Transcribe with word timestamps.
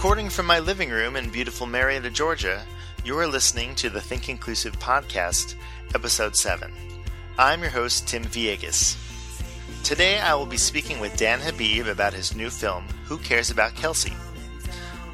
Recording 0.00 0.30
from 0.30 0.46
my 0.46 0.60
living 0.60 0.88
room 0.88 1.14
in 1.14 1.28
beautiful 1.28 1.66
Marietta, 1.66 2.08
Georgia, 2.08 2.64
you 3.04 3.18
are 3.18 3.26
listening 3.26 3.74
to 3.74 3.90
the 3.90 4.00
Think 4.00 4.30
Inclusive 4.30 4.78
Podcast, 4.78 5.56
Episode 5.94 6.34
7. 6.34 6.72
I'm 7.36 7.60
your 7.60 7.68
host, 7.68 8.08
Tim 8.08 8.24
Villegas. 8.24 8.96
Today 9.84 10.18
I 10.18 10.34
will 10.34 10.46
be 10.46 10.56
speaking 10.56 11.00
with 11.00 11.18
Dan 11.18 11.38
Habib 11.38 11.86
about 11.86 12.14
his 12.14 12.34
new 12.34 12.48
film, 12.48 12.86
Who 13.04 13.18
Cares 13.18 13.50
About 13.50 13.74
Kelsey? 13.74 14.14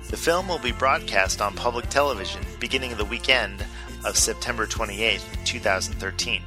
The 0.09 0.17
film 0.17 0.47
will 0.47 0.61
be 0.61 0.71
broadcast 0.71 1.43
on 1.43 1.55
public 1.55 1.89
television 1.89 2.43
beginning 2.61 2.97
the 2.97 3.05
weekend 3.05 3.67
of 4.05 4.17
September 4.17 4.67
28, 4.67 5.21
2013. 5.45 6.43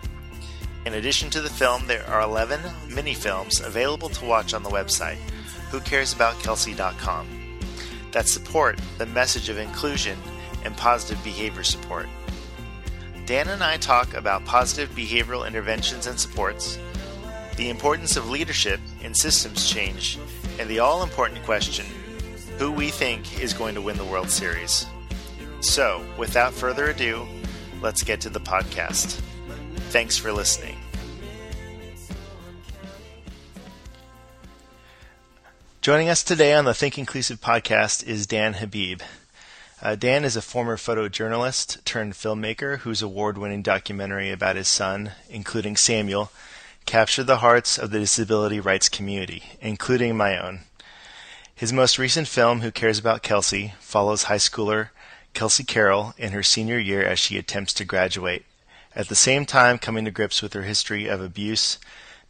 In 0.85 0.93
addition 0.93 1.29
to 1.31 1.41
the 1.41 1.49
film, 1.49 1.87
there 1.87 2.07
are 2.07 2.21
11 2.21 2.61
mini 2.87 3.15
films 3.15 3.59
available 3.59 4.07
to 4.07 4.25
watch 4.25 4.53
on 4.53 4.63
the 4.63 4.69
website, 4.69 5.17
whocaresaboutKelsey.com 5.71 7.38
that 8.11 8.27
support 8.27 8.79
the 8.97 9.05
message 9.05 9.49
of 9.49 9.57
inclusion 9.57 10.17
and 10.63 10.75
positive 10.75 11.23
behavior 11.23 11.63
support. 11.63 12.07
Dan 13.25 13.47
and 13.49 13.63
I 13.63 13.77
talk 13.77 14.13
about 14.13 14.45
positive 14.45 14.89
behavioral 14.95 15.47
interventions 15.47 16.07
and 16.07 16.19
supports, 16.19 16.79
the 17.57 17.69
importance 17.69 18.17
of 18.17 18.29
leadership 18.29 18.79
in 19.01 19.13
systems 19.13 19.69
change, 19.69 20.17
and 20.59 20.69
the 20.69 20.79
all 20.79 21.03
important 21.03 21.43
question 21.43 21.85
who 22.57 22.71
we 22.71 22.89
think 22.89 23.41
is 23.41 23.53
going 23.53 23.75
to 23.75 23.81
win 23.81 23.97
the 23.97 24.03
World 24.03 24.29
Series. 24.29 24.85
So, 25.61 26.03
without 26.17 26.53
further 26.53 26.89
ado, 26.89 27.25
let's 27.81 28.03
get 28.03 28.19
to 28.21 28.29
the 28.29 28.39
podcast. 28.39 29.21
Thanks 29.91 30.17
for 30.17 30.31
listening. 30.31 30.77
Joining 35.81 36.09
us 36.09 36.23
today 36.23 36.53
on 36.53 36.65
the 36.65 36.73
Think 36.73 36.97
Inclusive 36.97 37.39
podcast 37.39 38.05
is 38.05 38.27
Dan 38.27 38.55
Habib. 38.55 39.01
Uh, 39.81 39.95
Dan 39.95 40.25
is 40.25 40.35
a 40.35 40.41
former 40.41 40.75
photojournalist 40.75 41.85
turned 41.85 42.15
filmmaker 42.15 42.79
whose 42.79 43.01
award 43.01 43.37
winning 43.37 43.61
documentary 43.61 44.29
about 44.29 44.57
his 44.57 44.67
son, 44.67 45.11
including 45.29 45.77
Samuel, 45.77 46.33
captured 46.85 47.27
the 47.27 47.37
hearts 47.37 47.77
of 47.77 47.91
the 47.91 47.99
disability 47.99 48.59
rights 48.59 48.89
community, 48.89 49.53
including 49.61 50.17
my 50.17 50.37
own. 50.37 50.63
His 51.55 51.71
most 51.71 51.97
recent 51.97 52.27
film, 52.27 52.59
Who 52.59 52.71
Cares 52.71 52.99
About 52.99 53.23
Kelsey, 53.23 53.73
follows 53.79 54.23
high 54.23 54.35
schooler 54.35 54.89
Kelsey 55.33 55.63
Carroll 55.63 56.13
in 56.17 56.33
her 56.33 56.43
senior 56.43 56.77
year 56.77 57.05
as 57.05 57.19
she 57.19 57.37
attempts 57.37 57.71
to 57.75 57.85
graduate, 57.85 58.43
at 58.97 59.07
the 59.07 59.15
same 59.15 59.45
time 59.45 59.77
coming 59.77 60.03
to 60.03 60.11
grips 60.11 60.41
with 60.41 60.51
her 60.51 60.63
history 60.63 61.07
of 61.07 61.21
abuse, 61.21 61.79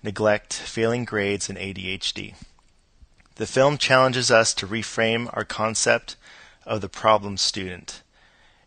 neglect, 0.04 0.54
failing 0.54 1.04
grades, 1.04 1.50
and 1.50 1.58
ADHD. 1.58 2.36
The 3.40 3.48
film 3.48 3.78
challenges 3.78 4.30
us 4.30 4.54
to 4.56 4.68
reframe 4.68 5.30
our 5.32 5.46
concept 5.46 6.18
of 6.66 6.82
the 6.82 6.90
problem 6.90 7.38
student 7.38 8.04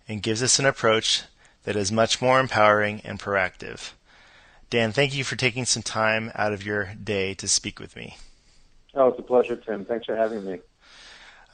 and 0.09 0.23
gives 0.23 0.43
us 0.43 0.59
an 0.59 0.65
approach 0.65 1.25
that 1.65 1.77
is 1.77 1.93
much 1.93 2.23
more 2.23 2.41
empowering 2.41 3.03
and 3.05 3.21
proactive. 3.21 3.91
Dan, 4.71 4.91
thank 4.91 5.15
you 5.15 5.25
for 5.25 5.37
taking 5.37 5.67
some 5.67 5.83
time 5.83 6.33
out 6.35 6.55
of 6.55 6.65
your 6.65 6.95
day 6.95 7.35
to 7.35 7.47
speak 7.47 7.79
with 7.79 7.95
me. 7.97 8.17
Oh, 8.95 9.09
it's 9.09 9.19
a 9.19 9.23
pleasure, 9.23 9.57
Tim. 9.57 9.85
Thanks 9.85 10.07
for 10.07 10.17
having 10.17 10.43
me. 10.43 10.61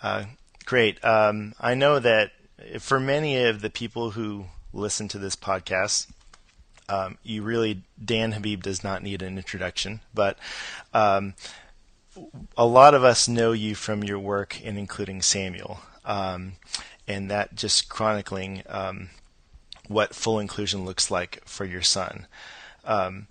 Uh, 0.00 0.26
great. 0.64 1.04
Um, 1.04 1.56
I 1.58 1.74
know 1.74 1.98
that 1.98 2.30
for 2.78 3.00
many 3.00 3.42
of 3.42 3.62
the 3.62 3.70
people 3.70 4.12
who 4.12 4.44
listen 4.72 5.08
to 5.08 5.18
this 5.18 5.34
podcast, 5.34 6.06
um, 6.88 7.18
you 7.24 7.42
really, 7.42 7.82
Dan 8.02 8.30
Habib 8.30 8.62
does 8.62 8.84
not 8.84 9.02
need 9.02 9.22
an 9.22 9.38
introduction, 9.38 10.02
but 10.14 10.38
um, 10.94 11.34
a 12.56 12.66
lot 12.66 12.94
of 12.94 13.04
us 13.04 13.28
know 13.28 13.52
you 13.52 13.74
from 13.74 14.04
your 14.04 14.18
work 14.18 14.60
in 14.60 14.76
including 14.76 15.22
Samuel, 15.22 15.80
um, 16.04 16.54
and 17.06 17.30
that 17.30 17.54
just 17.54 17.88
chronicling 17.88 18.62
um, 18.68 19.10
what 19.86 20.14
full 20.14 20.38
inclusion 20.38 20.84
looks 20.84 21.10
like 21.10 21.42
for 21.44 21.64
your 21.64 21.82
son. 21.82 22.26
Um, 22.84 23.26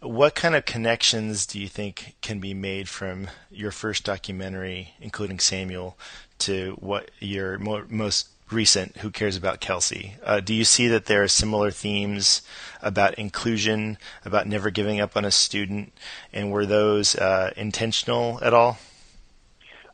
what 0.00 0.34
kind 0.34 0.54
of 0.54 0.64
connections 0.64 1.44
do 1.44 1.58
you 1.58 1.68
think 1.68 2.14
can 2.20 2.38
be 2.38 2.54
made 2.54 2.88
from 2.88 3.28
your 3.50 3.72
first 3.72 4.04
documentary, 4.04 4.94
including 5.00 5.40
Samuel, 5.40 5.98
to 6.40 6.76
what 6.78 7.10
your 7.18 7.58
mo- 7.58 7.86
most 7.88 8.28
recent 8.52 8.98
Who 8.98 9.10
Cares 9.10 9.36
About 9.36 9.60
Kelsey? 9.60 10.16
Uh, 10.22 10.40
do 10.40 10.54
you 10.54 10.64
see 10.64 10.88
that 10.88 11.06
there 11.06 11.22
are 11.22 11.28
similar 11.28 11.70
themes 11.70 12.42
about 12.82 13.14
inclusion, 13.14 13.98
about 14.24 14.46
never 14.46 14.70
giving 14.70 15.00
up 15.00 15.16
on 15.16 15.24
a 15.24 15.30
student, 15.30 15.92
and 16.32 16.52
were 16.52 16.66
those 16.66 17.14
uh, 17.16 17.52
intentional 17.56 18.38
at 18.42 18.54
all? 18.54 18.78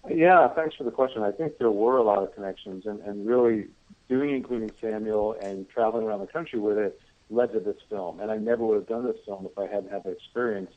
Yeah, 0.09 0.49
thanks 0.49 0.77
for 0.77 0.85
the 0.85 0.91
question. 0.91 1.23
I 1.23 1.33
think 1.33 1.59
there 1.59 1.71
were 1.71 1.97
a 1.97 2.03
lot 2.03 2.23
of 2.23 2.35
connections, 2.35 2.87
and, 2.87 3.01
and 3.01 3.27
really 3.27 3.69
doing 4.09 4.31
including 4.31 4.71
Samuel 4.81 5.37
and 5.41 5.69
traveling 5.69 6.07
around 6.07 6.21
the 6.21 6.27
country 6.27 6.59
with 6.59 6.79
it 6.79 7.01
led 7.31 7.53
to 7.53 7.61
this 7.61 7.77
film. 7.89 8.21
And 8.21 8.31
I 8.31 8.37
never 8.37 8.65
would 8.65 8.77
have 8.77 8.87
done 8.87 9.05
this 9.05 9.17
film 9.25 9.47
if 9.47 9.59
I 9.59 9.67
hadn't 9.67 9.91
had 9.91 10.05
the 10.05 10.11
experience. 10.11 10.71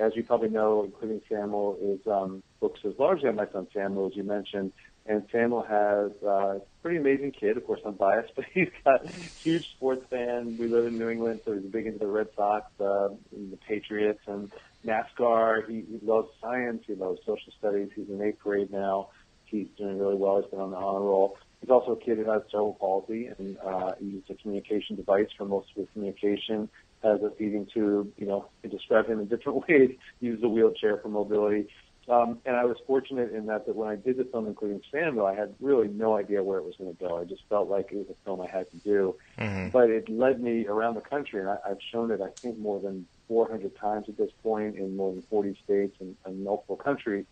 As 0.00 0.16
you 0.16 0.22
probably 0.24 0.48
know, 0.48 0.84
including 0.84 1.20
Samuel 1.28 1.76
is 1.82 2.06
um, 2.10 2.42
focuses 2.58 2.98
largely 2.98 3.28
on 3.28 3.36
my 3.36 3.46
son 3.52 3.66
Samuel, 3.72 4.06
as 4.06 4.16
you 4.16 4.24
mentioned. 4.24 4.72
And 5.08 5.22
Samuel 5.32 5.62
has 5.62 6.12
uh, 6.22 6.56
a 6.56 6.60
pretty 6.82 6.98
amazing 6.98 7.32
kid. 7.32 7.56
Of 7.56 7.66
course, 7.66 7.80
I'm 7.84 7.94
biased, 7.94 8.32
but 8.36 8.44
he's 8.52 8.68
got 8.84 9.06
a 9.06 9.08
huge 9.08 9.70
sports 9.70 10.04
fan. 10.10 10.58
We 10.58 10.68
live 10.68 10.84
in 10.84 10.98
New 10.98 11.08
England, 11.08 11.40
so 11.46 11.54
he's 11.54 11.62
big 11.62 11.86
into 11.86 11.98
the 11.98 12.06
Red 12.06 12.28
Sox, 12.36 12.66
uh, 12.78 13.08
the 13.32 13.58
Patriots, 13.66 14.20
and 14.26 14.52
NASCAR. 14.86 15.66
He, 15.66 15.82
he 15.90 15.98
loves 16.02 16.28
science. 16.42 16.84
He 16.86 16.94
loves 16.94 17.20
social 17.24 17.52
studies. 17.58 17.88
He's 17.96 18.10
in 18.10 18.20
eighth 18.20 18.38
grade 18.40 18.70
now. 18.70 19.08
He's 19.46 19.68
doing 19.78 19.98
really 19.98 20.14
well. 20.14 20.42
He's 20.42 20.50
been 20.50 20.60
on 20.60 20.72
the 20.72 20.76
honor 20.76 21.00
roll. 21.00 21.38
He's 21.62 21.70
also 21.70 21.92
a 21.92 21.96
kid 21.96 22.18
who 22.18 22.30
has 22.30 22.42
cerebral 22.50 22.76
palsy, 22.78 23.26
and 23.26 23.56
uh, 23.64 23.92
he 23.98 24.06
uses 24.06 24.28
a 24.28 24.34
communication 24.34 24.94
device 24.94 25.28
for 25.38 25.46
most 25.46 25.70
of 25.70 25.76
his 25.76 25.86
communication. 25.94 26.68
Has 27.02 27.22
a 27.22 27.30
feeding 27.30 27.66
tube. 27.72 28.12
You 28.18 28.26
know, 28.26 28.48
you 28.62 28.68
describe 28.68 29.06
him 29.06 29.20
in 29.20 29.26
different 29.26 29.66
ways. 29.68 29.96
Uses 30.20 30.44
a 30.44 30.48
wheelchair 30.48 30.98
for 30.98 31.08
mobility 31.08 31.68
Um, 32.08 32.38
and 32.46 32.56
I 32.56 32.64
was 32.64 32.78
fortunate 32.86 33.32
in 33.32 33.46
that 33.46 33.66
that 33.66 33.76
when 33.76 33.88
I 33.88 33.96
did 33.96 34.16
the 34.16 34.24
film, 34.24 34.46
including 34.46 34.80
Samuel, 34.90 35.26
I 35.26 35.34
had 35.34 35.54
really 35.60 35.88
no 35.88 36.16
idea 36.16 36.42
where 36.42 36.58
it 36.58 36.64
was 36.64 36.74
going 36.76 36.94
to 36.94 36.98
go. 36.98 37.18
I 37.18 37.24
just 37.24 37.42
felt 37.50 37.68
like 37.68 37.92
it 37.92 37.96
was 37.96 38.06
a 38.10 38.24
film 38.24 38.40
I 38.40 38.46
had 38.46 38.70
to 38.70 38.76
do. 38.78 39.14
Mm-hmm. 39.38 39.68
But 39.68 39.90
it 39.90 40.08
led 40.08 40.40
me 40.40 40.66
around 40.66 40.94
the 40.94 41.02
country, 41.02 41.40
and 41.40 41.50
I, 41.50 41.58
I've 41.68 41.82
shown 41.92 42.10
it, 42.10 42.22
I 42.22 42.30
think, 42.30 42.58
more 42.58 42.80
than 42.80 43.06
400 43.28 43.76
times 43.76 44.08
at 44.08 44.16
this 44.16 44.30
point 44.42 44.76
in 44.76 44.96
more 44.96 45.12
than 45.12 45.22
40 45.22 45.58
states 45.62 45.96
and, 46.00 46.16
and 46.24 46.44
multiple 46.44 46.76
countries. 46.76 47.26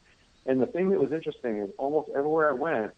And 0.44 0.60
the 0.60 0.66
thing 0.66 0.90
that 0.90 1.00
was 1.00 1.10
interesting 1.10 1.56
is 1.56 1.70
almost 1.78 2.10
everywhere 2.14 2.50
I 2.50 2.52
went, 2.52 2.92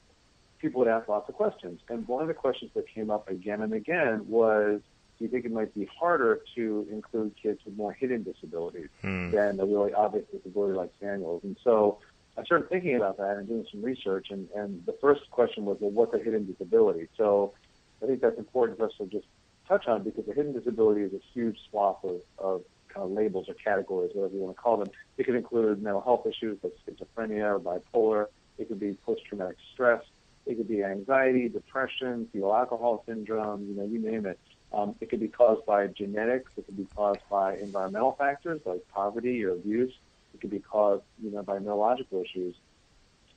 people 0.58 0.80
would 0.80 0.88
ask 0.88 1.08
lots 1.08 1.28
of 1.28 1.36
questions. 1.36 1.80
And 1.88 2.06
one 2.08 2.22
of 2.22 2.28
the 2.28 2.34
questions 2.34 2.72
that 2.74 2.88
came 2.88 3.10
up 3.10 3.28
again 3.28 3.62
and 3.62 3.72
again 3.72 4.26
was, 4.28 4.80
do 5.18 5.24
you 5.24 5.30
think 5.30 5.44
it 5.44 5.52
might 5.52 5.74
be 5.74 5.88
harder 5.98 6.40
to 6.54 6.86
include 6.90 7.34
kids 7.40 7.60
with 7.64 7.76
more 7.76 7.92
hidden 7.92 8.22
disabilities 8.22 8.88
hmm. 9.02 9.30
than 9.30 9.58
a 9.58 9.66
really 9.66 9.92
obvious 9.92 10.24
disability 10.32 10.74
like 10.74 10.92
Samuel's? 11.00 11.42
And 11.42 11.56
so 11.64 11.98
I 12.36 12.44
started 12.44 12.68
thinking 12.68 12.94
about 12.94 13.16
that 13.18 13.36
and 13.36 13.48
doing 13.48 13.66
some 13.70 13.82
research. 13.82 14.28
And, 14.30 14.48
and 14.54 14.84
the 14.86 14.96
first 15.00 15.28
question 15.30 15.64
was, 15.64 15.78
well, 15.80 15.90
what's 15.90 16.14
a 16.14 16.18
hidden 16.18 16.46
disability? 16.46 17.08
So 17.16 17.54
I 18.02 18.06
think 18.06 18.20
that's 18.20 18.38
important 18.38 18.78
for 18.78 18.86
us 18.86 18.92
to 18.98 19.06
just 19.06 19.26
touch 19.66 19.88
on 19.88 20.04
because 20.04 20.28
a 20.28 20.32
hidden 20.32 20.52
disability 20.52 21.02
is 21.02 21.12
a 21.12 21.20
huge 21.34 21.58
swath 21.68 22.04
of, 22.04 22.20
of 22.38 22.62
kind 22.88 23.04
of 23.04 23.10
labels 23.10 23.48
or 23.48 23.54
categories, 23.54 24.12
whatever 24.14 24.34
you 24.34 24.40
want 24.40 24.56
to 24.56 24.62
call 24.62 24.76
them. 24.76 24.88
It 25.16 25.24
could 25.24 25.34
include 25.34 25.82
mental 25.82 26.00
health 26.00 26.26
issues 26.26 26.58
like 26.62 26.74
schizophrenia 26.86 27.56
or 27.56 27.60
bipolar. 27.60 28.26
It 28.56 28.68
could 28.68 28.78
be 28.78 28.96
post-traumatic 29.04 29.56
stress. 29.72 30.02
It 30.46 30.56
could 30.56 30.68
be 30.68 30.82
anxiety, 30.82 31.48
depression, 31.48 32.28
fetal 32.32 32.54
alcohol 32.54 33.02
syndrome, 33.06 33.66
you 33.68 33.74
know, 33.74 33.84
you 33.84 33.98
name 33.98 34.26
it. 34.26 34.38
Um, 34.72 34.94
it 35.00 35.08
could 35.08 35.20
be 35.20 35.28
caused 35.28 35.64
by 35.66 35.86
genetics. 35.86 36.50
It 36.56 36.66
could 36.66 36.76
be 36.76 36.86
caused 36.94 37.20
by 37.30 37.56
environmental 37.56 38.12
factors 38.12 38.60
like 38.66 38.86
poverty 38.92 39.42
or 39.44 39.52
abuse. 39.52 39.92
It 40.34 40.40
could 40.40 40.50
be 40.50 40.58
caused, 40.60 41.04
you 41.22 41.30
know, 41.30 41.42
by 41.42 41.58
neurological 41.58 42.22
issues. 42.22 42.54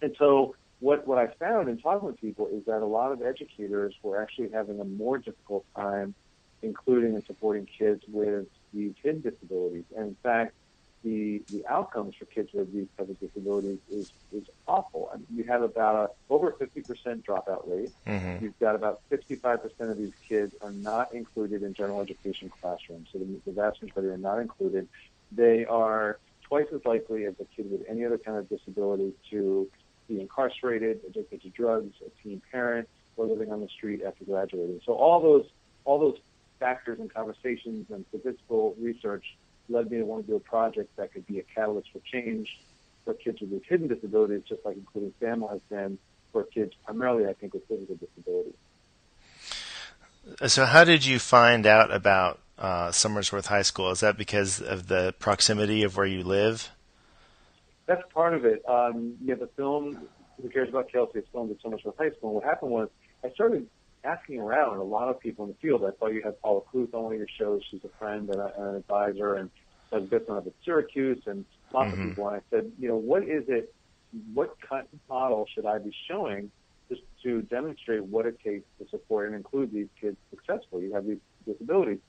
And 0.01 0.15
so 0.19 0.55
what, 0.79 1.07
what 1.07 1.17
I 1.17 1.27
found 1.27 1.69
in 1.69 1.77
talking 1.77 2.07
with 2.07 2.19
people 2.19 2.47
is 2.47 2.65
that 2.65 2.81
a 2.81 2.85
lot 2.85 3.11
of 3.11 3.21
educators 3.21 3.93
were 4.03 4.21
actually 4.21 4.49
having 4.49 4.79
a 4.81 4.85
more 4.85 5.17
difficult 5.17 5.65
time 5.75 6.15
including 6.61 7.15
and 7.15 7.25
supporting 7.25 7.65
kids 7.65 8.03
with 8.07 8.47
these 8.73 8.93
hidden 9.01 9.21
disabilities. 9.21 9.83
And 9.95 10.09
in 10.09 10.17
fact, 10.21 10.53
the 11.03 11.41
the 11.51 11.65
outcomes 11.67 12.15
for 12.15 12.25
kids 12.25 12.49
with 12.53 12.71
these 12.73 12.87
type 12.97 13.09
of 13.09 13.19
disabilities 13.19 13.79
is 13.89 14.11
is 14.31 14.43
awful. 14.67 15.09
I 15.13 15.17
mean, 15.17 15.27
you 15.33 15.43
have 15.45 15.63
about 15.63 15.95
a 15.95 16.33
over 16.33 16.51
50% 16.51 17.23
dropout 17.23 17.67
rate. 17.67 17.91
Mm-hmm. 18.05 18.43
You've 18.43 18.59
got 18.59 18.75
about 18.75 19.01
65% 19.11 19.63
of 19.79 19.97
these 19.97 20.13
kids 20.27 20.53
are 20.61 20.71
not 20.71 21.13
included 21.13 21.63
in 21.63 21.73
general 21.73 22.01
education 22.01 22.51
classrooms. 22.61 23.09
So 23.11 23.19
the, 23.19 23.25
the 23.45 23.51
vast 23.51 23.81
majority 23.81 24.13
are 24.13 24.17
not 24.17 24.39
included. 24.39 24.87
They 25.31 25.65
are 25.65 26.19
twice 26.43 26.67
as 26.73 26.81
likely 26.85 27.25
as 27.25 27.33
a 27.39 27.45
kid 27.55 27.71
with 27.71 27.81
any 27.89 28.05
other 28.05 28.17
kind 28.17 28.37
of 28.37 28.47
disability 28.49 29.13
to 29.31 29.67
be 30.07 30.19
incarcerated, 30.19 30.99
addicted 31.07 31.41
to 31.41 31.49
drugs, 31.49 31.95
a 32.05 32.09
teen 32.21 32.41
parent, 32.51 32.87
or 33.17 33.25
living 33.25 33.51
on 33.51 33.61
the 33.61 33.69
street 33.69 34.01
after 34.05 34.23
graduating. 34.25 34.81
So 34.85 34.93
all 34.93 35.19
those 35.21 35.45
all 35.83 35.99
those 35.99 36.19
factors 36.59 36.99
and 36.99 37.11
conversations 37.11 37.87
and 37.89 38.05
statistical 38.09 38.75
research 38.79 39.25
led 39.71 39.91
me 39.91 39.97
to 39.97 40.05
want 40.05 40.25
to 40.25 40.31
do 40.31 40.35
a 40.35 40.39
project 40.39 40.95
that 40.97 41.13
could 41.13 41.25
be 41.25 41.39
a 41.39 41.43
catalyst 41.43 41.89
for 41.91 41.99
change 41.99 42.59
for 43.03 43.13
kids 43.13 43.41
with 43.41 43.63
hidden 43.65 43.87
disabilities, 43.87 44.43
just 44.47 44.63
like 44.65 44.75
including 44.75 45.13
Samuel 45.19 45.49
has 45.49 45.61
been 45.69 45.97
for 46.31 46.43
kids 46.43 46.73
primarily, 46.85 47.27
I 47.27 47.33
think, 47.33 47.53
with 47.53 47.67
physical 47.67 47.95
disabilities. 47.95 48.53
So, 50.45 50.65
how 50.65 50.83
did 50.83 51.05
you 51.05 51.17
find 51.17 51.65
out 51.65 51.91
about 51.91 52.39
uh, 52.57 52.89
Somersworth 52.89 53.47
High 53.47 53.63
School? 53.63 53.89
Is 53.89 54.01
that 54.01 54.17
because 54.17 54.61
of 54.61 54.87
the 54.87 55.15
proximity 55.17 55.83
of 55.83 55.97
where 55.97 56.05
you 56.05 56.23
live? 56.23 56.69
That's 57.87 58.03
part 58.13 58.35
of 58.35 58.45
it. 58.45 58.63
Um, 58.69 59.15
yeah, 59.23 59.35
the 59.35 59.49
film 59.57 60.07
Who 60.41 60.49
Cares 60.49 60.69
About 60.69 60.91
Kelsey 60.91 61.19
is 61.19 61.25
filmed 61.31 61.51
at 61.51 61.61
Somersworth 61.61 61.97
High 61.97 62.11
School. 62.11 62.29
And 62.29 62.35
what 62.35 62.43
happened 62.43 62.71
was 62.71 62.89
I 63.23 63.31
started 63.31 63.67
asking 64.03 64.39
around 64.39 64.77
a 64.77 64.83
lot 64.83 65.09
of 65.09 65.19
people 65.19 65.45
in 65.45 65.51
the 65.51 65.57
field. 65.57 65.83
I 65.83 65.97
saw 65.99 66.07
you 66.07 66.21
had 66.23 66.39
Paula 66.41 66.61
Kluth 66.73 66.93
on 66.93 67.03
one 67.03 67.13
of 67.13 67.17
your 67.17 67.27
shows. 67.37 67.61
She's 67.69 67.83
a 67.83 67.89
friend 67.99 68.29
and, 68.29 68.39
a, 68.39 68.53
and 68.57 68.69
an 68.69 68.75
advisor, 68.75 69.35
and 69.35 69.49
bits 69.99 70.29
on 70.29 70.37
it 70.37 70.47
at 70.47 70.53
Syracuse 70.63 71.21
and 71.25 71.45
lots 71.73 71.91
mm-hmm. 71.91 72.01
of 72.01 72.09
people. 72.09 72.27
And 72.29 72.37
I 72.37 72.41
said, 72.49 72.71
you 72.79 72.87
know, 72.87 72.95
what 72.95 73.23
is 73.23 73.43
it? 73.47 73.73
What 74.33 74.57
kind 74.67 74.85
of 74.91 74.99
model 75.09 75.45
should 75.53 75.65
I 75.65 75.77
be 75.77 75.93
showing 76.07 76.51
just 76.89 77.01
to 77.23 77.41
demonstrate 77.43 78.03
what 78.03 78.25
it 78.25 78.37
takes 78.43 78.65
to 78.79 78.89
support 78.89 79.27
and 79.27 79.35
include 79.35 79.71
these 79.71 79.87
kids 79.99 80.17
successfully? 80.29 80.83
You 80.83 80.93
have 80.93 81.05
these 81.05 81.19
disabilities, 81.45 81.99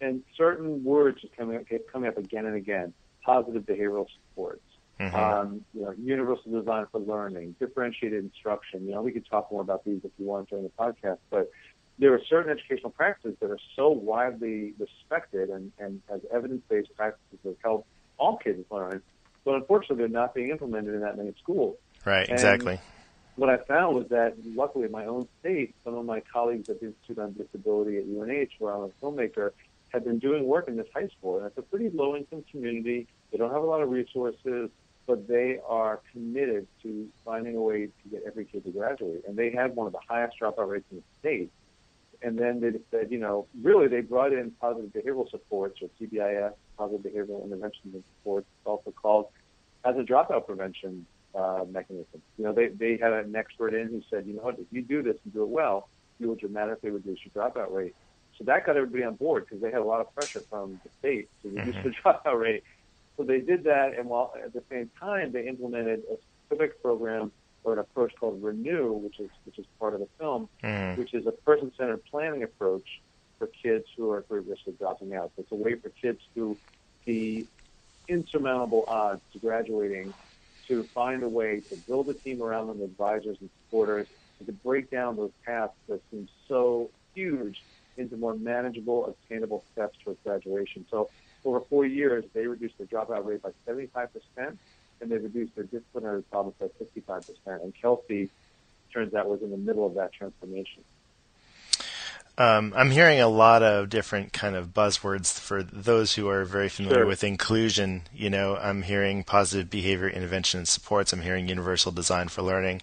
and 0.00 0.22
certain 0.36 0.82
words 0.82 1.20
just 1.20 1.36
coming 1.36 1.56
up, 1.56 1.68
kept 1.68 1.90
coming 1.92 2.08
up 2.08 2.18
again 2.18 2.46
and 2.46 2.56
again. 2.56 2.92
Positive 3.24 3.62
behavioral 3.62 4.06
supports. 4.30 4.62
Mm-hmm. 5.00 5.16
Um, 5.16 5.64
you 5.74 5.82
know, 5.82 5.94
universal 6.00 6.52
design 6.52 6.86
for 6.92 7.00
learning, 7.00 7.56
differentiated 7.58 8.22
instruction. 8.22 8.86
You 8.86 8.92
know, 8.92 9.02
we 9.02 9.12
could 9.12 9.26
talk 9.26 9.50
more 9.50 9.62
about 9.62 9.84
these 9.84 10.00
if 10.04 10.12
you 10.18 10.26
want 10.26 10.50
during 10.50 10.64
the 10.64 10.70
podcast, 10.70 11.18
but 11.30 11.50
there 11.98 12.12
are 12.14 12.20
certain 12.28 12.50
educational 12.50 12.90
practices 12.90 13.36
that 13.40 13.50
are 13.50 13.58
so 13.76 13.90
widely 13.90 14.74
respected 14.78 15.50
and, 15.50 15.72
and 15.78 16.02
as 16.12 16.20
evidence-based 16.32 16.94
practices 16.96 17.38
that 17.44 17.56
help 17.62 17.86
all 18.18 18.36
kids 18.36 18.64
learn, 18.70 19.02
but 19.44 19.54
unfortunately 19.54 19.96
they're 19.96 20.08
not 20.08 20.34
being 20.34 20.50
implemented 20.50 20.94
in 20.94 21.00
that 21.00 21.16
many 21.16 21.32
schools. 21.40 21.76
Right, 22.04 22.28
and 22.28 22.32
exactly. 22.32 22.80
What 23.36 23.50
I 23.50 23.56
found 23.56 23.96
was 23.96 24.08
that, 24.10 24.34
luckily 24.44 24.84
in 24.84 24.92
my 24.92 25.06
own 25.06 25.26
state, 25.40 25.74
some 25.84 25.94
of 25.94 26.04
my 26.04 26.20
colleagues 26.20 26.68
at 26.68 26.80
the 26.80 26.86
Institute 26.86 27.18
on 27.18 27.32
Disability 27.32 27.98
at 27.98 28.04
UNH, 28.04 28.50
where 28.58 28.74
I'm 28.74 28.82
a 28.82 28.88
filmmaker, 29.04 29.50
had 29.88 30.04
been 30.04 30.18
doing 30.18 30.44
work 30.44 30.68
in 30.68 30.76
this 30.76 30.86
high 30.94 31.08
school, 31.08 31.38
and 31.38 31.46
it's 31.46 31.58
a 31.58 31.62
pretty 31.62 31.90
low-income 31.90 32.44
community. 32.50 33.08
They 33.32 33.38
don't 33.38 33.52
have 33.52 33.62
a 33.62 33.66
lot 33.66 33.80
of 33.80 33.90
resources 33.90 34.70
but 35.06 35.28
they 35.28 35.58
are 35.66 36.00
committed 36.12 36.66
to 36.82 37.08
finding 37.24 37.56
a 37.56 37.60
way 37.60 37.86
to 37.86 38.08
get 38.10 38.22
every 38.26 38.44
kid 38.44 38.64
to 38.64 38.70
graduate. 38.70 39.24
And 39.26 39.36
they 39.36 39.50
have 39.50 39.72
one 39.72 39.86
of 39.86 39.92
the 39.92 40.00
highest 40.08 40.38
dropout 40.40 40.68
rates 40.68 40.86
in 40.90 40.98
the 40.98 41.02
state. 41.18 41.50
And 42.24 42.38
then 42.38 42.60
they 42.60 42.72
said, 42.90 43.12
you 43.12 43.18
know, 43.18 43.46
really 43.62 43.86
they 43.86 44.00
brought 44.00 44.32
in 44.32 44.50
positive 44.52 44.90
behavioral 44.90 45.30
supports 45.30 45.80
or 45.82 45.90
PBIS, 46.00 46.54
positive 46.78 47.12
behavioral 47.12 47.44
interventions 47.44 47.94
and 47.94 48.02
supports, 48.18 48.46
also 48.64 48.90
called, 48.90 49.26
as 49.84 49.94
a 49.96 50.00
dropout 50.00 50.46
prevention 50.46 51.04
uh, 51.34 51.64
mechanism. 51.70 52.22
You 52.38 52.44
know, 52.44 52.52
they, 52.54 52.68
they 52.68 52.96
had 52.96 53.12
an 53.12 53.36
expert 53.36 53.74
in 53.74 53.88
who 53.88 54.02
said, 54.08 54.26
you 54.26 54.34
know 54.34 54.42
what, 54.42 54.58
if 54.58 54.66
you 54.70 54.80
do 54.80 55.02
this 55.02 55.16
and 55.24 55.34
do 55.34 55.42
it 55.42 55.48
well, 55.48 55.88
you 56.18 56.28
will 56.28 56.36
dramatically 56.36 56.90
reduce 56.90 57.18
your 57.24 57.44
dropout 57.44 57.70
rate. 57.70 57.94
So 58.38 58.44
that 58.44 58.64
got 58.64 58.76
everybody 58.76 59.04
on 59.04 59.16
board 59.16 59.44
because 59.44 59.60
they 59.60 59.70
had 59.70 59.80
a 59.80 59.84
lot 59.84 60.00
of 60.00 60.12
pressure 60.14 60.40
from 60.40 60.80
the 60.82 60.90
state 60.98 61.28
to 61.42 61.50
reduce 61.50 61.74
mm-hmm. 61.74 61.88
the 61.88 61.94
dropout 62.04 62.40
rate. 62.40 62.64
So 63.18 63.22
they 63.22 63.40
did 63.40 63.64
that, 63.64 63.96
and 63.98 64.08
while 64.08 64.32
at 64.42 64.52
the 64.54 64.62
same 64.70 64.90
time 64.98 65.30
they 65.30 65.46
implemented 65.46 66.02
a 66.10 66.16
specific 66.46 66.82
program 66.82 67.30
or 67.64 67.72
an 67.72 67.78
approach 67.78 68.14
called 68.20 68.42
Renew, 68.42 68.92
which 68.92 69.18
is 69.18 69.30
which 69.44 69.58
is 69.58 69.66
part 69.80 69.94
of 69.94 70.00
the 70.00 70.08
film, 70.18 70.48
mm. 70.62 70.96
which 70.96 71.14
is 71.14 71.26
a 71.26 71.32
person-centered 71.32 72.04
planning 72.04 72.42
approach 72.42 73.00
for 73.38 73.46
kids 73.46 73.86
who 73.96 74.10
are 74.10 74.18
at 74.18 74.28
great 74.28 74.46
risk 74.46 74.66
of 74.66 74.78
dropping 74.78 75.14
out. 75.14 75.32
So 75.34 75.42
it's 75.42 75.52
a 75.52 75.56
way 75.56 75.74
for 75.74 75.88
kids 75.88 76.20
who 76.34 76.56
see 77.04 77.46
insurmountable 78.06 78.84
odds 78.86 79.22
to 79.32 79.38
graduating 79.38 80.12
to 80.68 80.82
find 80.82 81.22
a 81.22 81.28
way 81.28 81.60
to 81.60 81.76
build 81.76 82.08
a 82.08 82.14
team 82.14 82.42
around 82.42 82.68
them, 82.68 82.82
advisors 82.82 83.36
and 83.40 83.50
supporters, 83.64 84.06
and 84.38 84.46
to 84.46 84.52
break 84.52 84.90
down 84.90 85.16
those 85.16 85.32
paths 85.44 85.74
that 85.88 86.00
seem 86.10 86.28
so 86.48 86.90
huge 87.14 87.62
into 87.96 88.16
more 88.16 88.34
manageable, 88.34 89.14
attainable 89.28 89.64
steps 89.72 89.96
towards 90.02 90.18
graduation. 90.24 90.84
So 90.90 91.10
over 91.44 91.60
four 91.60 91.84
years, 91.84 92.24
they 92.32 92.46
reduced 92.46 92.78
their 92.78 92.86
dropout 92.86 93.24
rate 93.24 93.42
by 93.42 93.50
75%, 93.68 94.08
and 95.04 95.12
they 95.12 95.18
reduced 95.18 95.54
their 95.54 95.64
disciplinary 95.64 96.22
problems 96.24 96.56
by 96.58 96.66
55%. 96.66 97.62
And 97.62 97.74
Kelsey, 97.74 98.30
turns 98.92 99.14
out, 99.14 99.28
was 99.28 99.42
in 99.42 99.50
the 99.50 99.56
middle 99.56 99.86
of 99.86 99.94
that 99.94 100.12
transformation. 100.12 100.82
Um, 102.36 102.72
I'm 102.74 102.90
hearing 102.90 103.20
a 103.20 103.28
lot 103.28 103.62
of 103.62 103.88
different 103.88 104.32
kind 104.32 104.56
of 104.56 104.74
buzzwords 104.74 105.38
for 105.38 105.62
those 105.62 106.16
who 106.16 106.28
are 106.28 106.44
very 106.44 106.68
familiar 106.68 107.00
sure. 107.00 107.06
with 107.06 107.22
inclusion. 107.22 108.02
You 108.12 108.28
know, 108.28 108.56
I'm 108.56 108.82
hearing 108.82 109.22
positive 109.22 109.70
behavior 109.70 110.08
intervention 110.08 110.58
and 110.58 110.66
supports. 110.66 111.12
I'm 111.12 111.22
hearing 111.22 111.48
universal 111.48 111.92
design 111.92 112.26
for 112.28 112.42
learning. 112.42 112.82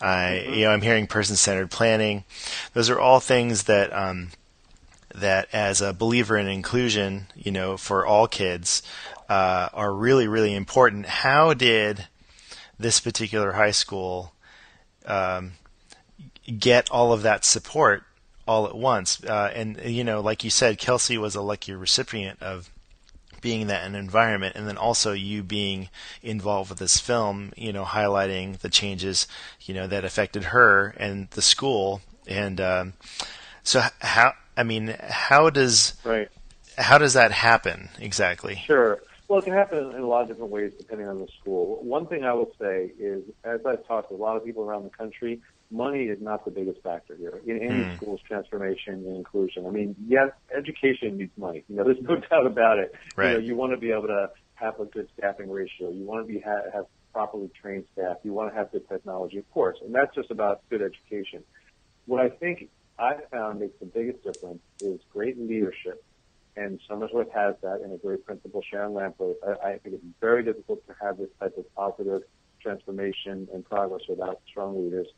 I, 0.00 0.42
mm-hmm. 0.44 0.54
you 0.54 0.64
know, 0.64 0.70
I'm 0.70 0.82
hearing 0.82 1.06
person-centered 1.06 1.70
planning. 1.70 2.24
Those 2.72 2.90
are 2.90 2.98
all 2.98 3.20
things 3.20 3.64
that 3.64 3.92
um, 3.92 4.30
that 5.14 5.48
as 5.52 5.80
a 5.80 5.92
believer 5.92 6.36
in 6.36 6.48
inclusion, 6.48 7.26
you 7.36 7.52
know, 7.52 7.76
for 7.76 8.04
all 8.04 8.26
kids, 8.26 8.82
uh, 9.30 9.68
are 9.72 9.94
really, 9.94 10.26
really 10.26 10.54
important. 10.54 11.06
How 11.06 11.54
did 11.54 12.08
this 12.78 12.98
particular 12.98 13.52
high 13.52 13.70
school 13.70 14.32
um, 15.06 15.52
get 16.58 16.90
all 16.90 17.12
of 17.12 17.22
that 17.22 17.44
support 17.44 18.02
all 18.46 18.66
at 18.66 18.74
once? 18.74 19.22
Uh, 19.22 19.52
and 19.54 19.80
you 19.84 20.02
know, 20.02 20.20
like 20.20 20.42
you 20.42 20.50
said, 20.50 20.78
Kelsey 20.78 21.16
was 21.16 21.36
a 21.36 21.40
lucky 21.40 21.72
recipient 21.72 22.42
of 22.42 22.70
being 23.40 23.62
in 23.62 23.68
that 23.68 23.86
environment, 23.94 24.56
and 24.56 24.66
then 24.66 24.76
also 24.76 25.12
you 25.12 25.44
being 25.44 25.88
involved 26.22 26.68
with 26.68 26.80
this 26.80 26.98
film, 26.98 27.52
you 27.56 27.72
know, 27.72 27.84
highlighting 27.84 28.58
the 28.58 28.68
changes, 28.68 29.28
you 29.62 29.72
know, 29.72 29.86
that 29.86 30.04
affected 30.04 30.44
her 30.46 30.92
and 30.98 31.30
the 31.30 31.40
school. 31.40 32.02
And 32.26 32.60
um, 32.60 32.92
so, 33.62 33.80
how 34.00 34.32
I 34.56 34.64
mean, 34.64 34.96
how 35.00 35.50
does 35.50 35.94
right. 36.02 36.28
how 36.76 36.98
does 36.98 37.12
that 37.14 37.30
happen 37.30 37.90
exactly? 38.00 38.64
Sure. 38.66 39.00
Well, 39.30 39.38
it 39.38 39.44
can 39.44 39.52
happen 39.52 39.92
in 39.94 40.02
a 40.02 40.08
lot 40.08 40.22
of 40.22 40.26
different 40.26 40.50
ways 40.50 40.72
depending 40.76 41.06
on 41.06 41.18
the 41.18 41.28
school. 41.40 41.78
One 41.84 42.08
thing 42.08 42.24
I 42.24 42.32
will 42.32 42.50
say 42.60 42.90
is, 42.98 43.22
as 43.44 43.60
I've 43.64 43.86
talked 43.86 44.08
to 44.08 44.16
a 44.16 44.18
lot 44.18 44.36
of 44.36 44.44
people 44.44 44.64
around 44.64 44.82
the 44.82 44.90
country, 44.90 45.40
money 45.70 46.06
is 46.06 46.20
not 46.20 46.44
the 46.44 46.50
biggest 46.50 46.82
factor 46.82 47.14
here 47.14 47.40
in 47.46 47.62
any 47.62 47.84
mm. 47.84 47.96
school's 47.96 48.20
transformation 48.22 48.94
and 48.94 49.16
inclusion. 49.16 49.68
I 49.68 49.70
mean, 49.70 49.94
yes, 50.04 50.30
education 50.52 51.16
needs 51.16 51.30
money. 51.36 51.62
You 51.68 51.76
know, 51.76 51.84
there's 51.84 52.02
no 52.02 52.16
doubt 52.30 52.44
about 52.44 52.80
it. 52.80 52.92
Right. 53.14 53.28
You 53.28 53.32
know, 53.34 53.44
you 53.44 53.54
want 53.54 53.70
to 53.70 53.76
be 53.76 53.92
able 53.92 54.08
to 54.08 54.30
have 54.54 54.80
a 54.80 54.84
good 54.84 55.06
staffing 55.16 55.48
ratio. 55.48 55.90
You 55.90 56.04
want 56.04 56.26
to 56.26 56.32
be 56.32 56.40
ha- 56.40 56.68
have 56.74 56.86
properly 57.12 57.52
trained 57.62 57.84
staff. 57.92 58.16
You 58.24 58.32
want 58.32 58.52
to 58.52 58.58
have 58.58 58.72
good 58.72 58.88
technology, 58.88 59.38
of 59.38 59.48
course, 59.52 59.78
and 59.80 59.94
that's 59.94 60.12
just 60.12 60.32
about 60.32 60.68
good 60.70 60.82
education. 60.82 61.44
What 62.06 62.20
I 62.20 62.30
think 62.30 62.68
I 62.98 63.18
found 63.30 63.60
makes 63.60 63.78
the 63.78 63.86
biggest 63.86 64.24
difference 64.24 64.62
is 64.80 64.98
great 65.12 65.38
leadership 65.38 66.02
and 66.56 66.80
Somersworth 66.88 67.32
has 67.32 67.54
that 67.62 67.82
in 67.84 67.92
a 67.92 67.96
great 67.96 68.24
principal, 68.24 68.62
Sharon 68.68 68.92
Lampert. 68.92 69.34
I, 69.46 69.68
I 69.68 69.78
think 69.78 69.96
it's 69.96 70.04
very 70.20 70.42
difficult 70.42 70.86
to 70.86 70.94
have 71.00 71.18
this 71.18 71.28
type 71.38 71.56
of 71.56 71.72
positive 71.74 72.22
transformation 72.60 73.48
and 73.52 73.64
progress 73.64 74.02
without 74.08 74.40
strong 74.46 74.84
leaders. 74.84 75.08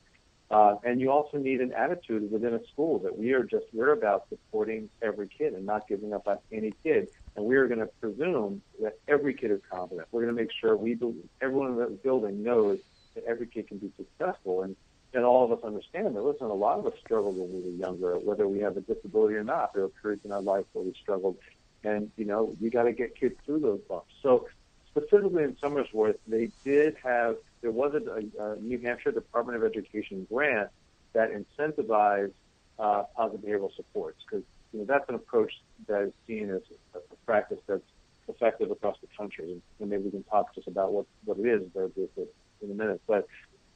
Uh, 0.50 0.76
and 0.84 1.00
you 1.00 1.10
also 1.10 1.38
need 1.38 1.62
an 1.62 1.72
attitude 1.72 2.30
within 2.30 2.52
a 2.52 2.60
school 2.70 2.98
that 2.98 3.18
we 3.18 3.32
are 3.32 3.42
just, 3.42 3.64
we're 3.72 3.92
about 3.92 4.28
supporting 4.28 4.90
every 5.00 5.26
kid 5.26 5.54
and 5.54 5.64
not 5.64 5.88
giving 5.88 6.12
up 6.12 6.28
on 6.28 6.36
any 6.52 6.74
kid. 6.82 7.08
And 7.36 7.46
we 7.46 7.56
are 7.56 7.66
going 7.66 7.80
to 7.80 7.86
presume 7.86 8.60
that 8.82 8.98
every 9.08 9.32
kid 9.32 9.50
is 9.50 9.60
competent. 9.70 10.06
We're 10.12 10.24
going 10.24 10.36
to 10.36 10.40
make 10.42 10.52
sure 10.52 10.76
we, 10.76 10.98
everyone 11.40 11.70
in 11.70 11.76
the 11.78 11.86
building 12.02 12.42
knows 12.42 12.80
that 13.14 13.24
every 13.24 13.46
kid 13.46 13.68
can 13.68 13.78
be 13.78 13.90
successful. 13.96 14.62
And 14.62 14.76
and 15.14 15.24
all 15.24 15.44
of 15.44 15.52
us 15.52 15.64
understand 15.64 16.16
that, 16.16 16.22
listen, 16.22 16.46
a 16.46 16.54
lot 16.54 16.78
of 16.78 16.86
us 16.86 16.94
struggled 17.04 17.36
when 17.36 17.52
we 17.52 17.60
were 17.60 17.76
younger, 17.76 18.18
whether 18.18 18.48
we 18.48 18.60
have 18.60 18.76
a 18.76 18.80
disability 18.80 19.34
or 19.34 19.44
not. 19.44 19.74
There 19.74 19.84
are 19.84 19.88
periods 19.88 20.24
in 20.24 20.32
our 20.32 20.40
life 20.40 20.64
where 20.72 20.84
we 20.84 20.94
struggled. 21.00 21.36
And, 21.84 22.10
you 22.16 22.24
know, 22.24 22.54
you 22.60 22.70
got 22.70 22.84
to 22.84 22.92
get 22.92 23.14
kids 23.18 23.34
through 23.44 23.60
those 23.60 23.80
bumps. 23.88 24.12
So 24.22 24.48
specifically 24.88 25.44
in 25.44 25.54
Somersworth, 25.56 26.16
they 26.26 26.50
did 26.64 26.96
have, 27.02 27.36
there 27.60 27.70
was 27.70 27.94
a, 27.94 28.42
a 28.42 28.56
New 28.56 28.78
Hampshire 28.78 29.12
Department 29.12 29.56
of 29.56 29.64
Education 29.64 30.26
grant 30.30 30.70
that 31.12 31.30
incentivized 31.30 32.32
uh, 32.78 33.02
positive 33.14 33.44
behavioral 33.44 33.74
supports 33.74 34.18
because, 34.24 34.44
you 34.72 34.80
know, 34.80 34.84
that's 34.86 35.08
an 35.08 35.14
approach 35.14 35.52
that 35.88 36.02
is 36.02 36.12
seen 36.26 36.50
as 36.50 36.62
a, 36.94 36.98
a 36.98 37.16
practice 37.26 37.58
that's 37.66 37.82
effective 38.28 38.70
across 38.70 38.96
the 39.00 39.08
country. 39.16 39.60
And 39.80 39.90
maybe 39.90 40.04
we 40.04 40.10
can 40.10 40.22
talk 40.22 40.54
just 40.54 40.68
about 40.68 40.92
what, 40.92 41.06
what 41.24 41.38
it 41.38 41.46
is 41.46 41.62
in 41.76 42.70
a 42.70 42.74
minute. 42.74 43.02
But 43.06 43.26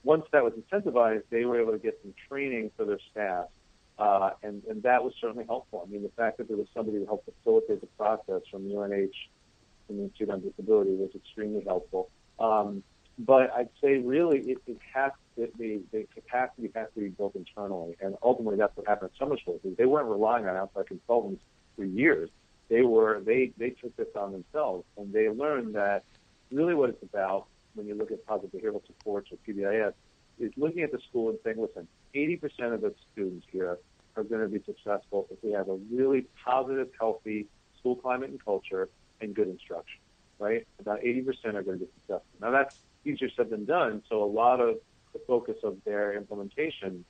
once 0.07 0.25
that 0.31 0.45
was 0.45 0.53
incentivized, 0.53 1.25
they 1.31 1.45
were 1.45 1.61
able 1.61 1.73
to 1.73 1.79
get 1.79 1.99
some 2.01 2.15
training 2.29 2.71
for 2.77 2.85
their 2.85 3.01
staff. 3.11 3.47
Uh, 3.99 4.31
and, 4.45 4.63
and 4.71 4.83
that 4.85 5.03
was 5.03 5.13
certainly 5.21 5.45
helpful. 5.45 5.83
I 5.85 5.91
mean, 5.91 6.03
the 6.05 6.13
fact 6.17 6.39
that 6.39 6.47
there 6.47 6.57
was 6.57 6.69
somebody 6.73 7.01
to 7.01 7.07
help 7.07 7.25
facilitate 7.25 7.81
the 7.81 7.89
process 7.99 8.43
from 8.51 8.71
UNH, 8.71 9.11
from 9.87 9.97
the 9.97 10.03
Institute 10.05 10.31
on 10.31 10.43
Disability, 10.43 10.95
was 10.95 11.11
extremely 11.15 11.65
helpful. 11.65 12.09
Um, 12.39 12.85
but 13.19 13.51
I'd 13.53 13.71
say 13.83 13.97
really 13.97 14.39
it, 14.41 14.59
it 14.69 14.79
has 14.95 15.11
to, 15.37 15.49
the, 15.59 15.81
the 15.91 16.07
capacity 16.15 16.71
has 16.77 16.87
to 16.95 17.01
be 17.01 17.09
built 17.09 17.35
internally. 17.35 17.97
And 18.01 18.15
ultimately 18.23 18.59
that's 18.59 18.77
what 18.77 18.87
happened 18.87 19.11
at 19.13 19.29
Somersworth. 19.29 19.61
They 19.77 19.87
weren't 19.87 20.09
relying 20.09 20.47
on 20.47 20.55
outside 20.57 20.87
consultants 20.87 21.43
for 21.75 21.85
years. 21.85 22.31
They 22.69 22.83
were, 22.83 23.23
they, 23.25 23.53
they 23.59 23.71
took 23.71 23.97
this 23.97 24.15
on 24.15 24.31
themselves 24.33 24.85
and 24.97 25.13
they 25.13 25.29
learned 25.31 25.75
that 25.75 26.05
really 26.53 26.75
what 26.75 26.91
it's 26.91 27.03
about 27.03 27.47
when 27.77 27.87
you 27.87 27.95
look 27.95 28.11
at 28.11 28.27
positive 28.27 28.61
behavioral 28.61 28.85
supports 28.87 29.31
or 29.31 29.39
PBIS 29.47 29.93
is 30.39 30.53
looking 30.57 30.83
at 30.83 30.93
the 30.93 30.99
school 31.09 31.31
and 31.31 31.39
saying, 31.45 31.57
listen, 31.61 31.87
80% 32.15 32.75
of 32.75 32.81
the 32.81 32.95
students 33.13 33.47
here 33.51 33.79
are 34.17 34.25
going 34.25 34.41
to 34.43 34.49
be 34.49 34.63
successful 34.65 35.27
if 35.31 35.39
we 35.43 35.53
have 35.53 35.69
a 35.69 35.77
really 35.91 36.27
positive, 36.45 36.89
healthy 36.99 37.47
school 37.79 37.97
climate 37.97 38.31
and 38.31 38.43
culture 38.45 38.89
and 39.21 39.35
good 39.35 39.49
instruction, 39.49 40.01
right? 40.39 40.67
About 40.81 41.01
80% 41.01 41.27
are 41.55 41.63
going 41.63 41.79
to 41.79 41.85
be 41.85 41.91
successful. 42.01 42.27
Now 42.41 42.51
that's 42.51 42.77
easier 43.05 43.29
said 43.37 43.51
than 43.51 43.65
done. 43.65 44.03
So 44.09 44.23
a 44.23 44.27
lot 44.27 44.61
of 44.61 44.77
the 45.13 45.21
focus 45.27 45.57
of 45.63 45.79
their 45.85 46.15
implementation 46.15 47.05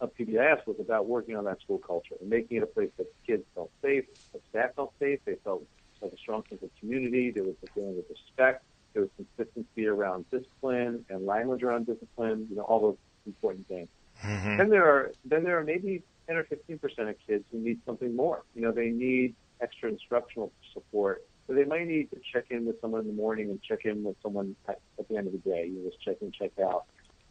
of 0.00 0.14
PBIS 0.16 0.66
was 0.66 0.76
about 0.80 1.06
working 1.06 1.36
on 1.36 1.44
that 1.44 1.60
school 1.60 1.78
culture 1.78 2.14
and 2.20 2.30
making 2.30 2.58
it 2.58 2.62
a 2.62 2.66
place 2.66 2.90
that 2.96 3.06
kids 3.26 3.44
felt 3.54 3.70
safe, 3.82 4.04
that 4.32 4.42
staff 4.50 4.74
felt 4.74 4.92
safe, 4.98 5.20
they 5.24 5.36
felt 5.44 5.64
like 6.00 6.12
a 6.12 6.16
strong 6.16 6.42
sense 6.48 6.62
of 6.62 6.70
community, 6.78 7.30
there 7.30 7.44
was 7.44 7.54
a 7.62 7.66
feeling 7.74 7.98
of 7.98 8.04
respect, 8.08 8.64
there 8.92 9.02
was 9.02 9.10
consistency 9.16 9.86
around 9.86 10.24
discipline 10.30 11.04
and 11.08 11.26
language 11.26 11.62
around 11.62 11.86
discipline, 11.86 12.46
you 12.50 12.56
know, 12.56 12.62
all 12.62 12.80
those 12.80 12.96
important 13.26 13.66
things. 13.68 13.88
Mm-hmm. 14.22 14.56
Then 14.58 14.68
there 14.70 14.86
are 14.86 15.12
then 15.24 15.44
there 15.44 15.58
are 15.58 15.64
maybe 15.64 16.02
10 16.26 16.36
or 16.36 16.44
15 16.44 16.78
percent 16.78 17.08
of 17.08 17.16
kids 17.26 17.44
who 17.50 17.58
need 17.58 17.80
something 17.86 18.14
more. 18.14 18.42
You 18.54 18.62
know, 18.62 18.72
they 18.72 18.90
need 18.90 19.34
extra 19.60 19.88
instructional 19.88 20.52
support. 20.72 21.24
So 21.46 21.54
they 21.54 21.64
might 21.64 21.86
need 21.86 22.10
to 22.10 22.20
check 22.32 22.44
in 22.50 22.64
with 22.64 22.80
someone 22.80 23.00
in 23.00 23.06
the 23.08 23.12
morning 23.12 23.50
and 23.50 23.60
check 23.62 23.84
in 23.84 24.04
with 24.04 24.16
someone 24.22 24.54
at, 24.68 24.80
at 24.98 25.08
the 25.08 25.16
end 25.16 25.26
of 25.26 25.32
the 25.32 25.38
day. 25.38 25.66
You 25.66 25.82
know, 25.82 25.90
just 25.90 26.00
check 26.02 26.16
in, 26.20 26.30
check 26.30 26.52
out. 26.60 26.84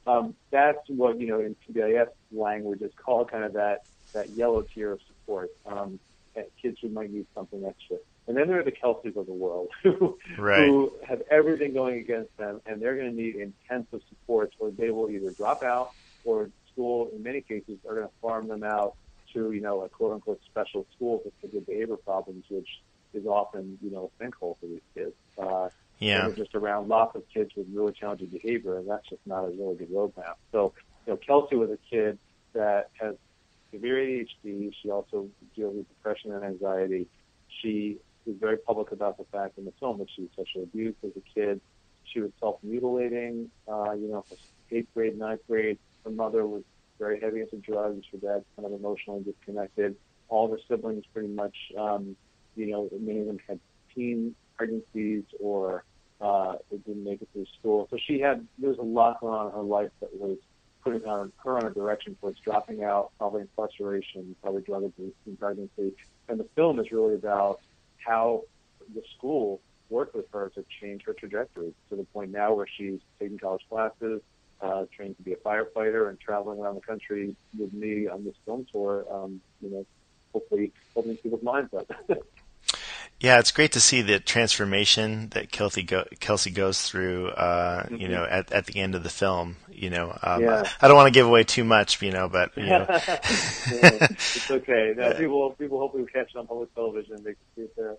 Um, 0.08 0.36
that's 0.50 0.90
what 0.90 1.20
you 1.20 1.28
know 1.28 1.40
in 1.40 1.56
PBIS 1.56 2.10
language 2.32 2.82
is 2.82 2.92
called 2.96 3.32
kind 3.32 3.44
of 3.44 3.54
that 3.54 3.86
that 4.14 4.30
yellow 4.30 4.62
tier 4.62 4.94
of 4.94 5.02
support. 5.08 5.52
Um, 5.66 6.00
kids 6.62 6.80
who 6.82 6.90
might 6.90 7.12
need 7.12 7.26
something 7.36 7.66
extra. 7.66 7.98
And 8.30 8.38
then 8.38 8.48
there 8.48 8.60
are 8.60 8.64
the 8.64 8.72
Kelseys 8.72 9.18
of 9.18 9.26
the 9.26 9.34
world 9.34 9.70
who, 9.84 10.20
right. 10.38 10.68
who 10.68 10.94
have 11.06 11.24
everything 11.32 11.74
going 11.74 12.00
against 12.00 12.38
them, 12.38 12.62
and 12.68 12.80
they're 12.80 12.96
going 12.96 13.10
to 13.10 13.16
need 13.16 13.36
intensive 13.36 14.02
supports, 14.08 14.56
or 14.60 14.70
they 14.70 14.92
will 14.92 15.10
either 15.10 15.32
drop 15.32 15.64
out, 15.64 15.92
or 16.24 16.52
school, 16.72 17.10
in 17.14 17.24
many 17.24 17.42
cases, 17.42 17.80
are 17.88 17.96
going 17.96 18.08
to 18.08 18.14
farm 18.22 18.48
them 18.48 18.64
out 18.64 18.96
to, 19.34 19.52
you 19.52 19.62
know, 19.62 19.82
a 19.82 19.90
quote 19.90 20.14
unquote 20.14 20.40
special 20.46 20.86
school 20.96 21.24
for 21.42 21.48
good 21.48 21.66
behavior 21.66 21.98
problems, 21.98 22.46
which 22.50 22.68
is 23.16 23.26
often, 23.26 23.80
you 23.82 23.90
know, 23.90 24.12
a 24.20 24.24
sinkhole 24.24 24.60
for 24.60 24.68
these 24.68 24.82
kids. 24.94 25.16
Uh, 25.36 25.70
yeah. 25.98 26.30
Just 26.30 26.54
around 26.54 26.88
lots 26.88 27.16
of 27.16 27.24
kids 27.34 27.52
with 27.56 27.66
really 27.74 27.94
challenging 27.94 28.28
behavior, 28.28 28.78
and 28.78 28.88
that's 28.88 29.10
just 29.10 29.26
not 29.26 29.46
a 29.46 29.50
really 29.50 29.76
good 29.76 29.90
roadmap. 29.90 30.36
So, 30.52 30.74
you 31.08 31.14
know, 31.14 31.18
Kelsey 31.18 31.56
was 31.56 31.72
a 31.72 31.80
kid 31.90 32.20
that 32.54 32.92
has 33.02 33.16
severe 33.72 33.96
ADHD. 33.96 34.72
She 34.84 34.92
also 34.92 35.30
deals 35.56 35.76
with 35.78 35.90
depression 35.90 36.32
and 36.32 36.46
anxiety. 36.46 37.08
She 37.62 37.98
was 38.26 38.36
very 38.40 38.58
public 38.58 38.92
about 38.92 39.18
the 39.18 39.26
fact 39.26 39.58
in 39.58 39.66
the 39.66 39.74
film 39.80 39.98
that 40.00 40.08
she 40.16 40.22
was 40.22 40.32
sexually 40.36 40.64
abused 40.64 40.98
as 41.04 41.12
a 41.16 41.22
kid. 41.34 41.62
She 42.04 42.22
was 42.22 42.32
self-mutilating, 42.40 43.50
uh, 43.68 43.94
you 43.94 44.08
know, 44.08 44.26
eighth 44.72 44.88
grade, 44.94 45.18
ninth 45.18 45.42
grade. 45.48 45.78
Her 46.04 46.12
mother 46.12 46.46
was 46.46 46.64
very 46.98 47.20
heavy 47.20 47.42
into 47.42 47.58
drugs. 47.58 48.06
Her 48.12 48.18
dad's 48.18 48.46
kind 48.56 48.66
of 48.66 48.74
emotionally 48.74 49.24
disconnected. 49.24 49.96
All 50.28 50.46
of 50.46 50.52
her 50.52 50.60
siblings 50.68 51.06
pretty 51.14 51.30
much, 51.30 51.56
um, 51.78 52.16
you 52.56 52.68
know, 52.68 52.90
many 53.00 53.22
of 53.22 53.28
them 53.28 53.40
had 53.48 53.60
teen 53.94 54.36
pregnancies 54.58 55.24
or 55.40 55.84
uh, 56.22 56.56
it 56.72 56.86
didn't 56.86 57.04
make 57.04 57.22
it 57.22 57.30
through 57.32 57.46
school. 57.60 57.88
So 57.90 57.98
she 58.06 58.20
had, 58.20 58.46
there 58.58 58.70
was 58.70 58.80
a 58.80 58.84
lot 58.84 59.22
going 59.22 59.34
on 59.34 59.48
in 59.48 59.54
her 59.54 59.62
life 59.62 59.92
that 60.02 60.14
was 60.14 60.38
putting 60.84 61.02
her, 61.02 61.32
her 61.44 61.58
on 61.58 61.66
a 61.66 61.72
direction 61.72 62.16
towards 62.20 62.40
dropping 62.40 62.84
out, 62.84 63.12
probably 63.18 63.42
incarceration, 63.42 64.36
probably 64.42 64.62
drug 64.62 64.84
abuse 64.84 65.14
and 65.26 65.40
pregnancy. 65.40 65.94
And 66.28 66.40
the 66.40 66.48
film 66.56 66.80
is 66.80 66.92
really 66.92 67.16
about 67.16 67.62
how 68.06 68.44
the 68.94 69.02
school 69.18 69.62
worked 69.90 70.16
with 70.16 70.26
her 70.32 70.52
to 70.56 70.64
change 70.82 71.04
her 71.04 71.14
trajectory 71.14 71.74
to 71.90 71.96
the 71.96 72.04
point 72.06 72.32
now 72.32 72.54
where 72.54 72.68
she's 72.68 73.00
taking 73.20 73.38
college 73.38 73.66
classes, 73.70 74.22
uh, 74.62 74.86
trained 74.96 75.18
to 75.18 75.24
be 75.24 75.34
a 75.34 75.38
firefighter, 75.38 76.10
and 76.10 76.20
traveling 76.20 76.60
around 76.60 76.76
the 76.76 76.82
country 76.82 77.36
with 77.58 77.74
me 77.74 78.08
on 78.08 78.24
this 78.24 78.36
film 78.46 78.66
tour. 78.72 79.06
Um, 79.12 79.42
you 79.62 79.70
know, 79.70 79.86
hopefully 80.34 80.72
opening 80.96 81.18
people's 81.18 81.44
minds 81.44 81.74
up. 81.74 81.90
Yeah, 83.20 83.40
it's 83.40 83.52
great 83.52 83.74
to 83.74 83.82
see 83.82 84.02
the 84.02 84.20
transformation 84.20 85.30
that 85.30 85.52
Kelsey 85.52 85.84
go, 85.84 86.06
Kelsey 86.22 86.52
goes 86.52 86.82
through. 86.82 87.30
Uh, 87.30 87.84
mm-hmm. 87.84 87.96
You 87.96 88.08
know, 88.08 88.24
at 88.24 88.52
at 88.52 88.66
the 88.66 88.80
end 88.80 88.96
of 88.96 89.04
the 89.04 89.10
film. 89.10 89.58
You 89.72 89.90
know, 89.90 90.18
um, 90.24 90.42
yeah. 90.42 90.64
I, 90.82 90.86
I, 90.86 90.88
don't 90.88 90.98
want 90.98 91.08
to 91.08 91.18
give 91.18 91.26
away 91.26 91.44
too 91.44 91.64
much. 91.64 92.02
You 92.02 92.12
know, 92.12 92.30
but 92.30 92.56
you 92.58 92.66
know, 92.66 92.86
it's 92.90 94.52
okay. 94.52 94.94
Now, 94.96 95.14
people 95.14 95.52
people 95.52 95.80
hopefully 95.80 96.04
will 96.04 96.10
catch 96.10 96.34
it 96.34 96.38
on 96.38 96.48
public 96.48 96.74
television. 96.76 97.18
They 97.18 97.34
can 97.34 97.38
see 97.56 97.62
it 97.64 97.76
there. 97.76 97.98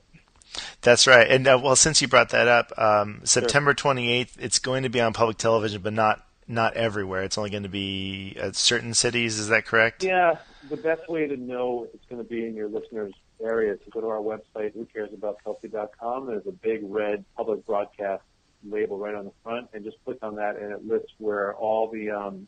That's 0.80 1.06
right. 1.06 1.30
And 1.30 1.46
uh, 1.46 1.60
well, 1.62 1.76
since 1.76 2.00
you 2.00 2.08
brought 2.08 2.30
that 2.30 2.48
up, 2.48 2.72
um, 2.78 3.20
September 3.24 3.74
twenty 3.74 4.10
eighth, 4.10 4.38
it's 4.40 4.58
going 4.58 4.84
to 4.84 4.88
be 4.88 5.00
on 5.00 5.12
public 5.12 5.36
television, 5.36 5.82
but 5.82 5.92
not 5.92 6.26
not 6.48 6.74
everywhere. 6.74 7.22
It's 7.22 7.36
only 7.38 7.50
going 7.50 7.62
to 7.62 7.68
be 7.68 8.36
at 8.40 8.56
certain 8.56 8.94
cities. 8.94 9.38
Is 9.38 9.48
that 9.48 9.66
correct? 9.66 10.02
Yeah. 10.02 10.38
The 10.68 10.76
best 10.76 11.08
way 11.08 11.26
to 11.26 11.36
know 11.36 11.84
if 11.84 11.94
it's 11.94 12.04
going 12.06 12.22
to 12.22 12.28
be 12.28 12.46
in 12.46 12.54
your 12.54 12.68
listeners' 12.68 13.14
area 13.42 13.72
is 13.72 13.80
to 13.84 13.90
go 13.90 14.00
to 14.00 14.08
our 14.08 14.18
website, 14.18 14.74
whocaresaboutKelsey.com. 14.76 16.26
There's 16.26 16.46
a 16.46 16.52
big 16.52 16.80
red 16.84 17.24
public 17.36 17.64
broadcast 17.66 18.22
label 18.68 18.98
right 18.98 19.14
on 19.14 19.24
the 19.24 19.32
front, 19.42 19.68
and 19.72 19.84
just 19.84 19.96
click 20.04 20.18
on 20.22 20.36
that, 20.36 20.56
and 20.56 20.72
it 20.72 20.86
lists 20.86 21.12
where 21.18 21.54
all 21.54 21.90
the 21.90 22.10
um, 22.10 22.46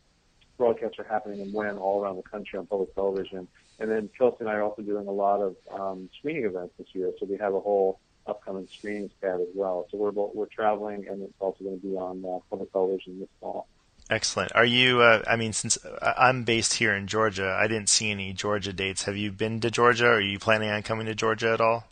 broadcasts 0.59 0.99
are 0.99 1.05
happening 1.05 1.41
and 1.41 1.53
when 1.53 1.77
all 1.79 2.03
around 2.03 2.17
the 2.17 2.23
country 2.23 2.59
on 2.59 2.67
public 2.67 2.95
television. 2.95 3.49
And 3.79 3.91
then 3.91 4.09
Kelsey 4.17 4.39
and 4.41 4.49
I 4.49 4.55
are 4.55 4.63
also 4.63 4.83
doing 4.83 5.07
a 5.07 5.13
lot 5.13 5.41
of 5.41 5.57
um, 5.73 6.09
screening 6.19 6.45
events 6.45 6.75
this 6.79 6.89
year, 6.93 7.13
so 7.19 7.27
we 7.27 7.37
have 7.39 7.55
a 7.55 7.61
whole 7.61 7.99
upcoming 8.27 8.69
screening 8.69 9.11
pad 9.21 9.41
as 9.41 9.49
well. 9.55 9.87
So 9.91 9.99
we're 9.99 10.13
we're 10.13 10.47
traveling, 10.47 11.07
and 11.09 11.23
it's 11.23 11.33
also 11.41 11.65
going 11.65 11.81
to 11.81 11.87
be 11.87 11.97
on 11.97 12.25
uh, 12.25 12.39
public 12.51 12.71
television 12.73 13.19
this 13.21 13.29
fall. 13.41 13.67
Excellent. 14.13 14.53
Are 14.55 14.65
you? 14.67 15.01
Uh, 15.01 15.23
I 15.27 15.37
mean, 15.37 15.55
since 15.55 15.83
uh, 15.83 16.13
I'm 16.19 16.45
based 16.45 16.75
here 16.75 16.95
in 16.95 17.07
Georgia, 17.07 17.57
I 17.59 17.67
didn't 17.67 17.89
see 17.89 18.11
any 18.11 18.35
Georgia 18.35 18.71
dates. 18.71 19.05
Have 19.05 19.17
you 19.17 19.33
been 19.33 19.59
to 19.61 19.71
Georgia? 19.71 20.07
Are 20.07 20.21
you 20.21 20.39
planning 20.39 20.69
on 20.69 20.83
coming 20.83 21.07
to 21.07 21.15
Georgia 21.15 21.51
at 21.53 21.63
all? 21.63 21.85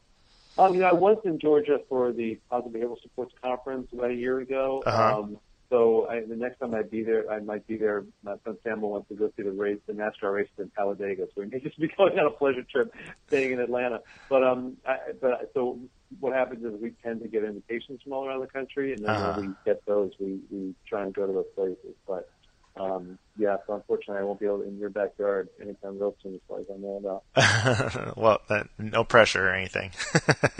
Um, 0.59 0.75
you 0.75 0.81
know, 0.81 0.89
I 0.89 0.93
was 0.93 1.17
in 1.25 1.39
Georgia 1.39 1.81
for 1.89 2.13
the 2.13 2.39
Positive 2.51 2.79
Behavioral 2.79 3.01
Supports 3.01 3.33
Conference 3.43 3.89
about 3.95 4.11
a 4.11 4.15
year 4.15 4.39
ago. 4.41 4.83
Uh-huh. 4.85 5.21
Um, 5.21 5.39
so 5.71 6.09
I, 6.11 6.21
the 6.21 6.37
next 6.37 6.59
time 6.59 6.75
I'd 6.75 6.91
be 6.91 7.03
there, 7.03 7.31
I 7.31 7.41
might 7.41 7.67
be 7.67 7.79
there. 7.79 8.05
My 8.23 8.35
son 8.45 8.59
Samuel 8.65 8.91
wants 8.91 9.09
to 9.09 9.15
go 9.15 9.33
see 9.35 9.43
the 9.43 9.53
race, 9.53 9.79
the 9.87 9.95
NASCAR 9.95 10.35
race 10.35 10.49
in 10.59 10.69
Talladega, 10.77 11.27
so 11.35 11.41
we 11.41 11.47
may 11.47 11.61
just 11.61 11.81
be 11.81 11.89
going 11.97 12.19
on 12.19 12.27
a 12.27 12.31
pleasure 12.31 12.65
trip, 12.65 12.95
staying 13.29 13.53
in 13.53 13.61
Atlanta. 13.61 14.03
But 14.29 14.45
um, 14.45 14.77
I, 14.87 14.99
but 15.19 15.51
so 15.55 15.79
what 16.19 16.33
happens 16.33 16.65
is 16.65 16.81
we 16.81 16.93
tend 17.05 17.23
to 17.23 17.29
get 17.29 17.45
invitations 17.45 18.03
from 18.03 18.13
all 18.13 18.27
around 18.27 18.41
the 18.41 18.47
country, 18.49 18.93
and 18.93 19.05
then 19.05 19.11
Uh-huh. 19.11 19.33
when 19.37 19.49
we 19.49 19.55
get 19.65 19.85
those, 19.87 20.11
we 20.19 20.41
we 20.51 20.75
try 20.89 21.03
and 21.05 21.15
go 21.15 21.27
to 21.27 21.33
those 21.33 21.47
places. 21.55 21.95
But 22.07 22.29
um, 22.77 23.19
yeah, 23.37 23.57
so 23.67 23.75
unfortunately, 23.75 24.21
I 24.21 24.25
won't 24.25 24.41
be 24.41 24.47
able 24.47 24.59
to, 24.59 24.65
in 24.65 24.79
your 24.79 24.91
backyard 24.91 25.49
anytime 25.61 25.99
real 25.99 26.17
soon, 26.23 26.35
as 26.35 26.41
far 26.49 26.61
as 26.61 26.67
I 26.73 26.79
know 26.79 26.97
about. 27.35 28.17
well, 28.17 28.41
that, 28.49 28.69
no 28.79 29.05
pressure 29.05 29.49
or 29.49 29.55
anything. 29.55 29.91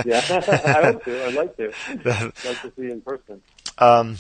Yeah, 0.07 0.21
I 0.31 0.83
hope 0.83 1.05
to. 1.05 1.25
I'd 1.27 1.35
like 1.35 1.57
to. 1.59 1.73
I'd 1.89 2.05
like 2.45 2.63
to 2.63 2.73
see 2.77 2.83
you 2.83 2.93
in 2.93 3.01
person. 3.03 3.43
Um, 3.79 4.17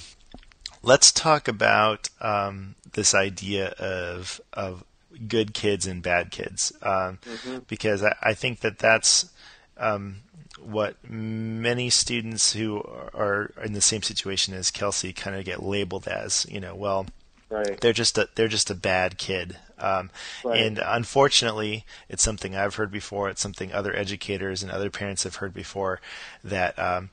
let's 0.82 1.10
talk 1.10 1.48
about 1.48 2.10
um, 2.20 2.74
this 2.92 3.14
idea 3.14 3.68
of 3.78 4.40
of 4.52 4.84
good 5.26 5.54
kids 5.54 5.86
and 5.86 6.02
bad 6.02 6.30
kids, 6.30 6.72
um, 6.82 7.18
because 7.66 8.02
I, 8.04 8.14
I 8.22 8.34
think 8.34 8.60
that 8.60 8.78
that's 8.78 9.30
um, 9.78 10.16
what 10.62 10.96
many 11.08 11.90
students 11.90 12.52
who 12.52 12.78
are 13.14 13.52
in 13.62 13.72
the 13.72 13.80
same 13.80 14.02
situation 14.02 14.54
as 14.54 14.70
Kelsey 14.70 15.12
kind 15.12 15.36
of 15.36 15.44
get 15.44 15.62
labeled 15.62 16.06
as. 16.08 16.46
You 16.48 16.60
know, 16.60 16.74
well, 16.74 17.06
Right. 17.48 17.80
they're 17.80 17.92
just 17.92 18.16
a 18.16 18.28
they're 18.36 18.46
just 18.48 18.70
a 18.70 18.74
bad 18.76 19.18
kid. 19.18 19.56
Um, 19.78 20.10
Right. 20.44 20.60
And 20.60 20.78
unfortunately, 20.78 21.84
it's 22.08 22.22
something 22.22 22.54
I've 22.54 22.76
heard 22.76 22.92
before. 22.92 23.28
It's 23.28 23.40
something 23.40 23.72
other 23.72 23.94
educators 23.96 24.62
and 24.62 24.70
other 24.70 24.90
parents 24.90 25.24
have 25.24 25.36
heard 25.36 25.52
before 25.54 26.00
that 26.44 26.78
um, 26.78 27.10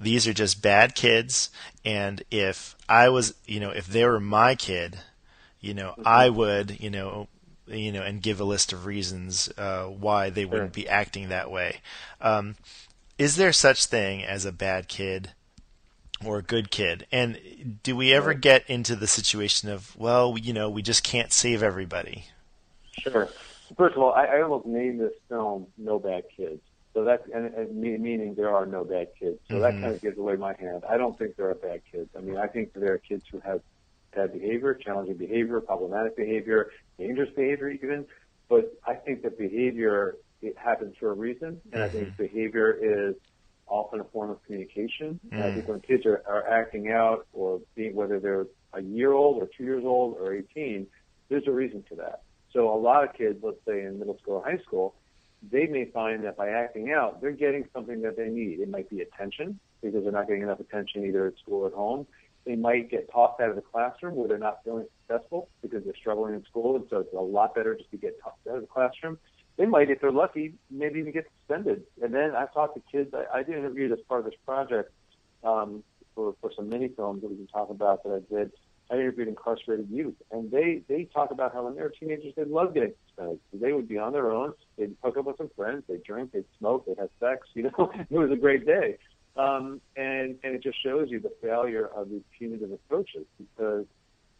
these 0.00 0.26
are 0.26 0.32
just 0.32 0.62
bad 0.62 0.94
kids. 0.94 1.50
And 1.84 2.22
if 2.30 2.76
I 2.88 3.08
was, 3.10 3.34
you 3.46 3.60
know, 3.60 3.70
if 3.70 3.86
they 3.86 4.04
were 4.04 4.20
my 4.20 4.54
kid, 4.54 5.00
you 5.60 5.74
know, 5.74 5.94
I 6.04 6.28
would, 6.30 6.80
you 6.80 6.90
know, 6.90 7.28
you 7.66 7.90
know, 7.92 8.02
and 8.02 8.22
give 8.22 8.40
a 8.40 8.44
list 8.44 8.72
of 8.72 8.84
reasons 8.86 9.50
uh, 9.56 9.84
why 9.84 10.30
they 10.30 10.44
wouldn't 10.44 10.72
be 10.74 10.88
acting 10.88 11.28
that 11.30 11.50
way. 11.50 11.80
Um, 12.20 12.56
is 13.18 13.36
there 13.36 13.52
such 13.52 13.86
thing 13.86 14.24
as 14.24 14.44
a 14.44 14.52
bad 14.52 14.88
kid? 14.88 15.30
or 16.24 16.38
a 16.38 16.42
good 16.42 16.70
kid? 16.70 17.06
And 17.12 17.80
do 17.82 17.96
we 17.96 18.12
ever 18.12 18.34
get 18.34 18.68
into 18.68 18.96
the 18.96 19.06
situation 19.06 19.68
of, 19.68 19.96
well, 19.96 20.36
you 20.38 20.52
know, 20.52 20.70
we 20.70 20.82
just 20.82 21.02
can't 21.02 21.32
save 21.32 21.62
everybody? 21.62 22.26
Sure. 22.98 23.28
First 23.76 23.96
of 23.96 24.02
all, 24.02 24.12
I, 24.12 24.26
I 24.26 24.42
almost 24.42 24.66
named 24.66 25.00
this 25.00 25.12
film 25.28 25.66
"No 25.78 25.98
Bad 25.98 26.24
Kids," 26.36 26.60
so 26.92 27.02
that's 27.02 27.26
and, 27.34 27.46
and 27.54 27.74
meaning 27.74 28.34
there 28.34 28.54
are 28.54 28.66
no 28.66 28.84
bad 28.84 29.08
kids. 29.18 29.38
So 29.50 29.58
that 29.58 29.72
mm-hmm. 29.72 29.82
kind 29.82 29.94
of 29.94 30.02
gives 30.02 30.18
away 30.18 30.36
my 30.36 30.54
hand. 30.54 30.84
I 30.88 30.96
don't 30.96 31.18
think 31.18 31.36
there 31.36 31.48
are 31.48 31.54
bad 31.54 31.80
kids. 31.90 32.10
I 32.16 32.20
mean, 32.20 32.36
I 32.36 32.46
think 32.46 32.72
there 32.74 32.92
are 32.92 32.98
kids 32.98 33.24
who 33.30 33.40
have 33.40 33.62
bad 34.14 34.32
behavior, 34.32 34.74
challenging 34.74 35.16
behavior, 35.16 35.60
problematic 35.60 36.16
behavior, 36.16 36.70
dangerous 36.98 37.30
behavior, 37.34 37.70
even. 37.70 38.06
But 38.48 38.78
I 38.86 38.94
think 38.94 39.22
that 39.22 39.38
behavior 39.38 40.16
it 40.44 40.56
happens 40.58 40.94
for 40.98 41.10
a 41.10 41.14
reason, 41.14 41.60
and 41.72 41.82
I 41.82 41.88
think 41.88 42.08
mm-hmm. 42.08 42.22
behavior 42.22 42.72
is 42.72 43.14
often 43.66 44.00
a 44.00 44.04
form 44.04 44.30
of 44.30 44.44
communication. 44.44 45.18
And 45.32 45.42
I 45.42 45.52
think 45.52 45.64
mm. 45.64 45.70
when 45.70 45.80
kids 45.80 46.04
are, 46.06 46.22
are 46.28 46.46
acting 46.48 46.90
out 46.90 47.26
or 47.32 47.60
being, 47.74 47.94
whether 47.94 48.20
they're 48.20 48.46
a 48.74 48.82
year 48.82 49.12
old 49.12 49.42
or 49.42 49.48
two 49.56 49.64
years 49.64 49.84
old 49.84 50.16
or 50.18 50.34
18, 50.34 50.86
there's 51.28 51.46
a 51.46 51.50
reason 51.50 51.84
for 51.88 51.94
that. 51.96 52.22
So 52.52 52.72
a 52.72 52.78
lot 52.78 53.04
of 53.04 53.14
kids, 53.14 53.40
let's 53.42 53.58
say 53.66 53.82
in 53.82 53.98
middle 53.98 54.18
school 54.18 54.34
or 54.34 54.44
high 54.44 54.62
school, 54.62 54.94
they 55.50 55.66
may 55.66 55.86
find 55.86 56.24
that 56.24 56.36
by 56.36 56.50
acting 56.50 56.92
out, 56.92 57.20
they're 57.20 57.32
getting 57.32 57.64
something 57.72 58.02
that 58.02 58.16
they 58.16 58.28
need. 58.28 58.60
It 58.60 58.68
might 58.68 58.88
be 58.88 59.00
attention 59.00 59.58
because 59.82 60.04
they're 60.04 60.12
not 60.12 60.26
getting 60.26 60.42
enough 60.42 60.60
attention 60.60 61.04
either 61.04 61.26
at 61.26 61.38
school 61.38 61.64
or 61.64 61.68
at 61.68 61.74
home. 61.74 62.06
They 62.46 62.56
might 62.56 62.90
get 62.90 63.10
tossed 63.10 63.40
out 63.40 63.50
of 63.50 63.56
the 63.56 63.62
classroom 63.62 64.16
where 64.16 64.28
they're 64.28 64.38
not 64.38 64.60
feeling 64.64 64.86
successful 65.00 65.48
because 65.62 65.84
they're 65.84 65.96
struggling 65.96 66.34
in 66.34 66.44
school, 66.44 66.76
and 66.76 66.84
so 66.90 66.98
it's 66.98 67.12
a 67.14 67.20
lot 67.20 67.54
better 67.54 67.74
just 67.74 67.90
to 67.90 67.96
get 67.96 68.20
tossed 68.22 68.36
out 68.48 68.56
of 68.56 68.60
the 68.60 68.66
classroom. 68.66 69.18
They 69.56 69.66
might, 69.66 69.90
if 69.90 70.00
they're 70.00 70.10
lucky, 70.10 70.54
maybe 70.70 70.98
even 70.98 71.12
get 71.12 71.26
suspended. 71.38 71.84
And 72.02 72.12
then 72.12 72.34
I've 72.34 72.52
talked 72.52 72.74
to 72.74 72.82
kids. 72.90 73.14
I, 73.14 73.38
I 73.38 73.42
did 73.42 73.56
interview 73.56 73.92
as 73.92 74.00
part 74.08 74.20
of 74.20 74.26
this 74.26 74.34
project 74.44 74.90
um, 75.44 75.84
for 76.14 76.34
for 76.40 76.50
some 76.54 76.68
mini 76.68 76.88
films 76.88 77.22
that 77.22 77.30
we 77.30 77.36
can 77.36 77.46
talk 77.46 77.70
about 77.70 78.02
that 78.04 78.24
I 78.30 78.34
did. 78.34 78.52
I 78.90 78.96
interviewed 78.96 79.28
incarcerated 79.28 79.88
youth, 79.90 80.16
and 80.30 80.50
they 80.50 80.82
they 80.88 81.04
talk 81.04 81.30
about 81.30 81.54
how 81.54 81.64
when 81.64 81.76
they 81.76 81.82
were 81.82 81.90
teenagers 81.98 82.34
they 82.36 82.44
loved 82.44 82.74
getting 82.74 82.92
suspended. 83.06 83.38
They 83.52 83.72
would 83.72 83.88
be 83.88 83.98
on 83.98 84.12
their 84.12 84.30
own. 84.30 84.52
They'd 84.76 84.94
hook 85.02 85.16
up 85.16 85.24
with 85.24 85.38
some 85.38 85.50
friends. 85.56 85.84
They'd 85.88 86.02
drink. 86.02 86.32
They'd 86.32 86.44
smoke. 86.58 86.86
They'd 86.86 86.98
have 86.98 87.10
sex. 87.20 87.46
You 87.54 87.64
know, 87.64 87.92
it 88.10 88.16
was 88.16 88.30
a 88.30 88.36
great 88.36 88.66
day. 88.66 88.98
Um, 89.36 89.80
and 89.96 90.36
and 90.42 90.54
it 90.54 90.62
just 90.62 90.82
shows 90.82 91.10
you 91.10 91.20
the 91.20 91.32
failure 91.42 91.86
of 91.86 92.10
these 92.10 92.22
punitive 92.38 92.72
approaches 92.72 93.24
because 93.38 93.86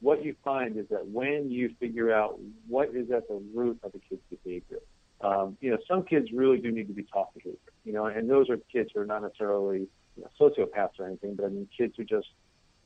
what 0.00 0.24
you 0.24 0.36
find 0.44 0.76
is 0.76 0.86
that 0.90 1.06
when 1.08 1.50
you 1.50 1.74
figure 1.80 2.12
out 2.12 2.38
what 2.68 2.94
is 2.94 3.10
at 3.10 3.26
the 3.28 3.42
root 3.54 3.78
of 3.82 3.94
a 3.94 3.98
kid's 3.98 4.20
behavior, 4.28 4.80
um, 5.24 5.56
you 5.60 5.70
know, 5.70 5.78
some 5.88 6.02
kids 6.04 6.26
really 6.32 6.58
do 6.58 6.70
need 6.70 6.86
to 6.88 6.92
be 6.92 7.04
taught 7.04 7.32
behavior, 7.34 7.58
you 7.84 7.92
know, 7.92 8.04
and 8.06 8.28
those 8.28 8.50
are 8.50 8.58
kids 8.70 8.90
who 8.92 9.00
are 9.00 9.06
not 9.06 9.22
necessarily 9.22 9.80
you 10.16 10.22
know, 10.22 10.28
sociopaths 10.38 11.00
or 11.00 11.06
anything, 11.06 11.34
but 11.34 11.46
I 11.46 11.48
mean 11.48 11.68
kids 11.76 11.94
who 11.96 12.04
just, 12.04 12.28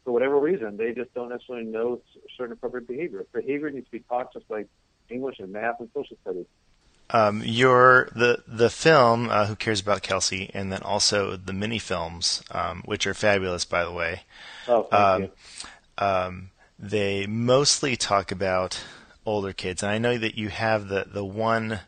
for 0.05 0.13
whatever 0.13 0.39
reason, 0.39 0.77
they 0.77 0.93
just 0.93 1.13
don't 1.15 1.31
necessarily 1.31 1.67
know 1.67 2.01
certain 2.37 2.53
appropriate 2.53 2.87
behavior. 2.87 3.27
Behavior 3.33 3.71
needs 3.71 3.87
to 3.87 3.93
be 3.93 4.01
taught 4.01 4.33
just 4.33 4.47
like 4.49 4.69
English 5.11 5.39
and 5.41 5.53
math 5.53 5.81
and 5.81 5.89
social 5.95 6.17
studies. 6.23 6.47
Um, 7.11 7.43
your 7.45 8.11
the 8.15 8.43
the 8.47 8.69
film 8.69 9.31
uh, 9.31 9.47
Who 9.47 9.57
Cares 9.57 9.81
About 9.81 10.03
Kelsey, 10.03 10.51
and 10.53 10.71
then 10.71 10.83
also 10.83 11.37
the 11.37 11.55
mini 11.55 11.79
films, 11.79 12.43
um, 12.51 12.83
which 12.85 13.07
are 13.07 13.15
fabulous, 13.15 13.65
by 13.65 13.83
the 13.83 13.93
way. 13.93 14.23
Oh, 14.69 14.83
thank 14.83 15.03
Um, 15.03 15.23
you. 15.23 16.07
um, 16.07 16.51
they 16.79 17.27
mostly 17.27 17.97
talk 17.97 18.31
about 18.31 18.85
older 19.25 19.55
kids, 19.55 19.83
and 19.83 19.91
I 19.91 19.97
know 19.99 20.19
that 20.19 20.37
you 20.37 20.51
have 20.51 20.89
the 20.89 21.07
the 21.11 21.25
one 21.25 21.81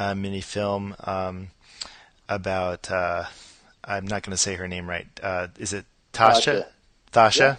uh, 0.00 0.14
mini 0.14 0.40
film 0.40 0.96
um, 1.04 1.50
about. 2.28 2.90
Uh, 2.90 3.24
I'm 3.84 4.06
not 4.06 4.22
going 4.22 4.32
to 4.32 4.36
say 4.36 4.54
her 4.54 4.66
name 4.66 4.88
right. 4.88 5.06
Uh, 5.22 5.48
is 5.58 5.72
it 5.72 5.84
Tasha? 6.12 6.66
Tasha. 7.12 7.58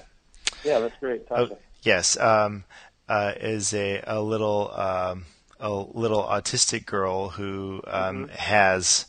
Yeah, 0.64 0.80
that's 0.80 0.98
great. 1.00 1.24
Oh, 1.32 1.58
yes. 1.84 2.18
Um, 2.18 2.64
uh, 3.08 3.34
is 3.40 3.74
a 3.74 4.02
a 4.06 4.22
little 4.22 4.72
um, 4.74 5.26
a 5.60 5.72
little 5.72 6.24
autistic 6.24 6.86
girl 6.86 7.30
who 7.30 7.82
um, 7.88 8.30
has 8.30 9.06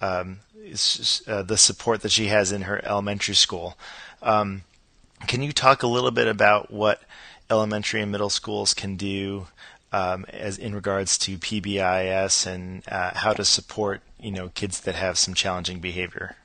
um, 0.00 0.40
uh, 1.26 1.42
the 1.42 1.56
support 1.56 2.02
that 2.02 2.10
she 2.10 2.26
has 2.26 2.52
in 2.52 2.62
her 2.62 2.84
elementary 2.84 3.34
school. 3.34 3.78
Um, 4.22 4.62
can 5.26 5.42
you 5.42 5.52
talk 5.52 5.82
a 5.82 5.86
little 5.86 6.10
bit 6.10 6.26
about 6.26 6.70
what 6.70 7.00
elementary 7.48 8.02
and 8.02 8.10
middle 8.10 8.30
schools 8.30 8.74
can 8.74 8.96
do 8.96 9.46
um, 9.92 10.24
as 10.28 10.58
in 10.58 10.74
regards 10.74 11.18
to 11.18 11.38
PBIS 11.38 12.46
and 12.46 12.82
uh, 12.88 13.12
how 13.14 13.32
to 13.32 13.44
support 13.44 14.02
you 14.20 14.30
know 14.30 14.48
kids 14.50 14.80
that 14.80 14.94
have 14.94 15.18
some 15.18 15.34
challenging 15.34 15.80
behavior? 15.80 16.36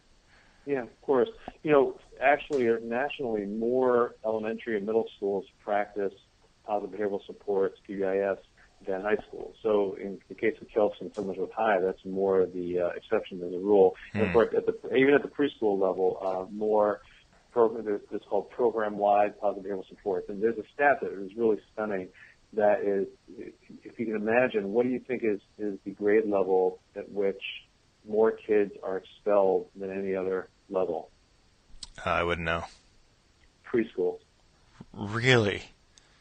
Yeah, 0.65 0.84
of 0.84 1.01
course. 1.01 1.30
You 1.63 1.71
know, 1.71 1.99
actually, 2.21 2.69
nationally, 2.84 3.45
more 3.45 4.15
elementary 4.25 4.77
and 4.77 4.86
middle 4.86 5.08
schools 5.17 5.45
practice 5.63 6.13
positive 6.65 6.97
behavioral 6.97 7.25
supports, 7.25 7.80
PBIS, 7.88 8.38
than 8.88 9.01
high 9.01 9.17
schools. 9.27 9.56
So 9.62 9.97
in 9.99 10.19
the 10.27 10.36
case 10.36 10.56
of 10.62 10.67
Kelsey 10.69 10.97
and 11.01 11.13
Somersworth 11.13 11.51
High, 11.51 11.80
that's 11.80 12.04
more 12.06 12.45
the 12.45 12.80
uh, 12.80 12.88
exception 12.89 13.39
than 13.39 13.51
the 13.51 13.60
rule. 13.60 13.95
And 14.13 14.23
of 14.23 14.34
course, 14.34 14.54
at 14.56 14.65
the, 14.65 14.95
even 14.95 15.13
at 15.13 15.21
the 15.21 15.27
preschool 15.27 15.80
level, 15.80 16.17
uh, 16.21 16.51
more 16.51 17.01
program, 17.51 17.86
there's, 17.86 18.01
it's 18.12 18.25
called 18.25 18.49
program-wide 18.49 19.39
positive 19.39 19.69
behavioral 19.69 19.88
supports. 19.88 20.30
And 20.30 20.41
there's 20.41 20.58
a 20.58 20.63
stat 20.73 20.99
that 21.01 21.12
is 21.12 21.36
really 21.36 21.60
stunning 21.73 22.08
that 22.54 22.82
is, 22.82 23.08
if 23.84 24.00
you 24.00 24.06
can 24.06 24.16
imagine, 24.16 24.74
what 24.74 24.84
do 24.84 24.90
you 24.90 25.00
think 25.00 25.24
is, 25.24 25.40
is 25.58 25.78
the 25.86 25.92
grade 25.92 26.26
level 26.28 26.80
at 26.96 27.10
which 27.12 27.42
more 28.08 28.32
kids 28.32 28.74
are 28.84 28.98
expelled 28.98 29.68
than 29.76 29.92
any 29.92 30.16
other 30.16 30.50
level? 30.70 31.10
I 32.06 32.24
wouldn't 32.24 32.46
know. 32.46 32.64
Preschool. 33.66 34.18
Really? 34.94 35.64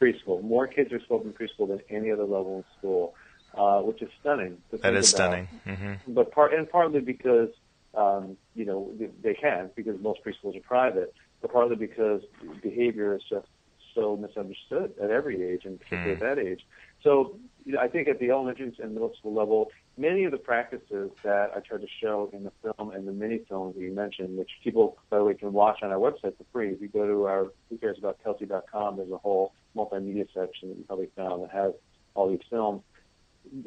Preschool. 0.01 0.43
More 0.43 0.66
kids 0.66 0.93
are 0.93 0.97
expelled 0.97 1.25
in 1.25 1.33
preschool 1.33 1.69
than 1.69 1.81
any 1.90 2.11
other 2.11 2.23
level 2.25 2.59
in 2.59 2.64
school, 2.79 3.14
uh, 3.55 3.81
which 3.81 4.03
is 4.03 4.11
stunning. 4.21 4.59
That 4.71 4.95
is 4.95 5.12
about. 5.12 5.16
stunning. 5.16 5.49
hmm 5.66 5.95
But 6.07 6.31
part 6.33 6.55
and 6.55 6.69
partly 6.71 7.01
because 7.01 7.49
um, 7.95 8.37
you 8.55 8.64
know 8.64 8.93
they, 8.99 9.11
they 9.23 9.35
can 9.35 9.71
because 9.75 10.01
most 10.01 10.21
preschools 10.25 10.57
are 10.57 10.61
private, 10.61 11.12
but 11.43 11.53
partly 11.53 11.77
because 11.77 12.23
behavior 12.62 13.14
is 13.14 13.23
just 13.29 13.47
so 13.94 14.16
misunderstood 14.16 14.94
at 15.03 15.11
every 15.11 15.42
age, 15.42 15.62
and 15.64 15.79
particularly 15.79 16.16
hmm. 16.16 16.24
at 16.24 16.37
that 16.37 16.42
age. 16.42 16.66
So 17.03 17.38
you 17.64 17.72
know, 17.72 17.81
I 17.81 17.88
think 17.88 18.09
at 18.09 18.18
the 18.18 18.31
elementary 18.31 18.74
and 18.83 18.92
middle 18.92 19.12
school 19.18 19.35
level, 19.35 19.70
many 19.96 20.24
of 20.24 20.33
the 20.33 20.38
practices 20.38 21.11
that 21.22 21.50
I 21.55 21.61
tried 21.61 21.83
to 21.83 21.87
show 22.00 22.31
in 22.33 22.44
the 22.44 22.53
film 22.62 22.90
and 22.90 23.07
the 23.07 23.12
mini 23.12 23.40
films 23.48 23.74
that 23.76 23.83
you 23.83 23.92
mentioned, 23.92 24.38
which 24.38 24.50
people, 24.64 24.98
by 25.11 25.18
the 25.18 25.24
way, 25.24 25.35
can 25.35 25.53
watch 25.53 25.83
on 25.83 25.90
our 25.90 25.98
website 25.98 26.37
for 26.37 26.44
free. 26.53 26.70
If 26.70 26.81
you 26.81 26.88
go 26.88 27.07
to 27.07 27.24
our 27.24 27.53
Who 27.68 27.79
Cares 27.79 27.98
About 27.98 28.18
Kelsey.com, 28.22 28.96
there's 28.96 29.11
a 29.11 29.18
whole 29.18 29.53
multimedia 29.76 30.26
section 30.35 30.70
that 30.70 30.79
you 30.79 30.85
probably 30.87 31.11
found 31.16 31.42
that 31.42 31.50
has 31.50 31.72
all 32.14 32.29
these 32.31 32.40
films. 32.48 32.83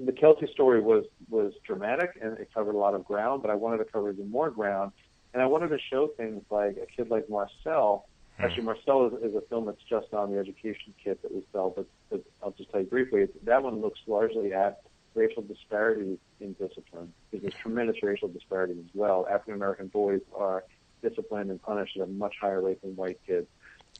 the 0.06 0.12
Kelsey 0.12 0.48
story 0.52 0.82
was 0.82 1.06
was 1.30 1.54
dramatic 1.66 2.12
and 2.22 2.38
it 2.38 2.50
covered 2.54 2.76
a 2.76 2.78
lot 2.78 2.96
of 2.96 3.06
ground, 3.06 3.42
but 3.42 3.52
I 3.52 3.56
wanted 3.56 3.78
to 3.78 3.86
cover 3.86 4.12
even 4.12 4.30
more 4.30 4.50
ground, 4.50 4.92
and 5.34 5.42
I 5.42 5.46
wanted 5.46 5.70
to 5.70 5.80
show 5.92 6.08
things 6.08 6.44
like 6.50 6.78
a 6.78 6.86
kid 6.86 7.10
like 7.10 7.30
Marcel. 7.30 8.08
Hmm. 8.38 8.44
Actually, 8.44 8.64
Marcel 8.64 9.08
is, 9.08 9.14
is 9.32 9.36
a 9.36 9.42
film 9.42 9.66
that's 9.66 9.84
just 9.90 10.14
on 10.14 10.32
the 10.32 10.40
education 10.40 10.94
kit 11.04 11.22
that 11.22 11.34
we 11.34 11.44
sell, 11.52 11.74
but, 11.76 11.86
but 12.10 12.24
I'll 12.42 12.52
just 12.52 12.72
tell 12.72 12.82
you 12.82 12.88
briefly. 12.88 13.28
That 13.44 13.64
one 13.64 13.82
looks 13.82 14.00
largely 14.08 14.54
at 14.54 14.82
racial 15.16 15.44
disparities 15.44 16.18
in 16.40 16.54
discipline. 16.54 17.14
Because 17.30 17.44
there's 17.44 17.62
tremendous 17.62 18.02
racial 18.02 18.28
disparity 18.28 18.74
as 18.80 18.90
well. 18.94 19.28
African 19.30 19.56
American 19.56 19.88
boys 19.88 20.22
are 20.36 20.64
disciplined 21.02 21.52
and 21.52 21.62
punished 21.62 21.98
at 21.98 22.04
a 22.04 22.08
much 22.08 22.36
higher 22.40 22.62
rate 22.62 22.82
than 22.82 22.96
white 22.96 23.20
kids. 23.26 23.48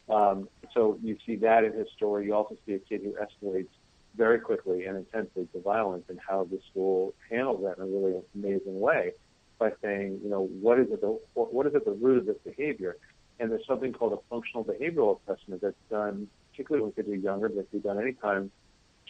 Um, 0.10 0.50
so 0.74 0.98
you 1.02 1.18
see 1.26 1.36
that 1.38 1.64
in 1.64 1.74
his 1.74 1.88
story. 1.96 2.26
You 2.26 2.34
also 2.34 2.58
see 2.66 2.74
a 2.74 2.80
kid 2.80 3.02
who 3.04 3.14
escalates 3.14 3.70
very 4.16 4.40
quickly 4.40 4.86
and 4.86 4.98
intensely 4.98 5.48
to 5.54 5.62
violence 5.62 6.06
and 6.10 6.20
how 6.28 6.48
the 6.50 6.60
school 6.70 7.14
handles 7.30 7.64
that 7.64 7.78
in 7.78 7.84
a 7.84 7.88
really 7.88 8.20
amazing 8.36 8.80
way 8.80 9.12
by 9.60 9.72
saying, 9.82 10.20
you 10.24 10.30
know, 10.30 10.46
what 10.46 10.80
is 10.80 10.88
it 10.92 11.02
the, 11.02 11.20
what 11.34 11.66
is 11.66 11.76
at 11.76 11.86
the 11.86 11.92
root 11.92 12.20
of 12.20 12.26
this 12.26 12.38
behavior? 12.44 12.98
And 13.40 13.52
there's 13.52 13.66
something 13.68 13.94
called 13.94 14.14
a 14.14 14.18
functional 14.30 14.64
behavioral 14.64 15.20
assessment 15.22 15.62
that's 15.62 15.76
done, 15.90 16.28
particularly 16.52 16.84
when 16.84 16.94
kids 16.94 17.10
are 17.10 17.16
younger, 17.16 17.50
but 17.50 17.60
it 17.60 17.72
can 17.72 17.80
be 17.80 17.88
done 17.88 18.00
anytime, 18.00 18.52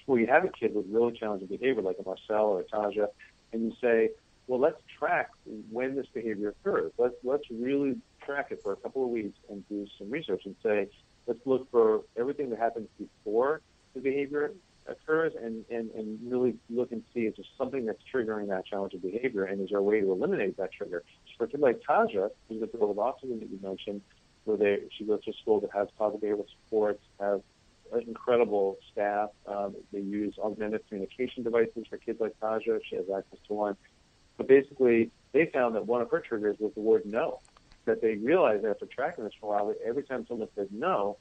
where 0.06 0.20
you 0.20 0.28
have 0.28 0.46
a 0.46 0.50
kid 0.50 0.74
with 0.74 0.86
really 0.90 1.14
challenging 1.18 1.48
behavior 1.48 1.82
like 1.82 1.98
a 2.00 2.04
Marcel 2.04 2.46
or 2.46 2.62
a 2.62 2.64
Taja, 2.64 3.08
and 3.52 3.64
you 3.64 3.74
say, 3.82 4.10
well, 4.48 4.60
let's 4.60 4.82
track 5.00 5.30
when 5.72 5.96
this 5.96 6.08
behavior 6.14 6.50
occurs. 6.50 6.92
Let's 6.98 7.16
let's 7.24 7.44
really 7.50 7.96
track 8.26 8.48
it 8.52 8.62
for 8.62 8.74
a 8.74 8.76
couple 8.78 9.04
of 9.04 9.10
weeks 9.10 9.38
and 9.50 9.68
do 9.70 9.88
some 9.98 10.10
research 10.10 10.44
and 10.46 10.56
say, 10.62 10.88
let's 11.28 11.40
look 11.46 11.70
for 11.72 12.02
everything 12.18 12.50
that 12.50 12.60
happens 12.60 12.88
before 12.98 13.62
the 13.94 14.02
behavior 14.02 14.54
occurs 14.88 15.34
and, 15.42 15.64
and, 15.70 15.90
and 15.92 16.20
really 16.30 16.56
look 16.70 16.92
and 16.92 17.04
see 17.14 17.22
if 17.22 17.36
there's 17.36 17.48
something 17.58 17.86
that's 17.86 18.02
triggering 18.14 18.50
that 18.50 18.66
challenging 18.66 19.00
behavior 19.00 19.46
and 19.46 19.62
is 19.62 19.70
there 19.70 19.80
a 19.80 19.84
way 19.84 20.02
to 20.02 20.12
eliminate 20.12 20.58
that 20.58 20.72
trigger. 20.74 21.04
So 21.28 21.32
For 21.38 21.44
a 21.46 21.48
kid 21.48 21.60
like 21.62 21.82
Taja, 21.88 22.30
who's 22.50 22.60
the 22.60 22.68
girl 22.68 22.90
with 22.90 22.98
autism 22.98 23.40
that 23.40 23.50
you 23.50 23.60
mentioned, 23.62 24.02
where 24.46 24.58
they 24.58 24.80
she 24.98 25.06
goes 25.06 25.24
to 25.24 25.32
a 25.32 25.34
school 25.42 25.60
that 25.62 25.72
has 25.74 25.88
positive 25.98 26.22
behavioral 26.22 26.46
supports, 26.66 27.04
has 27.20 27.42
incredible 28.08 28.78
staff. 28.92 29.30
Um, 29.48 29.76
they 29.92 30.00
use 30.00 30.36
augmented 30.42 30.88
communication 30.88 31.44
devices 31.44 31.86
for 31.90 31.98
kids 31.98 32.20
like 32.20 32.34
Taja. 32.42 32.80
She 32.90 32.96
has 32.96 33.06
access 33.16 33.40
to 33.48 33.54
one. 33.54 33.78
But 34.38 34.48
basically, 34.48 35.12
they 35.32 35.46
found 35.48 35.76
that 35.76 35.86
one 35.86 36.02
of 36.02 36.10
her 36.12 36.20
triggers 36.20 36.58
was 36.60 36.74
the 36.74 36.82
word 36.82 37.04
no. 37.06 37.40
That 37.86 38.02
they 38.02 38.16
realized 38.16 38.66
after 38.66 38.86
tracking 38.86 39.26
this 39.26 39.34
for 39.40 39.54
a 39.54 39.58
while 39.58 39.68
that 39.68 39.78
every 39.86 40.04
time 40.04 40.26
someone 40.28 40.48
said 40.56 40.70
no, 40.72 41.18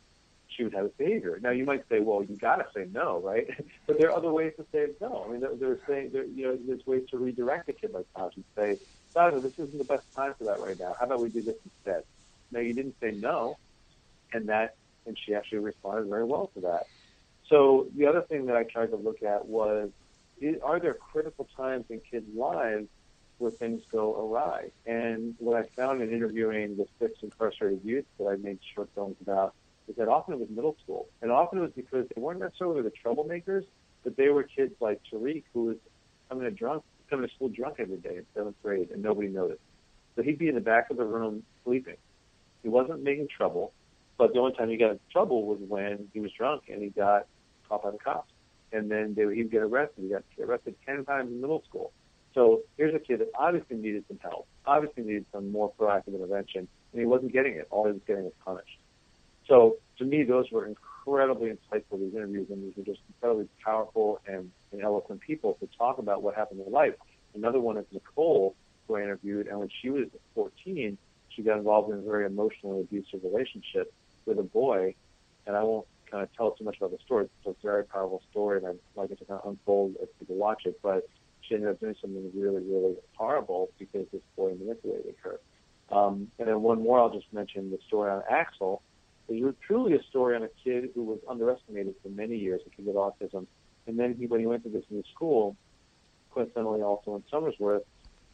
she 0.48 0.64
would 0.64 0.74
have 0.74 0.84
this 0.84 0.92
behavior. 0.96 1.38
Now 1.42 1.50
you 1.50 1.64
might 1.64 1.84
say, 1.88 2.00
well, 2.00 2.22
you 2.22 2.36
got 2.36 2.56
to 2.56 2.66
say 2.74 2.86
no, 2.92 3.20
right? 3.20 3.46
but 3.86 3.98
there 3.98 4.10
are 4.10 4.16
other 4.16 4.30
ways 4.30 4.52
to 4.58 4.66
say 4.72 4.86
no. 5.00 5.24
I 5.26 5.32
mean, 5.32 5.40
there, 5.40 5.56
there's 5.56 5.80
saying, 5.88 6.10
there, 6.12 6.24
you 6.24 6.46
know, 6.46 6.58
there's 6.66 6.86
ways 6.86 7.02
to 7.10 7.18
redirect 7.18 7.68
a 7.68 7.72
kid 7.72 7.92
like 7.92 8.06
Taja 8.16 8.36
and 8.36 8.44
say, 8.56 8.78
Taja, 9.14 9.42
this 9.42 9.52
isn't 9.54 9.78
the 9.78 9.84
best 9.84 10.04
time 10.14 10.34
for 10.38 10.44
that 10.44 10.60
right 10.60 10.78
now. 10.78 10.94
How 10.98 11.06
about 11.06 11.20
we 11.20 11.28
do 11.28 11.42
this 11.42 11.56
instead? 11.64 12.04
Now 12.52 12.60
you 12.60 12.74
didn't 12.74 12.96
say 13.00 13.10
no, 13.10 13.58
and 14.32 14.48
that, 14.48 14.76
and 15.06 15.18
she 15.18 15.34
actually 15.34 15.58
responded 15.58 16.08
very 16.08 16.24
well 16.24 16.50
to 16.54 16.60
that. 16.60 16.86
So 17.48 17.88
the 17.96 18.06
other 18.06 18.22
thing 18.22 18.46
that 18.46 18.56
I 18.56 18.64
tried 18.64 18.90
to 18.90 18.96
look 18.96 19.22
at 19.22 19.46
was, 19.46 19.90
are 20.62 20.80
there 20.80 20.94
critical 20.94 21.48
times 21.56 21.86
in 21.88 22.00
kids' 22.10 22.26
lives 22.34 22.88
where 23.38 23.50
things 23.50 23.82
go 23.90 24.14
awry? 24.14 24.70
And 24.86 25.34
what 25.38 25.56
I 25.56 25.64
found 25.76 26.02
in 26.02 26.12
interviewing 26.12 26.76
the 26.76 26.86
six 27.00 27.22
incarcerated 27.22 27.80
youth 27.84 28.04
that 28.18 28.26
I 28.26 28.36
made 28.36 28.58
short 28.74 28.88
films 28.94 29.16
about 29.20 29.54
is 29.88 29.96
that 29.96 30.08
often 30.08 30.34
it 30.34 30.40
was 30.40 30.48
middle 30.48 30.76
school, 30.82 31.08
and 31.20 31.32
often 31.32 31.58
it 31.58 31.62
was 31.62 31.72
because 31.74 32.06
they 32.14 32.20
weren't 32.20 32.40
necessarily 32.40 32.82
the 32.82 32.92
troublemakers, 33.04 33.64
but 34.04 34.16
they 34.16 34.28
were 34.28 34.44
kids 34.44 34.74
like 34.80 35.00
Tariq 35.12 35.44
who 35.52 35.64
was 35.64 35.76
coming 36.28 36.44
to 36.44 36.50
drunk, 36.50 36.84
coming 37.10 37.28
to 37.28 37.34
school 37.34 37.48
drunk 37.48 37.76
every 37.78 37.98
day 37.98 38.16
in 38.16 38.26
seventh 38.34 38.56
grade, 38.62 38.90
and 38.90 39.02
nobody 39.02 39.28
noticed. 39.28 39.60
So 40.16 40.22
he'd 40.22 40.38
be 40.38 40.48
in 40.48 40.54
the 40.54 40.60
back 40.60 40.90
of 40.90 40.96
the 40.96 41.04
room 41.04 41.42
sleeping. 41.64 41.96
He 42.62 42.68
wasn't 42.68 43.02
making 43.02 43.28
trouble, 43.34 43.72
but 44.18 44.32
the 44.32 44.40
only 44.40 44.54
time 44.54 44.68
he 44.68 44.76
got 44.76 44.92
in 44.92 45.00
trouble 45.10 45.46
was 45.46 45.58
when 45.66 46.08
he 46.12 46.20
was 46.20 46.30
drunk 46.32 46.64
and 46.68 46.82
he 46.82 46.88
got 46.88 47.26
caught 47.68 47.82
by 47.82 47.90
the 47.90 47.98
cops. 47.98 48.32
And 48.72 48.90
then 48.90 49.14
they, 49.14 49.34
he'd 49.34 49.50
get 49.50 49.62
arrested. 49.62 50.04
He 50.04 50.08
got 50.08 50.22
arrested 50.40 50.74
ten 50.86 51.04
times 51.04 51.30
in 51.30 51.40
middle 51.40 51.62
school. 51.68 51.92
So 52.34 52.62
here's 52.76 52.94
a 52.94 52.98
kid 52.98 53.20
that 53.20 53.28
obviously 53.38 53.76
needed 53.76 54.04
some 54.08 54.18
help, 54.22 54.46
obviously 54.64 55.02
needed 55.02 55.26
some 55.32 55.52
more 55.52 55.72
proactive 55.78 56.14
intervention, 56.14 56.66
and 56.92 57.00
he 57.00 57.04
wasn't 57.04 57.32
getting 57.32 57.54
it. 57.54 57.68
All 57.70 57.86
he 57.86 57.92
was 57.92 58.00
getting 58.06 58.24
was 58.24 58.32
punished. 58.44 58.78
So 59.46 59.76
to 59.98 60.04
me, 60.04 60.22
those 60.22 60.50
were 60.50 60.66
incredibly 60.66 61.50
insightful, 61.50 61.98
these 61.98 62.14
interviews, 62.14 62.48
and 62.50 62.62
these 62.62 62.76
were 62.76 62.84
just 62.84 63.00
incredibly 63.08 63.48
powerful 63.62 64.20
and, 64.26 64.50
and 64.72 64.82
eloquent 64.82 65.20
people 65.20 65.58
to 65.60 65.68
talk 65.76 65.98
about 65.98 66.22
what 66.22 66.34
happened 66.34 66.60
in 66.66 66.72
life. 66.72 66.94
Another 67.34 67.60
one 67.60 67.76
is 67.76 67.84
Nicole, 67.92 68.54
who 68.86 68.96
I 68.96 69.02
interviewed, 69.02 69.46
and 69.46 69.58
when 69.58 69.68
she 69.80 69.90
was 69.90 70.06
14, 70.34 70.96
she 71.34 71.42
got 71.42 71.58
involved 71.58 71.90
in 71.90 71.98
a 71.98 72.02
very 72.02 72.26
emotionally 72.26 72.80
abusive 72.80 73.20
relationship 73.24 73.92
with 74.26 74.38
a 74.38 74.42
boy, 74.42 74.94
and 75.46 75.56
I 75.56 75.62
won't 75.62 75.86
kind 76.10 76.22
of 76.22 76.32
tell 76.36 76.52
too 76.52 76.64
much 76.64 76.76
about 76.76 76.90
the 76.90 76.98
story. 77.04 77.28
It's 77.44 77.58
a 77.58 77.66
very 77.66 77.84
powerful 77.84 78.22
story, 78.30 78.58
and 78.58 78.66
I'd 78.66 78.78
like 78.96 79.10
it 79.10 79.18
to 79.18 79.24
kind 79.24 79.40
of 79.42 79.50
unfold 79.50 79.96
as 80.02 80.08
people 80.18 80.36
watch 80.36 80.66
it. 80.66 80.78
But 80.82 81.08
she 81.40 81.54
ended 81.54 81.70
up 81.70 81.80
doing 81.80 81.96
something 82.00 82.30
really, 82.34 82.62
really 82.62 82.96
horrible 83.14 83.70
because 83.78 84.06
this 84.12 84.22
boy 84.36 84.54
manipulated 84.58 85.16
her. 85.22 85.40
Um, 85.90 86.28
and 86.38 86.48
then 86.48 86.62
one 86.62 86.82
more, 86.82 87.00
I'll 87.00 87.12
just 87.12 87.32
mention 87.32 87.70
the 87.70 87.78
story 87.86 88.10
on 88.10 88.22
Axel, 88.30 88.82
it 89.28 89.42
was 89.42 89.54
truly 89.66 89.94
a 89.94 90.02
story 90.04 90.36
on 90.36 90.42
a 90.42 90.48
kid 90.62 90.90
who 90.94 91.04
was 91.04 91.18
underestimated 91.28 91.94
for 92.02 92.08
many 92.08 92.36
years, 92.36 92.60
a 92.66 92.70
kid 92.70 92.86
with 92.86 92.96
autism. 92.96 93.46
And 93.86 93.98
then 93.98 94.14
he, 94.14 94.26
when 94.26 94.40
he 94.40 94.46
went 94.46 94.62
to 94.64 94.68
this 94.68 94.84
new 94.90 95.02
school, 95.14 95.56
coincidentally 96.32 96.82
also 96.82 97.16
in 97.16 97.22
Somersworth, 97.32 97.82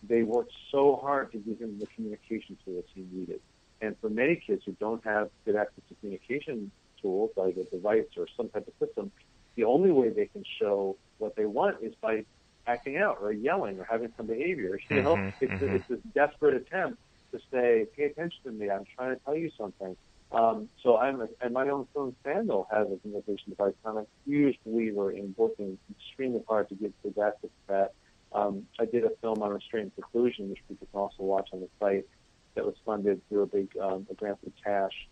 they 0.03 0.23
worked 0.23 0.53
so 0.71 0.97
hard 1.03 1.33
to 1.33 1.39
give 1.39 1.59
him 1.59 1.79
the 1.79 1.87
communication 1.87 2.57
tools 2.65 2.85
he 2.95 3.05
needed. 3.13 3.41
And 3.81 3.97
for 4.01 4.11
many 4.11 4.37
kids 4.37 4.63
who 4.65 4.73
don't 4.73 5.05
have 5.05 5.31
good 5.45 5.57
access 5.57 5.85
to 5.89 5.95
communication 5.97 6.71
tools, 7.01 7.31
like 7.37 7.57
a 7.57 7.65
device 7.65 8.07
or 8.17 8.27
some 8.37 8.49
type 8.49 8.67
of 8.67 8.75
system, 8.87 9.11
the 9.55 9.65
only 9.65 9.91
way 9.91 10.11
they 10.11 10.27
can 10.27 10.45
show 10.59 10.97
what 11.19 11.37
they 11.37 11.47
want 11.47 11.77
is 11.83 11.95
by 12.01 12.25
acting 12.67 12.97
out 12.99 13.19
or 13.21 13.33
yelling 13.33 13.79
or 13.79 13.85
having 13.85 14.13
some 14.17 14.27
behavior. 14.27 14.79
You 14.89 15.03
know, 15.03 15.17
mm-hmm, 15.17 15.45
it's, 15.45 15.53
mm-hmm. 15.53 15.75
it's 15.77 15.89
this 15.89 15.99
desperate 16.15 16.55
attempt 16.55 16.99
to 17.33 17.41
say, 17.51 17.87
"Pay 17.97 18.05
attention 18.05 18.41
to 18.45 18.51
me. 18.51 18.71
I'm 18.71 18.85
trying 18.97 19.17
to 19.17 19.25
tell 19.25 19.37
you 19.37 19.51
something." 19.57 19.97
Um, 20.31 20.69
so 20.83 20.99
I'm, 20.99 21.23
a, 21.23 21.29
and 21.41 21.55
my 21.55 21.69
own 21.69 21.87
son 21.95 22.15
Samuel, 22.23 22.69
has 22.71 22.87
a 22.87 22.97
communication 22.99 23.51
device. 23.51 23.73
I'm 23.85 23.97
a 23.97 24.07
huge 24.27 24.59
believer 24.65 25.11
in 25.11 25.35
working 25.37 25.79
extremely 25.91 26.43
hard 26.47 26.69
to 26.69 26.75
get 26.75 26.93
to 27.03 27.15
that 27.17 27.41
to 27.41 27.51
that. 27.69 27.93
Um, 28.33 28.67
I 28.79 28.85
did 28.85 29.05
a 29.05 29.11
film 29.21 29.43
on 29.43 29.51
restraint 29.51 29.93
seclusion, 29.95 30.51
which 30.51 30.61
people 30.69 30.87
can 30.91 31.01
also 31.01 31.23
watch 31.23 31.49
on 31.53 31.61
the 31.61 31.69
site, 31.81 32.07
that 32.55 32.65
was 32.65 32.75
funded 32.85 33.21
through 33.29 33.43
a 33.43 33.47
big 33.47 33.77
um, 33.81 34.07
a 34.11 34.15
grant 34.15 34.41
from 34.41 34.53
TASH. 34.65 35.09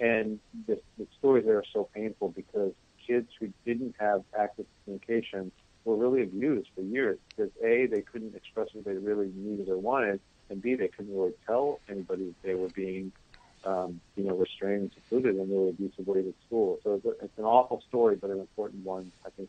And 0.00 0.40
the, 0.66 0.80
the 0.98 1.06
stories 1.18 1.44
there 1.44 1.58
are 1.58 1.64
so 1.72 1.88
painful 1.94 2.30
because 2.30 2.72
kids 3.06 3.28
who 3.38 3.52
didn't 3.64 3.94
have 3.98 4.22
access 4.38 4.64
to 4.64 4.84
communication 4.84 5.52
were 5.84 5.96
really 5.96 6.22
abused 6.22 6.68
for 6.74 6.82
years 6.82 7.18
because 7.28 7.52
A, 7.62 7.86
they 7.86 8.00
couldn't 8.00 8.34
express 8.34 8.68
what 8.72 8.84
they 8.84 8.94
really 8.94 9.30
needed 9.34 9.68
or 9.68 9.78
wanted, 9.78 10.20
and 10.50 10.60
B, 10.60 10.74
they 10.74 10.88
couldn't 10.88 11.14
really 11.16 11.34
tell 11.46 11.80
anybody 11.88 12.24
that 12.26 12.42
they 12.42 12.54
were 12.54 12.68
being 12.68 13.12
um, 13.64 14.00
you 14.16 14.24
know, 14.24 14.36
restrained 14.36 14.82
and 14.82 14.92
secluded 14.94 15.36
in 15.36 15.50
really 15.50 15.70
abusive 15.70 16.06
ways 16.06 16.24
at 16.26 16.34
school. 16.46 16.78
So 16.84 16.94
it's, 16.94 17.04
a, 17.04 17.24
it's 17.24 17.38
an 17.38 17.44
awful 17.44 17.82
story, 17.88 18.16
but 18.16 18.30
an 18.30 18.38
important 18.38 18.84
one, 18.84 19.10
I 19.24 19.30
think. 19.30 19.48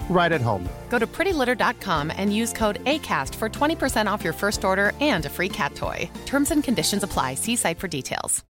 right 0.11 0.31
at 0.31 0.41
home. 0.41 0.69
Go 0.89 0.99
to 0.99 1.07
prettylitter.com 1.07 2.11
and 2.15 2.35
use 2.35 2.53
code 2.53 2.83
ACAST 2.85 3.33
for 3.33 3.49
20% 3.49 4.05
off 4.05 4.23
your 4.23 4.33
first 4.33 4.63
order 4.63 4.93
and 5.01 5.25
a 5.25 5.29
free 5.29 5.49
cat 5.49 5.73
toy. 5.73 6.07
Terms 6.25 6.51
and 6.51 6.63
conditions 6.63 7.01
apply. 7.01 7.35
See 7.35 7.55
site 7.55 7.79
for 7.79 7.87
details. 7.87 8.43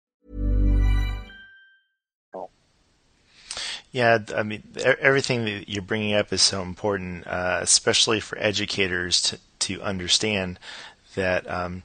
Yeah, 3.93 4.19
I 4.37 4.45
mean, 4.45 4.63
everything 4.85 5.45
that 5.47 5.69
you're 5.69 5.83
bringing 5.83 6.15
up 6.15 6.33
is 6.33 6.43
so 6.43 6.63
important, 6.63 7.27
uh, 7.27 7.59
especially 7.61 8.21
for 8.21 8.39
educators 8.39 9.21
to, 9.23 9.39
to 9.61 9.83
understand 9.83 10.61
that 11.17 11.51
um, 11.51 11.83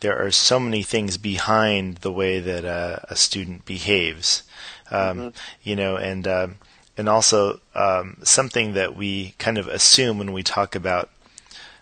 there 0.00 0.18
are 0.18 0.30
so 0.30 0.58
many 0.58 0.82
things 0.82 1.18
behind 1.18 1.98
the 1.98 2.12
way 2.12 2.40
that 2.40 2.64
uh, 2.64 3.00
a 3.10 3.16
student 3.16 3.66
behaves. 3.66 4.44
Um, 4.90 5.18
mm-hmm. 5.18 5.28
You 5.62 5.76
know, 5.76 5.96
and 5.96 6.26
um, 6.26 6.56
and 6.96 7.08
also 7.08 7.60
um, 7.74 8.18
something 8.22 8.74
that 8.74 8.96
we 8.96 9.34
kind 9.38 9.58
of 9.58 9.68
assume 9.68 10.18
when 10.18 10.32
we 10.32 10.42
talk 10.42 10.74
about 10.74 11.10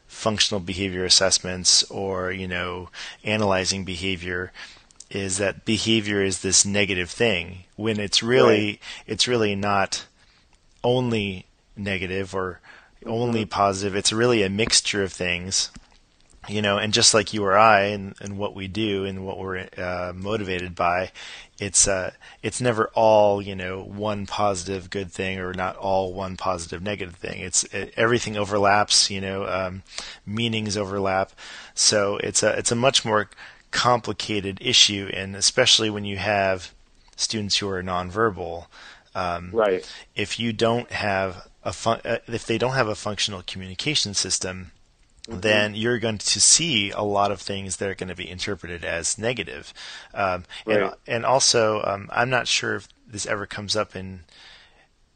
functional 0.06 0.60
behavior 0.60 1.04
assessments 1.04 1.84
or 1.84 2.32
you 2.32 2.48
know 2.48 2.88
analyzing 3.22 3.84
behavior 3.84 4.52
is 5.08 5.38
that 5.38 5.64
behavior 5.64 6.22
is 6.22 6.42
this 6.42 6.64
negative 6.64 7.08
thing 7.08 7.64
when 7.76 7.98
it's 7.98 8.22
really 8.22 8.66
right. 8.66 8.80
it's 9.06 9.28
really 9.28 9.54
not 9.54 10.04
only 10.82 11.46
negative 11.76 12.34
or 12.34 12.60
only 13.06 13.42
mm-hmm. 13.42 13.50
positive 13.50 13.94
it's 13.94 14.12
really 14.12 14.42
a 14.42 14.50
mixture 14.50 15.02
of 15.02 15.12
things 15.12 15.70
you 16.50 16.62
know, 16.62 16.78
and 16.78 16.92
just 16.92 17.14
like 17.14 17.32
you 17.32 17.44
or 17.44 17.56
I 17.56 17.82
and, 17.86 18.14
and 18.20 18.38
what 18.38 18.54
we 18.54 18.68
do 18.68 19.04
and 19.04 19.24
what 19.24 19.38
we're 19.38 19.68
uh, 19.76 20.12
motivated 20.14 20.74
by, 20.74 21.12
it's 21.58 21.86
uh, 21.86 22.12
it's 22.42 22.60
never 22.60 22.90
all 22.94 23.40
you 23.42 23.54
know 23.54 23.82
one 23.82 24.26
positive 24.26 24.90
good 24.90 25.12
thing 25.12 25.38
or 25.38 25.52
not 25.52 25.76
all 25.76 26.12
one 26.12 26.36
positive 26.36 26.82
negative 26.82 27.16
thing. 27.16 27.40
It's 27.40 27.64
it, 27.64 27.92
everything 27.96 28.36
overlaps, 28.36 29.10
you 29.10 29.20
know, 29.20 29.46
um, 29.46 29.82
meanings 30.26 30.76
overlap, 30.76 31.32
so 31.74 32.16
it's 32.18 32.42
a 32.42 32.56
it's 32.58 32.72
a 32.72 32.76
much 32.76 33.04
more 33.04 33.28
complicated 33.70 34.58
issue, 34.60 35.10
and 35.12 35.36
especially 35.36 35.90
when 35.90 36.04
you 36.04 36.16
have 36.16 36.72
students 37.16 37.58
who 37.58 37.68
are 37.68 37.82
nonverbal. 37.82 38.66
Um, 39.14 39.50
right. 39.52 39.88
If 40.14 40.38
you 40.38 40.52
don't 40.52 40.90
have 40.90 41.48
a 41.62 41.72
fun- 41.72 42.00
uh, 42.04 42.18
if 42.26 42.46
they 42.46 42.58
don't 42.58 42.74
have 42.74 42.88
a 42.88 42.94
functional 42.94 43.42
communication 43.46 44.14
system, 44.14 44.72
mm-hmm. 45.30 45.40
then 45.40 45.74
you're 45.74 45.98
going 45.98 46.18
to 46.18 46.40
see 46.40 46.90
a 46.90 47.02
lot 47.02 47.32
of 47.32 47.40
things 47.40 47.76
that 47.76 47.88
are 47.88 47.94
going 47.94 48.08
to 48.08 48.14
be 48.14 48.28
interpreted 48.28 48.84
as 48.84 49.18
negative. 49.18 49.72
Um, 50.12 50.44
right. 50.66 50.82
and, 50.82 50.94
and 51.06 51.26
also, 51.26 51.82
um, 51.84 52.08
I'm 52.12 52.30
not 52.30 52.48
sure 52.48 52.76
if 52.76 52.88
this 53.06 53.26
ever 53.26 53.46
comes 53.46 53.76
up 53.76 53.96
in 53.96 54.20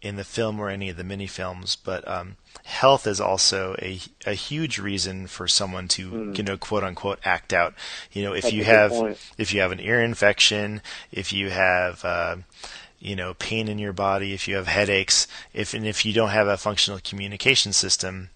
in 0.04 0.16
the 0.16 0.24
film 0.24 0.60
or 0.60 0.68
any 0.68 0.90
of 0.90 0.98
the 0.98 1.02
mini 1.02 1.26
films, 1.26 1.76
but 1.76 2.06
um, 2.06 2.36
health 2.64 3.06
is 3.06 3.20
also 3.20 3.74
a 3.80 3.98
a 4.26 4.34
huge 4.34 4.78
reason 4.78 5.26
for 5.26 5.48
someone 5.48 5.88
to 5.88 6.10
mm. 6.10 6.36
you 6.36 6.44
know 6.44 6.58
quote 6.58 6.84
unquote 6.84 7.18
act 7.24 7.52
out. 7.52 7.74
You 8.12 8.22
know, 8.22 8.34
if 8.34 8.42
That's 8.42 8.54
you 8.54 8.64
have 8.64 9.18
if 9.38 9.54
you 9.54 9.60
have 9.62 9.72
an 9.72 9.80
ear 9.80 10.02
infection, 10.02 10.82
if 11.10 11.32
you 11.32 11.48
have 11.50 12.04
uh, 12.04 12.36
you 12.98 13.16
know 13.16 13.32
pain 13.34 13.66
in 13.66 13.78
your 13.78 13.94
body, 13.94 14.34
if 14.34 14.46
you 14.46 14.56
have 14.56 14.66
headaches, 14.66 15.26
if 15.54 15.72
and 15.72 15.86
if 15.86 16.04
you 16.04 16.12
don't 16.12 16.30
have 16.30 16.48
a 16.48 16.58
functional 16.58 17.00
communication 17.02 17.72
system, 17.72 18.28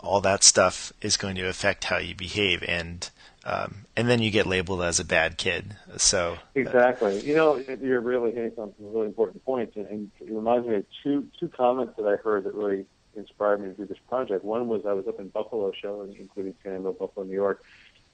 all 0.00 0.20
that 0.20 0.44
stuff 0.44 0.92
is 1.00 1.16
going 1.16 1.36
to 1.36 1.48
affect 1.48 1.84
how 1.84 1.98
you 1.98 2.14
behave 2.14 2.62
and 2.66 3.10
um, 3.44 3.86
and 3.96 4.10
then 4.10 4.20
you 4.20 4.30
get 4.30 4.46
labeled 4.46 4.82
as 4.82 5.00
a 5.00 5.04
bad 5.04 5.38
kid. 5.38 5.76
So 5.96 6.36
exactly, 6.54 7.20
you 7.20 7.34
know, 7.34 7.56
you're 7.56 8.00
really 8.00 8.32
hitting 8.32 8.52
some 8.54 8.74
really 8.78 9.06
important 9.06 9.42
points, 9.44 9.76
and, 9.76 9.86
and 9.86 10.10
it 10.20 10.30
reminds 10.30 10.66
me 10.66 10.76
of 10.76 10.84
two 11.02 11.26
two 11.40 11.48
comments 11.48 11.94
that 11.96 12.06
I 12.06 12.16
heard 12.16 12.44
that 12.44 12.54
really 12.54 12.84
inspired 13.16 13.60
me 13.60 13.68
to 13.68 13.74
do 13.74 13.86
this 13.86 13.98
project. 14.08 14.44
One 14.44 14.68
was 14.68 14.84
I 14.86 14.92
was 14.92 15.06
up 15.08 15.18
in 15.18 15.28
Buffalo 15.28 15.72
showing, 15.72 16.14
including 16.18 16.54
Samuel, 16.62 16.92
Buffalo, 16.92 17.24
New 17.24 17.32
York, 17.32 17.64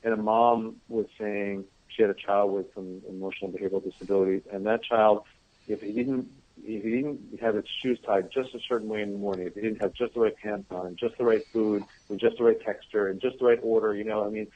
and 0.05 0.15
a 0.15 0.17
mom 0.17 0.77
was 0.89 1.07
saying 1.19 1.65
she 1.89 2.03
had 2.03 2.11
a 2.11 2.15
child 2.15 2.53
with 2.53 2.73
some 2.75 3.03
emotional 3.09 3.51
behavioral 3.51 3.83
disabilities, 3.83 4.43
and 4.53 4.67
that 4.67 4.85
child, 4.85 5.25
if 5.67 5.81
he 5.81 5.93
didn't 5.93 6.29
if 6.63 6.85
he 6.85 6.91
didn't 6.91 7.41
have 7.41 7.57
his 7.57 7.65
shoes 7.83 7.99
tied 8.05 8.31
just 8.31 8.55
a 8.55 8.61
certain 8.69 8.89
way 8.89 9.03
in 9.03 9.13
the 9.13 9.19
morning, 9.19 9.47
if 9.47 9.55
he 9.55 9.61
didn't 9.61 9.81
have 9.81 9.93
just 9.93 10.15
the 10.15 10.21
right 10.21 10.37
pants 10.37 10.71
on, 10.71 10.97
just 10.97 11.19
the 11.19 11.25
right 11.25 11.45
food, 11.53 11.85
with 12.09 12.21
just 12.21 12.39
the 12.39 12.45
right 12.45 12.61
texture, 12.61 13.09
and 13.09 13.21
just 13.21 13.39
the 13.39 13.45
right 13.45 13.59
order, 13.63 13.95
you 13.95 14.05
know, 14.05 14.25
I 14.25 14.31
mean, 14.31 14.47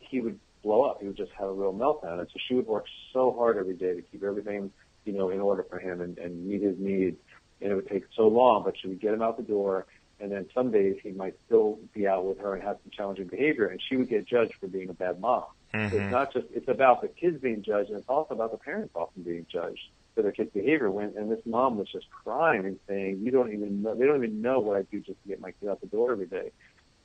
he 0.00 0.20
would 0.20 0.38
blow 0.62 0.82
up. 0.82 1.00
He 1.00 1.06
would 1.06 1.16
just 1.16 1.32
have 1.32 1.48
a 1.48 1.52
real 1.52 1.72
meltdown. 1.72 2.18
And 2.18 2.28
so 2.28 2.38
she 2.48 2.54
would 2.54 2.66
work 2.66 2.86
so 3.12 3.32
hard 3.32 3.56
every 3.56 3.74
day 3.74 3.94
to 3.94 4.02
keep 4.02 4.24
everything, 4.24 4.72
you 5.04 5.12
know, 5.12 5.28
in 5.28 5.40
order 5.40 5.62
for 5.62 5.78
him 5.78 6.00
and, 6.00 6.18
and 6.18 6.46
meet 6.46 6.62
his 6.62 6.76
needs. 6.78 7.18
And 7.60 7.70
it 7.70 7.74
would 7.74 7.88
take 7.88 8.04
so 8.16 8.26
long, 8.26 8.64
but 8.64 8.74
she 8.80 8.88
would 8.88 9.00
get 9.00 9.14
him 9.14 9.22
out 9.22 9.36
the 9.36 9.42
door. 9.42 9.86
And 10.20 10.32
then 10.32 10.46
some 10.54 10.70
days 10.70 10.96
he 11.02 11.10
might 11.10 11.34
still 11.46 11.78
be 11.92 12.06
out 12.06 12.24
with 12.24 12.38
her 12.38 12.54
and 12.54 12.62
have 12.62 12.78
some 12.82 12.90
challenging 12.90 13.26
behavior, 13.26 13.66
and 13.66 13.80
she 13.88 13.96
would 13.96 14.08
get 14.08 14.26
judged 14.26 14.54
for 14.54 14.68
being 14.68 14.88
a 14.88 14.94
bad 14.94 15.20
mom. 15.20 15.44
Mm-hmm. 15.74 15.90
So 15.90 16.02
it's 16.02 16.12
not 16.12 16.32
just 16.32 16.46
it's 16.54 16.68
about 16.68 17.02
the 17.02 17.08
kids 17.08 17.40
being 17.40 17.62
judged, 17.62 17.90
and 17.90 17.98
it's 17.98 18.08
also 18.08 18.34
about 18.34 18.52
the 18.52 18.58
parents 18.58 18.92
often 18.94 19.22
being 19.22 19.44
judged 19.50 19.88
for 20.14 20.22
their 20.22 20.32
kids' 20.32 20.50
behavior. 20.52 20.90
When 20.90 21.14
and 21.16 21.30
this 21.30 21.44
mom 21.44 21.78
was 21.78 21.88
just 21.90 22.10
crying 22.10 22.64
and 22.64 22.78
saying, 22.86 23.20
"You 23.22 23.30
don't 23.30 23.52
even 23.52 23.82
know. 23.82 23.94
They 23.94 24.06
don't 24.06 24.24
even 24.24 24.40
know 24.40 24.60
what 24.60 24.76
I 24.76 24.82
do 24.82 25.00
just 25.00 25.20
to 25.22 25.28
get 25.28 25.40
my 25.40 25.52
kid 25.52 25.68
out 25.68 25.80
the 25.80 25.86
door 25.86 26.12
every 26.12 26.26
day." 26.26 26.50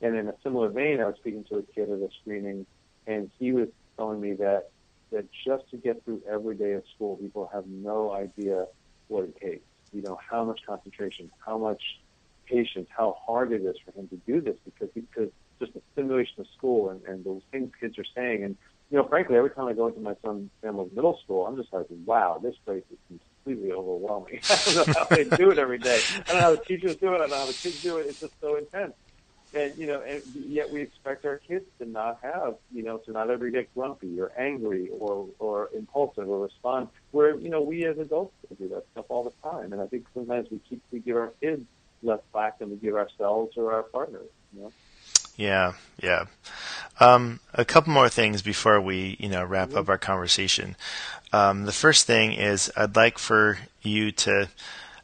And 0.00 0.16
in 0.16 0.28
a 0.28 0.34
similar 0.42 0.68
vein, 0.68 1.00
I 1.00 1.06
was 1.06 1.16
speaking 1.16 1.44
to 1.44 1.56
a 1.56 1.62
kid 1.62 1.90
at 1.90 1.98
a 1.98 2.08
screening, 2.20 2.66
and 3.06 3.30
he 3.38 3.52
was 3.52 3.68
telling 3.96 4.20
me 4.20 4.34
that 4.34 4.70
that 5.10 5.26
just 5.44 5.68
to 5.70 5.76
get 5.76 6.04
through 6.04 6.22
every 6.28 6.54
day 6.54 6.72
of 6.72 6.84
school, 6.94 7.16
people 7.16 7.50
have 7.52 7.66
no 7.66 8.12
idea 8.12 8.66
what 9.08 9.24
it 9.24 9.36
takes. 9.40 9.66
You 9.92 10.02
know, 10.02 10.18
how 10.30 10.44
much 10.44 10.60
concentration, 10.64 11.30
how 11.44 11.58
much 11.58 11.82
patience, 12.46 12.88
how 12.96 13.16
hard 13.26 13.52
it 13.52 13.62
is 13.62 13.76
for 13.84 13.92
him 13.92 14.08
to 14.08 14.16
do 14.26 14.40
this 14.40 14.56
because 14.64 14.88
because 14.94 15.30
just 15.58 15.74
the 15.74 15.82
stimulation 15.92 16.40
of 16.40 16.46
school 16.56 16.90
and, 16.90 17.02
and 17.04 17.24
those 17.24 17.42
things 17.50 17.70
kids 17.80 17.98
are 17.98 18.04
saying 18.14 18.44
and 18.44 18.56
you 18.90 18.98
know, 18.98 19.06
frankly, 19.06 19.36
every 19.36 19.50
time 19.50 19.68
I 19.68 19.72
go 19.72 19.86
into 19.86 20.00
my 20.00 20.14
son's 20.24 20.50
family's 20.62 20.90
middle 20.92 21.18
school, 21.22 21.46
I'm 21.46 21.56
just 21.56 21.72
like, 21.72 21.86
wow, 22.04 22.40
this 22.42 22.56
place 22.66 22.82
is 22.90 23.20
completely 23.44 23.72
overwhelming. 23.72 24.40
I 24.50 24.58
don't 24.64 24.74
know 24.74 24.84
how 24.94 25.06
they 25.10 25.24
do 25.24 25.50
it 25.50 25.58
every 25.58 25.78
day. 25.78 26.02
I 26.10 26.32
don't 26.32 26.36
know 26.36 26.40
how 26.40 26.50
the 26.56 26.64
teachers 26.66 26.96
do 27.00 27.12
it. 27.12 27.16
I 27.16 27.18
don't 27.18 27.30
know 27.30 27.36
how 27.36 27.46
the 27.46 27.52
kids 27.52 27.76
do 27.82 27.98
it. 27.98 28.06
It's 28.08 28.20
just 28.20 28.32
so 28.40 28.56
intense. 28.56 28.94
And, 29.52 29.76
you 29.76 29.86
know, 29.86 30.00
and 30.02 30.22
yet 30.48 30.70
we 30.70 30.80
expect 30.80 31.24
our 31.24 31.38
kids 31.38 31.64
to 31.80 31.88
not 31.88 32.18
have, 32.22 32.54
you 32.72 32.82
know, 32.82 32.98
to 32.98 33.12
not 33.12 33.30
ever 33.30 33.48
get 33.50 33.72
grumpy 33.74 34.20
or 34.20 34.32
angry 34.38 34.88
or, 34.96 35.28
or 35.38 35.70
impulsive 35.76 36.28
or 36.28 36.40
respond 36.40 36.88
where, 37.12 37.36
you 37.36 37.48
know, 37.48 37.60
we 37.60 37.84
as 37.84 37.98
adults 37.98 38.34
do 38.58 38.68
that 38.68 38.84
stuff 38.92 39.06
all 39.08 39.24
the 39.24 39.50
time. 39.50 39.72
And 39.72 39.80
I 39.80 39.86
think 39.86 40.06
sometimes 40.14 40.48
we 40.50 40.60
keep, 40.68 40.82
we 40.92 41.00
give 41.00 41.16
our 41.16 41.32
kids 41.40 41.62
less 42.02 42.20
slack 42.32 42.58
than 42.58 42.70
we 42.70 42.76
give 42.76 42.94
ourselves 42.94 43.56
or 43.56 43.72
our 43.72 43.82
partners, 43.84 44.28
you 44.54 44.62
know? 44.62 44.72
Yeah, 45.36 45.72
yeah. 46.02 46.26
Um, 47.00 47.40
a 47.54 47.64
couple 47.64 47.92
more 47.92 48.10
things 48.10 48.42
before 48.42 48.80
we, 48.80 49.16
you 49.18 49.28
know, 49.28 49.42
wrap 49.42 49.74
up 49.74 49.88
our 49.88 49.98
conversation. 49.98 50.76
Um, 51.32 51.64
the 51.64 51.72
first 51.72 52.06
thing 52.06 52.32
is 52.32 52.70
I'd 52.76 52.94
like 52.94 53.18
for 53.18 53.58
you 53.82 54.12
to 54.12 54.48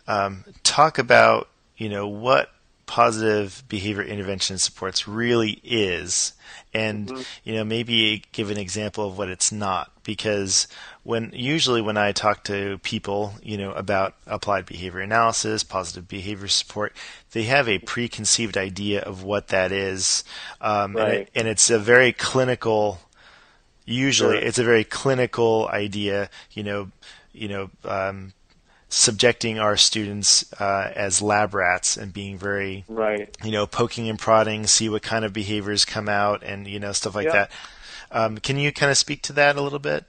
um, 0.06 0.44
talk 0.62 0.98
about, 0.98 1.48
you 1.76 1.88
know, 1.88 2.06
what 2.06 2.50
positive 2.86 3.64
behavior 3.68 4.02
intervention 4.02 4.58
supports 4.58 5.08
really 5.08 5.60
is 5.64 6.32
and 6.72 7.08
mm-hmm. 7.08 7.22
you 7.42 7.54
know 7.54 7.64
maybe 7.64 8.22
give 8.32 8.50
an 8.50 8.58
example 8.58 9.06
of 9.06 9.18
what 9.18 9.28
it's 9.28 9.50
not 9.50 9.90
because 10.04 10.68
when 11.02 11.30
usually 11.34 11.80
when 11.80 11.96
I 11.96 12.12
talk 12.12 12.44
to 12.44 12.78
people 12.78 13.34
you 13.42 13.56
know 13.56 13.72
about 13.72 14.14
applied 14.26 14.66
behavior 14.66 15.00
analysis 15.00 15.64
positive 15.64 16.06
behavior 16.06 16.48
support 16.48 16.94
they 17.32 17.44
have 17.44 17.68
a 17.68 17.78
preconceived 17.78 18.56
idea 18.56 19.00
of 19.00 19.24
what 19.24 19.48
that 19.48 19.72
is 19.72 20.22
um, 20.60 20.94
right. 20.94 21.04
and, 21.04 21.12
it, 21.14 21.30
and, 21.34 21.48
it's 21.48 21.70
a 21.70 21.78
very 21.78 22.12
clinical 22.12 23.00
usually 23.84 24.36
sure. 24.36 24.46
it's 24.46 24.58
a 24.58 24.64
very 24.64 24.84
clinical 24.84 25.68
idea 25.72 26.30
you 26.52 26.62
know 26.62 26.90
you 27.32 27.48
know 27.48 27.70
um, 27.84 28.32
subjecting 28.88 29.58
our 29.58 29.76
students 29.76 30.52
uh, 30.60 30.92
as 30.94 31.20
lab 31.20 31.54
rats 31.54 31.96
and 31.96 32.12
being 32.12 32.38
very 32.38 32.84
right 32.88 33.36
you 33.44 33.50
know 33.50 33.66
poking 33.66 34.08
and 34.08 34.18
prodding 34.18 34.66
see 34.66 34.88
what 34.88 35.02
kind 35.02 35.24
of 35.24 35.32
behaviors 35.32 35.84
come 35.84 36.08
out 36.08 36.42
and 36.44 36.66
you 36.66 36.78
know 36.78 36.92
stuff 36.92 37.14
like 37.14 37.26
yeah. 37.26 37.32
that 37.32 37.50
um, 38.12 38.38
can 38.38 38.56
you 38.56 38.72
kind 38.72 38.90
of 38.90 38.96
speak 38.96 39.22
to 39.22 39.32
that 39.32 39.56
a 39.56 39.60
little 39.60 39.80
bit 39.80 40.04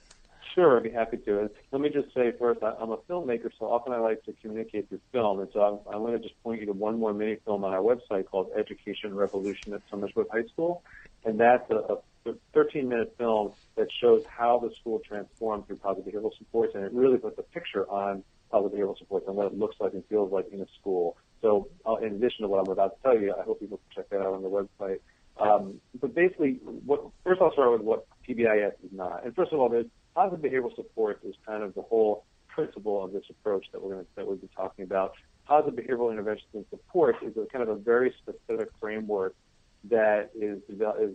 Sure, 0.58 0.76
I'd 0.76 0.82
be 0.82 0.90
happy 0.90 1.18
to. 1.18 1.38
And 1.38 1.50
let 1.70 1.80
me 1.80 1.88
just 1.88 2.12
say 2.12 2.32
first, 2.36 2.64
I, 2.64 2.72
I'm 2.80 2.90
a 2.90 2.96
filmmaker, 2.96 3.48
so 3.60 3.66
often 3.66 3.92
I 3.92 3.98
like 3.98 4.24
to 4.24 4.34
communicate 4.42 4.88
through 4.88 4.98
film. 5.12 5.38
And 5.38 5.48
so 5.52 5.60
I'm, 5.60 5.94
I'm 5.94 6.02
going 6.02 6.14
to 6.14 6.18
just 6.18 6.42
point 6.42 6.58
you 6.58 6.66
to 6.66 6.72
one 6.72 6.98
more 6.98 7.14
mini 7.14 7.36
film 7.44 7.62
on 7.62 7.72
our 7.72 7.80
website 7.80 8.26
called 8.26 8.50
Education 8.56 9.14
Revolution 9.14 9.72
at 9.72 9.88
Somersworth 9.88 10.28
High 10.32 10.46
School. 10.52 10.82
And 11.24 11.38
that's 11.38 11.70
a, 11.70 11.98
a 12.26 12.34
13 12.54 12.88
minute 12.88 13.14
film 13.16 13.52
that 13.76 13.86
shows 14.00 14.24
how 14.26 14.58
the 14.58 14.74
school 14.80 15.00
transformed 15.06 15.68
through 15.68 15.76
positive 15.76 16.12
behavioral 16.12 16.36
supports. 16.36 16.74
And 16.74 16.82
it 16.82 16.92
really 16.92 17.18
puts 17.18 17.38
a 17.38 17.42
picture 17.42 17.88
on 17.88 18.24
positive 18.50 18.78
behavioral 18.78 18.98
supports 18.98 19.26
and 19.26 19.36
what 19.36 19.46
it 19.46 19.58
looks 19.58 19.76
like 19.80 19.92
and 19.92 20.04
feels 20.06 20.32
like 20.32 20.46
in 20.52 20.60
a 20.60 20.66
school. 20.80 21.16
So 21.42 21.68
uh, 21.86 21.96
in 21.96 22.14
addition 22.14 22.42
to 22.42 22.48
what 22.48 22.60
I'm 22.60 22.72
about 22.72 22.96
to 22.96 23.02
tell 23.02 23.20
you, 23.20 23.34
I 23.38 23.44
hope 23.44 23.60
people 23.60 23.80
check 23.94 24.08
that 24.10 24.20
out 24.20 24.34
on 24.34 24.42
the 24.42 24.50
website. 24.50 25.00
Um, 25.40 25.80
but 26.00 26.14
basically, 26.14 26.58
what, 26.84 27.04
first 27.24 27.40
I'll 27.40 27.52
start 27.52 27.72
with 27.72 27.82
what 27.82 28.06
PBIS 28.28 28.72
is 28.84 28.92
not. 28.92 29.24
And 29.24 29.34
first 29.34 29.52
of 29.52 29.60
all, 29.60 29.68
there's 29.68 29.86
positive 30.14 30.44
behavioral 30.50 30.74
support 30.74 31.20
is 31.24 31.34
kind 31.46 31.62
of 31.62 31.74
the 31.74 31.82
whole 31.82 32.24
principle 32.48 33.04
of 33.04 33.12
this 33.12 33.22
approach 33.30 33.66
that 33.72 33.80
we're 33.80 33.94
going 33.94 34.04
to, 34.04 34.10
that 34.16 34.26
we've 34.26 34.40
been 34.40 34.48
talking 34.56 34.84
about. 34.84 35.12
positive 35.46 35.78
behavioral 35.78 36.10
interventions 36.10 36.48
and 36.54 36.64
supports 36.70 37.18
is 37.22 37.36
a 37.36 37.46
kind 37.46 37.62
of 37.62 37.68
a 37.68 37.76
very 37.76 38.12
specific 38.20 38.68
framework 38.80 39.36
that 39.84 40.30
is, 40.34 40.58
is 40.68 41.14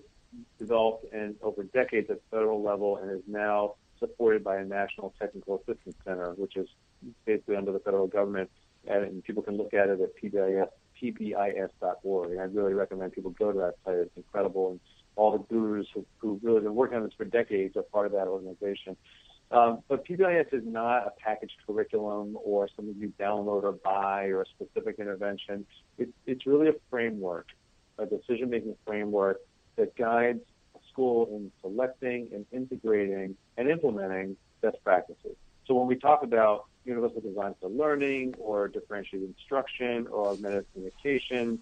developed 0.58 1.14
in 1.14 1.36
over 1.42 1.64
decades 1.64 2.10
at 2.10 2.20
federal 2.32 2.64
level 2.64 2.98
and 2.98 3.12
is 3.12 3.22
now 3.28 3.76
supported 4.00 4.44
by 4.44 4.58
a 4.58 4.66
National 4.66 5.14
Technical 5.20 5.62
Assistance 5.62 5.96
Center, 6.06 6.32
which 6.34 6.56
is 6.56 6.68
basically 7.26 7.56
under 7.56 7.72
the 7.72 7.80
federal 7.80 8.08
government. 8.08 8.50
And 8.88 9.24
people 9.24 9.44
can 9.44 9.58
look 9.58 9.74
at 9.74 9.90
it 9.90 10.00
at 10.02 10.10
PBIS, 10.22 10.68
pbis.org. 11.02 12.32
And 12.32 12.40
I 12.40 12.44
really 12.44 12.74
recommend 12.74 13.14
people 13.14 13.32
go 13.32 13.52
to 13.52 13.60
that 13.60 13.76
site. 13.86 13.96
It's 13.96 14.18
incredible. 14.18 14.72
And 14.72 14.80
all 15.16 15.32
the 15.32 15.44
gurus 15.54 15.88
who, 15.94 16.06
who 16.18 16.40
really 16.44 16.62
been 16.62 16.76
working 16.76 16.98
on 16.98 17.04
this 17.04 17.14
for 17.16 17.26
decades 17.26 17.78
are 17.78 17.84
part 17.84 18.08
of 18.08 18.12
that 18.14 18.28
organization. 18.28 18.98
Um, 19.52 19.84
but 19.88 20.06
PBIS 20.06 20.52
is 20.52 20.64
not 20.66 21.06
a 21.06 21.12
packaged 21.24 21.58
curriculum 21.68 22.38
or 22.44 22.68
something 22.76 22.96
you 22.98 23.14
download 23.20 23.64
or 23.64 23.74
buy 23.74 24.26
or 24.26 24.42
a 24.42 24.46
specific 24.48 24.98
intervention. 24.98 25.66
It, 26.00 26.10
it's 26.26 26.48
really 26.48 26.70
a 26.70 26.74
framework, 26.90 27.48
a 28.00 28.06
decision-making 28.06 28.76
framework 28.86 29.42
that 29.76 29.96
guides 29.96 30.40
a 30.76 30.80
school 30.92 31.28
in 31.32 31.52
selecting 31.62 32.30
and 32.34 32.46
integrating 32.52 33.36
and 33.58 33.70
implementing 33.70 34.38
best 34.62 34.78
practices. 34.84 35.36
So 35.68 35.76
when 35.76 35.88
we 35.88 35.96
talk 35.96 36.24
about 36.24 36.66
universal 36.86 37.22
design 37.22 37.56
for 37.62 37.70
learning 37.70 38.36
or 38.38 38.68
differentiated 38.68 39.30
instruction 39.30 40.08
or 40.08 40.30
augmented 40.30 40.66
communication, 40.74 41.60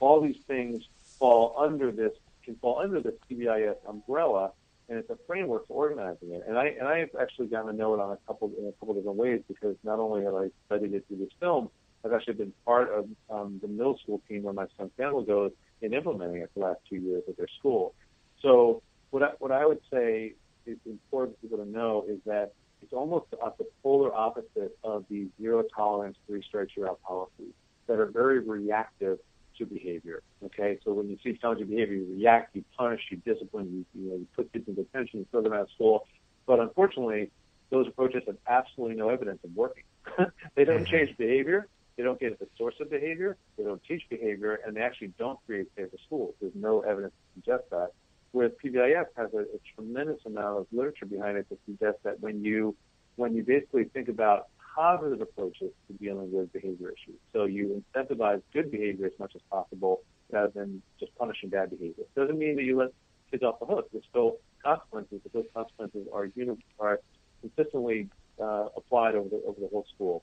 all 0.00 0.20
these 0.20 0.36
things 0.46 0.84
fall 1.18 1.56
under 1.58 1.90
this 1.90 2.12
can 2.44 2.56
fall 2.56 2.80
under 2.80 3.00
this 3.00 3.14
PBIS 3.30 3.76
umbrella, 3.86 4.52
and 4.88 4.98
it's 4.98 5.10
a 5.10 5.18
framework 5.26 5.66
for 5.68 5.74
organizing 5.74 6.32
it. 6.32 6.44
And 6.48 6.58
I 6.58 6.68
and 6.68 6.88
I've 6.88 7.10
actually 7.20 7.48
gotten 7.48 7.72
to 7.72 7.76
know 7.76 7.94
it 7.94 8.00
on 8.00 8.12
a 8.12 8.16
couple 8.26 8.50
in 8.58 8.66
a 8.66 8.72
couple 8.72 8.90
of 8.90 8.96
different 8.96 9.18
ways 9.18 9.42
because 9.46 9.76
not 9.84 9.98
only 9.98 10.24
have 10.24 10.34
I 10.34 10.48
studied 10.66 10.94
it 10.94 11.04
through 11.08 11.18
this 11.18 11.32
film, 11.38 11.70
I've 12.04 12.12
actually 12.12 12.34
been 12.34 12.52
part 12.64 12.90
of 12.90 13.06
um, 13.28 13.58
the 13.60 13.68
middle 13.68 13.98
school 13.98 14.22
team 14.28 14.44
where 14.44 14.54
my 14.54 14.66
son 14.78 14.90
Samuel 14.96 15.22
goes 15.22 15.52
in 15.82 15.92
implementing 15.92 16.42
it 16.42 16.50
the 16.54 16.60
last 16.60 16.80
two 16.88 16.96
years 16.96 17.22
at 17.28 17.36
their 17.36 17.48
school. 17.58 17.94
So 18.40 18.82
what 19.10 19.22
I, 19.22 19.30
what 19.38 19.52
I 19.52 19.66
would 19.66 19.80
say 19.92 20.34
is 20.64 20.78
important 20.86 21.38
for 21.38 21.42
people 21.42 21.64
to 21.64 21.70
know 21.70 22.04
is 22.08 22.18
that 22.24 22.52
it's 22.82 22.92
almost 22.92 23.26
at 23.44 23.58
the 23.58 23.66
polar 23.82 24.14
opposite 24.14 24.76
of 24.84 25.04
the 25.10 25.28
zero 25.40 25.64
tolerance, 25.74 26.16
three 26.26 26.42
strikes 26.42 26.72
you're 26.76 26.88
out 26.88 27.02
policies 27.02 27.52
that 27.86 27.98
are 27.98 28.06
very 28.06 28.40
reactive 28.40 29.18
to 29.58 29.66
behavior. 29.66 30.22
Okay, 30.44 30.78
so 30.84 30.92
when 30.92 31.08
you 31.08 31.18
see 31.22 31.34
challenging 31.34 31.66
behavior, 31.66 31.96
you 31.96 32.14
react, 32.16 32.54
you 32.54 32.64
punish, 32.76 33.00
you 33.10 33.16
discipline, 33.18 33.84
you, 33.94 34.02
you 34.02 34.10
know, 34.10 34.16
you 34.16 34.26
put 34.36 34.52
kids 34.52 34.68
in 34.68 34.74
detention, 34.74 35.20
you 35.20 35.26
throw 35.30 35.42
them 35.42 35.52
out 35.52 35.62
of 35.62 35.70
school. 35.74 36.06
But 36.46 36.60
unfortunately, 36.60 37.30
those 37.70 37.88
approaches 37.88 38.22
have 38.26 38.36
absolutely 38.46 38.96
no 38.96 39.10
evidence 39.10 39.40
of 39.44 39.50
working. 39.54 39.84
they 40.54 40.64
don't 40.64 40.86
change 40.86 41.16
behavior. 41.16 41.68
They 41.96 42.04
don't 42.04 42.18
get 42.20 42.32
at 42.32 42.38
the 42.38 42.46
source 42.56 42.76
of 42.80 42.90
behavior. 42.90 43.36
They 43.56 43.64
don't 43.64 43.82
teach 43.84 44.02
behavior, 44.08 44.60
and 44.64 44.76
they 44.76 44.80
actually 44.80 45.12
don't 45.18 45.38
create 45.46 45.66
safer 45.76 45.96
schools. 46.06 46.34
There's 46.40 46.54
no 46.54 46.80
evidence 46.80 47.12
to 47.12 47.40
suggest 47.40 47.70
that. 47.70 47.90
Whereas 48.32 48.52
PBIS 48.62 49.06
has 49.16 49.32
a, 49.34 49.38
a 49.38 49.58
tremendous 49.74 50.20
amount 50.26 50.58
of 50.58 50.66
literature 50.72 51.06
behind 51.06 51.38
it 51.38 51.48
that 51.48 51.58
suggests 51.66 52.00
that 52.04 52.20
when 52.20 52.44
you 52.44 52.76
when 53.16 53.34
you 53.34 53.42
basically 53.42 53.84
think 53.84 54.08
about 54.08 54.46
positive 54.76 55.20
approaches 55.20 55.72
to 55.88 55.92
dealing 55.94 56.30
with 56.30 56.52
behavior 56.52 56.88
issues. 56.90 57.18
So 57.32 57.44
you 57.46 57.82
incentivize 57.96 58.42
good 58.52 58.70
behavior 58.70 59.06
as 59.06 59.12
much 59.18 59.32
as 59.34 59.42
possible 59.50 60.02
rather 60.30 60.52
than 60.54 60.82
just 61.00 61.16
punishing 61.16 61.48
bad 61.48 61.70
behavior. 61.70 62.04
It 62.04 62.14
doesn't 62.14 62.38
mean 62.38 62.54
that 62.56 62.62
you 62.62 62.78
let 62.78 62.90
kids 63.30 63.42
off 63.42 63.58
the 63.58 63.66
hook. 63.66 63.88
There's 63.92 64.04
still 64.08 64.36
consequences, 64.64 65.20
but 65.24 65.32
those 65.32 65.46
consequences 65.52 66.06
are, 66.12 66.26
uni- 66.36 66.64
are 66.78 67.00
consistently 67.40 68.08
uh, 68.40 68.66
applied 68.76 69.16
over 69.16 69.28
the, 69.28 69.42
over 69.46 69.60
the 69.60 69.68
whole 69.68 69.86
school. 69.94 70.22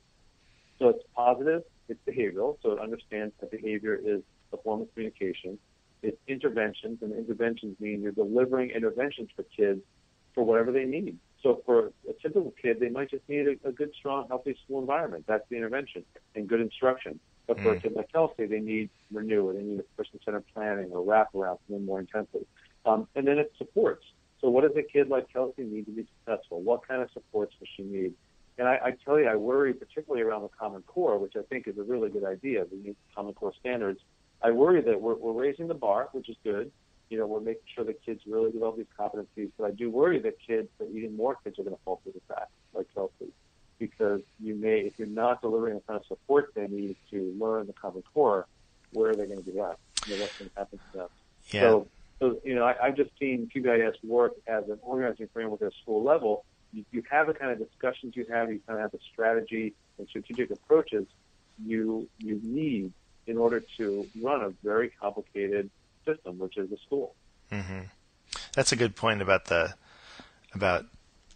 So 0.80 0.90
it's 0.90 1.04
positive, 1.16 1.64
it's 1.90 2.00
behavioral, 2.08 2.58
so 2.62 2.72
it 2.72 2.80
understands 2.80 3.34
that 3.40 3.52
behavior 3.52 3.96
is 3.96 4.22
a 4.54 4.58
form 4.58 4.82
of 4.82 4.94
communication. 4.94 5.58
It's 6.06 6.18
interventions, 6.28 7.00
and 7.02 7.12
interventions 7.14 7.80
mean 7.80 8.02
you're 8.02 8.12
delivering 8.12 8.70
interventions 8.70 9.30
for 9.36 9.44
kids 9.44 9.82
for 10.36 10.44
whatever 10.44 10.72
they 10.72 10.86
need. 10.86 11.18
So 11.42 11.62
for 11.66 11.92
a 12.08 12.14
typical 12.22 12.54
kid, 12.62 12.80
they 12.80 12.90
might 12.90 13.10
just 13.10 13.28
need 13.28 13.48
a, 13.48 13.68
a 13.68 13.72
good, 13.72 13.92
strong, 13.98 14.28
healthy 14.28 14.56
school 14.64 14.80
environment. 14.80 15.26
That's 15.28 15.48
the 15.50 15.56
intervention 15.56 16.04
and 16.36 16.48
good 16.48 16.62
instruction. 16.62 17.20
But 17.48 17.60
for 17.60 17.74
mm. 17.74 17.78
a 17.78 17.80
kid 17.80 17.94
like 17.96 18.12
Kelsey, 18.12 18.46
they 18.46 18.60
need 18.60 18.90
renewal. 19.12 19.54
They 19.54 19.64
need 19.64 19.80
a 19.80 19.84
person-centered 19.98 20.44
planning 20.54 20.92
or 20.92 21.06
wraparound, 21.06 21.60
something 21.68 21.86
more 21.86 22.00
intensely. 22.00 22.46
Um, 22.86 23.08
and 23.16 23.28
then 23.28 23.38
it 23.38 23.52
supports. 23.58 24.06
So 24.42 24.50
what 24.50 24.62
does 24.62 24.78
a 24.78 24.84
kid 24.84 25.10
like 25.10 25.32
Kelsey 25.32 25.64
need 25.64 25.86
to 25.86 25.92
be 25.92 26.06
successful? 26.20 26.62
What 26.62 26.88
kind 26.88 27.02
of 27.02 27.10
supports 27.14 27.54
does 27.60 27.70
she 27.76 27.84
need? 27.84 28.14
And 28.58 28.68
I, 28.68 28.80
I 28.84 28.92
tell 29.04 29.20
you, 29.20 29.28
I 29.28 29.36
worry 29.36 29.74
particularly 29.74 30.24
around 30.24 30.44
the 30.44 30.50
Common 30.60 30.82
Core, 30.84 31.18
which 31.18 31.34
I 31.36 31.42
think 31.50 31.68
is 31.68 31.78
a 31.78 31.84
really 31.84 32.10
good 32.10 32.24
idea. 32.24 32.66
We 32.72 32.78
need 32.80 32.96
Common 33.16 33.34
Core 33.34 33.54
standards. 33.60 34.00
I 34.46 34.52
worry 34.52 34.80
that 34.80 35.02
we're, 35.02 35.16
we're 35.16 35.34
raising 35.34 35.68
the 35.68 35.74
bar, 35.74 36.10
which 36.12 36.30
is 36.30 36.38
good, 36.44 36.72
you 37.10 37.18
know, 37.18 37.26
we're 37.26 37.40
making 37.40 37.64
sure 37.74 37.84
that 37.84 38.04
kids 38.06 38.22
really 38.28 38.52
develop 38.52 38.78
these 38.78 38.86
competencies. 38.98 39.50
But 39.58 39.66
I 39.66 39.72
do 39.72 39.90
worry 39.90 40.20
that 40.20 40.38
kids, 40.40 40.70
that 40.78 40.88
even 40.94 41.18
more 41.18 41.36
kids 41.44 41.58
are 41.58 41.64
going 41.64 41.76
to 41.76 41.82
fall 41.84 42.00
through 42.04 42.12
the 42.12 42.22
cracks, 42.28 42.52
like 42.76 42.86
Kelsey, 42.94 43.32
because 43.80 44.22
you 44.40 44.54
may, 44.54 44.82
if 44.82 45.00
you're 45.00 45.08
not 45.08 45.42
delivering 45.42 45.74
the 45.74 45.82
kind 45.82 46.00
of 46.00 46.06
support 46.06 46.52
they 46.54 46.68
need 46.68 46.96
to 47.10 47.36
learn 47.40 47.66
the 47.66 47.74
Common 47.74 48.04
Core, 48.14 48.46
where 48.94 49.10
are 49.10 49.16
they 49.16 49.26
going 49.26 49.44
to 49.44 49.52
be 49.52 49.60
left? 49.60 49.80
You 50.06 50.14
know, 50.14 50.22
what's 50.22 50.38
going 50.38 50.52
to 50.52 50.60
happen 50.60 50.80
to 50.92 50.98
them? 51.00 51.08
Yeah. 51.48 51.62
So, 51.62 51.88
so 52.20 52.40
you 52.46 52.54
know, 52.54 52.66
I, 52.66 52.76
I've 52.84 52.96
just 52.96 53.18
seen 53.20 53.50
PBIS 53.54 53.96
work 54.04 54.34
as 54.46 54.70
an 54.70 54.78
organizing 54.84 55.28
framework 55.34 55.64
at 55.64 55.70
a 55.70 55.76
school 55.82 56.04
level. 56.04 56.46
You, 56.72 56.86
you 56.92 57.02
have 57.10 57.26
the 57.26 57.34
kind 57.34 57.52
of 57.52 57.58
discussions 57.58 58.16
you 58.16 58.28
have, 58.30 58.52
you 58.52 58.62
kind 58.68 58.78
of 58.78 58.84
have 58.84 58.92
the 58.92 59.00
strategy 59.12 59.74
and 59.98 60.08
strategic 60.08 60.52
approaches 60.52 61.08
you 61.64 62.08
you 62.20 62.40
need 62.44 62.92
in 63.28 63.38
order 63.38 63.64
to 63.78 64.08
run 64.22 64.42
a 64.42 64.50
very 64.64 64.90
complicated 65.02 65.70
system, 66.06 66.38
which 66.40 66.58
is 66.58 66.72
a 66.72 66.78
school. 66.78 67.16
Mm-hmm. 67.52 67.82
That's 68.54 68.72
a 68.72 68.76
good 68.76 68.96
point 68.96 69.22
about 69.22 69.46
the 69.46 69.76
about 70.54 70.86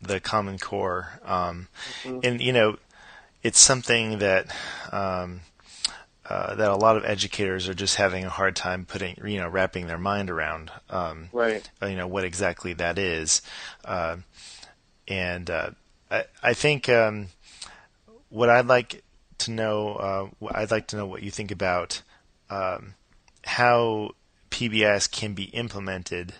the 0.01 0.19
Common 0.19 0.57
Core, 0.57 1.19
um, 1.25 1.67
mm-hmm. 2.03 2.19
and 2.23 2.41
you 2.41 2.53
know, 2.53 2.77
it's 3.43 3.59
something 3.59 4.19
that. 4.19 4.53
Um, 4.91 5.41
uh, 6.25 6.53
that 6.53 6.69
a 6.69 6.75
lot 6.75 6.95
of 6.95 7.03
educators 7.05 7.67
are 7.67 7.73
just 7.73 7.95
having 7.95 8.23
a 8.23 8.29
hard 8.29 8.55
time 8.55 8.85
putting, 8.85 9.17
you 9.25 9.39
know, 9.39 9.49
wrapping 9.49 9.87
their 9.87 9.97
mind 9.97 10.29
around, 10.29 10.71
um, 10.91 11.27
right? 11.33 11.67
You 11.81 11.95
know 11.95 12.05
what 12.05 12.23
exactly 12.23 12.73
that 12.73 12.99
is, 12.99 13.41
uh, 13.83 14.17
and 15.07 15.49
uh, 15.49 15.71
I, 16.11 16.25
I, 16.43 16.53
think 16.53 16.87
um, 16.87 17.29
what 18.29 18.47
I'd 18.47 18.67
like 18.67 19.01
to 19.39 19.51
know, 19.51 20.31
uh, 20.41 20.47
I'd 20.51 20.71
like 20.71 20.87
to 20.87 20.97
know 20.97 21.05
what 21.05 21.23
you 21.23 21.31
think 21.31 21.51
about 21.51 22.01
um, 22.49 22.95
how 23.45 24.11
PBIS 24.51 25.09
can 25.11 25.33
be 25.33 25.45
implemented, 25.45 26.33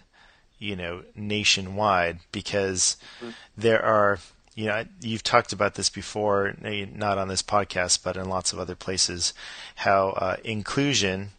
you 0.58 0.76
know, 0.76 1.04
nationwide 1.16 2.20
because 2.32 2.98
mm-hmm. 3.20 3.32
there 3.58 3.84
are, 3.84 4.20
you 4.56 4.68
know, 4.68 4.86
you've 5.02 5.24
talked 5.24 5.54
about 5.54 5.76
this 5.76 5.90
before, 5.90 6.56
not 6.62 7.18
on 7.18 7.28
this 7.28 7.44
podcast, 7.44 8.04
but 8.04 8.18
in 8.18 8.28
lots 8.28 8.52
of 8.52 8.60
other 8.60 8.76
places, 8.76 9.34
how 9.76 10.10
uh, 10.10 10.38
inclusion, 10.44 11.30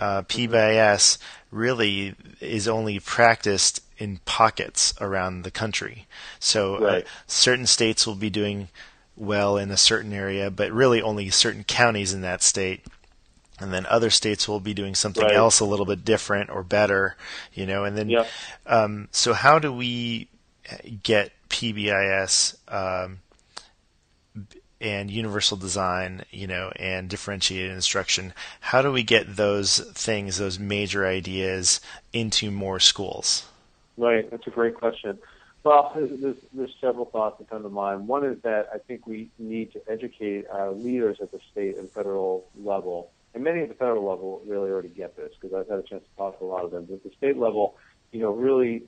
uh, 0.00 0.22
PBIS 0.22 0.48
mm-hmm. 0.48 1.56
really 1.56 2.14
is 2.40 2.68
only 2.68 2.98
practiced 3.00 3.82
in 3.98 4.20
pockets 4.24 4.94
around 5.00 5.42
the 5.42 5.50
country. 5.50 6.06
So 6.38 6.76
uh, 6.76 6.80
right. 6.80 7.04
uh, 7.04 7.08
certain 7.26 7.66
states 7.66 8.06
will 8.06 8.14
be 8.14 8.30
doing 8.30 8.68
well 9.16 9.56
in 9.56 9.70
a 9.70 9.76
certain 9.76 10.12
area, 10.12 10.50
but 10.50 10.70
really 10.72 11.00
only 11.02 11.30
certain 11.30 11.64
counties 11.64 12.12
in 12.12 12.20
that 12.20 12.42
state 12.42 12.84
and 13.60 13.72
then 13.72 13.86
other 13.86 14.10
states 14.10 14.46
will 14.46 14.60
be 14.60 14.74
doing 14.74 14.94
something 14.94 15.22
right. 15.22 15.34
else 15.34 15.60
a 15.60 15.64
little 15.64 15.86
bit 15.86 16.04
different 16.04 16.50
or 16.50 16.62
better, 16.62 17.16
you 17.54 17.64
know. 17.64 17.84
And 17.84 17.96
then, 17.96 18.10
yep. 18.10 18.28
um, 18.66 19.08
so 19.12 19.32
how 19.32 19.58
do 19.58 19.72
we 19.72 20.28
get 21.02 21.32
PBIS 21.48 22.56
um, 22.68 23.20
and 24.80 25.10
universal 25.10 25.56
design, 25.56 26.24
you 26.30 26.46
know, 26.46 26.70
and 26.76 27.08
differentiated 27.08 27.70
instruction? 27.70 28.34
How 28.60 28.82
do 28.82 28.92
we 28.92 29.02
get 29.02 29.36
those 29.36 29.78
things, 29.78 30.36
those 30.36 30.58
major 30.58 31.06
ideas, 31.06 31.80
into 32.12 32.50
more 32.50 32.78
schools? 32.78 33.46
Right, 33.96 34.30
that's 34.30 34.46
a 34.46 34.50
great 34.50 34.74
question. 34.74 35.18
Well, 35.66 35.90
there's, 35.96 36.36
there's 36.52 36.74
several 36.80 37.06
thoughts 37.06 37.38
that 37.38 37.50
come 37.50 37.64
to 37.64 37.68
mind. 37.68 38.06
One 38.06 38.24
is 38.24 38.40
that 38.42 38.68
I 38.72 38.78
think 38.78 39.04
we 39.04 39.30
need 39.36 39.72
to 39.72 39.82
educate 39.90 40.46
our 40.48 40.70
leaders 40.70 41.18
at 41.20 41.32
the 41.32 41.40
state 41.50 41.76
and 41.76 41.90
federal 41.90 42.46
level 42.56 43.10
and 43.34 43.44
many 43.44 43.60
at 43.60 43.68
the 43.68 43.74
federal 43.74 44.08
level 44.08 44.40
really 44.46 44.70
already 44.70 44.88
get 44.88 45.14
this 45.14 45.32
because 45.38 45.54
I've 45.54 45.68
had 45.68 45.78
a 45.78 45.82
chance 45.82 46.02
to 46.04 46.16
talk 46.16 46.38
to 46.38 46.44
a 46.44 46.46
lot 46.46 46.64
of 46.64 46.70
them. 46.70 46.86
But 46.86 46.94
at 46.94 47.02
the 47.02 47.10
state 47.18 47.36
level, 47.36 47.76
you 48.10 48.20
know, 48.20 48.30
really 48.30 48.84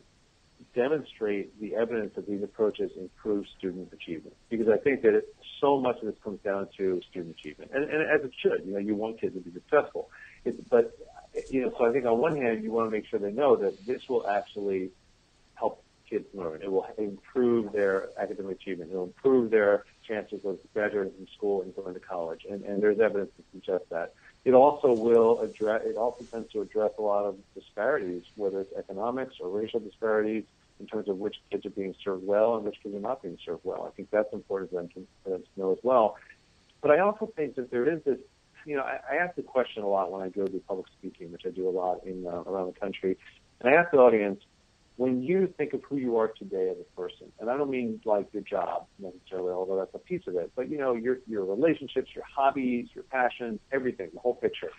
demonstrate 0.75 1.61
the 1.61 1.75
evidence 1.75 2.15
that 2.15 2.27
these 2.27 2.43
approaches 2.43 2.91
improve 2.97 3.45
student 3.59 3.93
achievement. 3.93 4.35
Because 4.49 4.69
I 4.69 4.79
think 4.79 5.03
that 5.03 5.15
it, 5.15 5.37
so 5.61 5.79
much 5.79 5.99
of 5.99 6.07
this 6.07 6.15
comes 6.25 6.41
down 6.41 6.69
to 6.79 7.03
student 7.11 7.37
achievement, 7.39 7.73
and, 7.75 7.85
and 7.91 8.03
as 8.09 8.25
it 8.25 8.31
should. 8.41 8.65
You 8.65 8.73
know, 8.73 8.79
you 8.79 8.95
want 8.95 9.21
kids 9.21 9.35
to 9.35 9.41
be 9.41 9.53
successful, 9.53 10.09
it, 10.45 10.67
but 10.71 10.97
you 11.51 11.63
know, 11.63 11.75
so 11.77 11.85
I 11.85 11.93
think 11.93 12.07
on 12.07 12.19
one 12.19 12.37
hand, 12.37 12.63
you 12.63 12.71
want 12.73 12.87
to 12.87 12.91
make 12.91 13.07
sure 13.07 13.19
they 13.19 13.33
know 13.33 13.55
that 13.57 13.85
this 13.85 14.09
will 14.09 14.27
actually 14.27 14.91
help 15.57 15.83
kids 16.09 16.27
learn. 16.35 16.63
It 16.63 16.71
will 16.71 16.87
improve 16.97 17.73
their 17.73 18.09
academic 18.19 18.61
achievement. 18.61 18.91
It 18.91 18.97
will 18.97 19.05
improve 19.05 19.51
their 19.51 19.85
chances 20.07 20.41
of 20.45 20.59
graduating 20.75 21.13
from 21.15 21.27
school 21.37 21.63
and 21.63 21.75
going 21.75 21.95
to 21.95 22.01
college. 22.01 22.47
And, 22.49 22.63
and 22.65 22.83
there's 22.83 23.01
evidence 23.01 23.31
to 23.37 23.43
suggest 23.53 23.85
that. 23.91 24.15
It 24.45 24.55
also 24.55 24.95
will 24.95 25.41
address. 25.41 25.83
It 25.85 25.97
also 25.97 26.25
tends 26.25 26.51
to 26.53 26.63
address 26.63 26.93
a 26.99 27.03
lot 27.03 27.25
of 27.25 27.37
disparities, 27.55 28.23
whether 28.37 28.61
it's 28.61 28.73
economics 28.77 29.37
or 29.41 29.51
racial 29.51 29.81
disparities, 29.81 30.45
in 30.81 30.87
terms 30.87 31.09
of 31.09 31.19
which 31.19 31.37
kids 31.51 31.67
are 31.67 31.71
being 31.71 31.95
served 32.03 32.25
well 32.25 32.57
and 32.57 32.65
which 32.65 32.77
kids 32.83 32.95
are 32.95 33.01
not 33.01 33.23
being 33.23 33.39
served 33.45 33.61
well. 33.65 33.87
I 33.87 33.95
think 33.97 34.11
that's 34.11 34.33
important 34.33 34.71
for 34.71 34.77
them 34.77 34.89
to, 34.95 35.07
for 35.25 35.31
them 35.31 35.43
to 35.43 35.61
know 35.61 35.73
as 35.73 35.79
well. 35.83 36.17
But 36.81 36.93
I 36.93 37.01
also 37.01 37.33
think 37.35 37.57
that 37.57 37.71
there 37.71 37.89
is 37.91 38.03
this 38.05 38.19
you 38.69 38.77
know, 38.77 38.83
I, 38.83 38.99
I 39.11 39.17
ask 39.17 39.35
the 39.35 39.43
question 39.43 39.83
a 39.83 39.89
lot 39.89 40.13
when 40.13 40.23
I 40.23 40.29
go 40.29 40.47
do 40.47 40.63
public 40.69 40.87
speaking, 40.99 41.33
which 41.33 41.47
I 41.47 41.51
do 41.51 41.69
a 41.69 41.71
lot 41.71 42.05
in 42.05 42.27
uh, 42.27 42.43
around 42.43 42.75
the 42.75 42.79
country. 42.79 43.17
And 43.61 43.75
I 43.75 43.81
ask 43.81 43.91
the 43.91 43.99
audience, 43.99 44.43
when 44.99 45.23
you 45.23 45.47
think 45.57 45.75
of 45.75 45.85
who 45.85 45.97
you 45.97 46.17
are 46.19 46.27
today 46.27 46.69
as 46.71 46.77
a 46.77 47.01
person, 47.01 47.31
and 47.39 47.49
I 47.49 47.57
don't 47.57 47.71
mean 47.71 48.01
like 48.05 48.27
your 48.33 48.43
job 48.43 48.87
necessarily, 48.99 49.53
although 49.53 49.77
that's 49.77 49.95
a 49.95 49.99
piece 50.01 50.27
of 50.27 50.35
it, 50.35 50.51
but 50.57 50.69
you 50.69 50.77
know, 50.77 50.95
your 50.95 51.19
your 51.29 51.45
relationships, 51.45 52.11
your 52.17 52.25
hobbies, 52.25 52.89
your 52.95 53.05
passions, 53.05 53.61
everything, 53.71 54.11
the 54.13 54.19
whole 54.19 54.35
picture. 54.35 54.71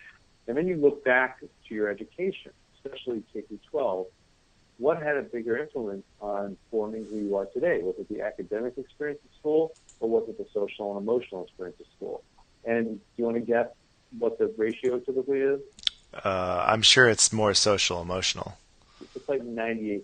And 0.46 0.58
then 0.58 0.68
you 0.68 0.76
look 0.76 1.06
back 1.06 1.40
to 1.40 1.74
your 1.74 1.88
education, 1.88 2.52
especially 2.76 3.24
K 3.32 3.42
through 3.44 3.60
12. 3.72 4.08
What 4.78 5.02
had 5.02 5.16
a 5.16 5.22
bigger 5.22 5.58
influence 5.58 6.04
on 6.20 6.58
forming 6.70 7.06
who 7.06 7.18
you 7.18 7.38
are 7.38 7.46
today? 7.46 7.80
Was 7.82 7.96
it 7.98 8.10
the 8.10 8.22
academic 8.22 8.78
experience 8.78 9.22
at 9.24 9.40
school, 9.40 9.72
or 10.02 10.10
was 10.10 10.28
it 10.28 10.38
the 10.38 10.48
social 10.54 10.98
and 10.98 11.02
emotional 11.02 11.46
experience 11.46 11.78
at 11.80 11.88
school? 11.96 12.24
And 12.66 12.86
do 12.86 13.02
you 13.16 13.24
want 13.24 13.38
to 13.38 13.42
guess 13.42 13.68
what 14.18 14.38
the 14.38 14.54
ratio 14.58 15.00
typically 15.00 15.40
is? 15.40 15.62
Uh, 16.14 16.66
I'm 16.68 16.82
sure 16.82 17.08
it's 17.08 17.32
more 17.32 17.54
social 17.54 18.02
emotional. 18.02 18.58
Like 19.30 19.44
98% 19.44 20.02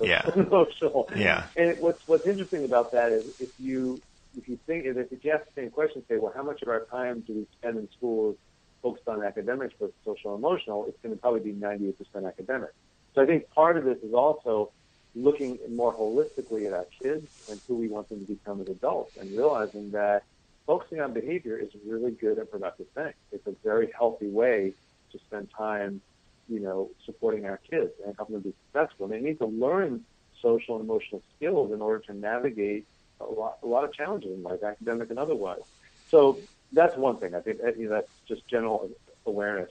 yeah. 0.00 0.28
emotional. 0.36 1.08
Yeah. 1.14 1.46
And 1.56 1.78
what's 1.78 2.02
what's 2.06 2.26
interesting 2.26 2.64
about 2.64 2.92
that 2.92 3.12
is 3.12 3.24
if 3.38 3.50
you 3.58 4.02
if 4.36 4.48
you 4.48 4.58
think 4.66 4.84
if 4.84 5.24
you 5.24 5.30
ask 5.30 5.44
the 5.54 5.62
same 5.62 5.70
question, 5.70 6.02
say, 6.08 6.18
well, 6.18 6.32
how 6.34 6.42
much 6.42 6.62
of 6.62 6.68
our 6.68 6.84
time 6.86 7.20
do 7.20 7.34
we 7.34 7.46
spend 7.58 7.78
in 7.78 7.88
schools 7.96 8.36
focused 8.82 9.06
on 9.08 9.22
academics 9.22 9.74
versus 9.78 9.94
social 10.04 10.34
emotional? 10.34 10.86
It's 10.86 10.98
going 11.02 11.14
to 11.14 11.20
probably 11.20 11.40
be 11.40 11.52
98% 11.52 11.94
academic. 12.26 12.70
So 13.14 13.22
I 13.22 13.26
think 13.26 13.48
part 13.50 13.76
of 13.76 13.84
this 13.84 13.98
is 14.02 14.12
also 14.12 14.72
looking 15.14 15.58
more 15.70 15.94
holistically 15.94 16.66
at 16.66 16.72
our 16.72 16.86
kids 17.00 17.28
and 17.48 17.60
who 17.68 17.76
we 17.76 17.88
want 17.88 18.08
them 18.08 18.20
to 18.20 18.26
become 18.26 18.60
as 18.60 18.68
adults, 18.68 19.16
and 19.18 19.30
realizing 19.36 19.92
that 19.92 20.24
focusing 20.66 21.00
on 21.00 21.12
behavior 21.12 21.56
is 21.56 21.68
a 21.74 21.88
really 21.88 22.10
good 22.10 22.38
and 22.38 22.50
productive 22.50 22.86
thing. 22.94 23.12
It's 23.30 23.46
a 23.46 23.54
very 23.62 23.92
healthy 23.96 24.28
way 24.28 24.72
to 25.12 25.18
spend 25.18 25.48
time, 25.56 26.00
you 26.48 26.60
know, 26.60 26.90
supporting 27.04 27.46
our 27.46 27.58
kids 27.58 27.92
and 28.04 28.14
helping 28.16 28.34
them 28.34 28.42
be 28.42 28.54
successful. 28.66 29.08
They 29.08 29.20
need 29.20 29.38
to 29.38 29.46
learn 29.46 30.04
social 30.40 30.76
and 30.76 30.84
emotional 30.84 31.22
skills 31.36 31.72
in 31.72 31.80
order 31.80 32.00
to 32.06 32.14
navigate 32.14 32.86
a 33.20 33.24
lot, 33.24 33.58
a 33.62 33.66
lot 33.66 33.84
of 33.84 33.92
challenges 33.92 34.30
in 34.32 34.42
life, 34.42 34.62
academic 34.62 35.10
and 35.10 35.18
otherwise. 35.18 35.62
So 36.10 36.38
that's 36.72 36.96
one 36.96 37.18
thing. 37.18 37.34
I 37.34 37.40
think 37.40 37.60
you 37.78 37.88
know, 37.88 37.94
that's 37.94 38.10
just 38.28 38.46
general 38.46 38.90
awareness. 39.26 39.70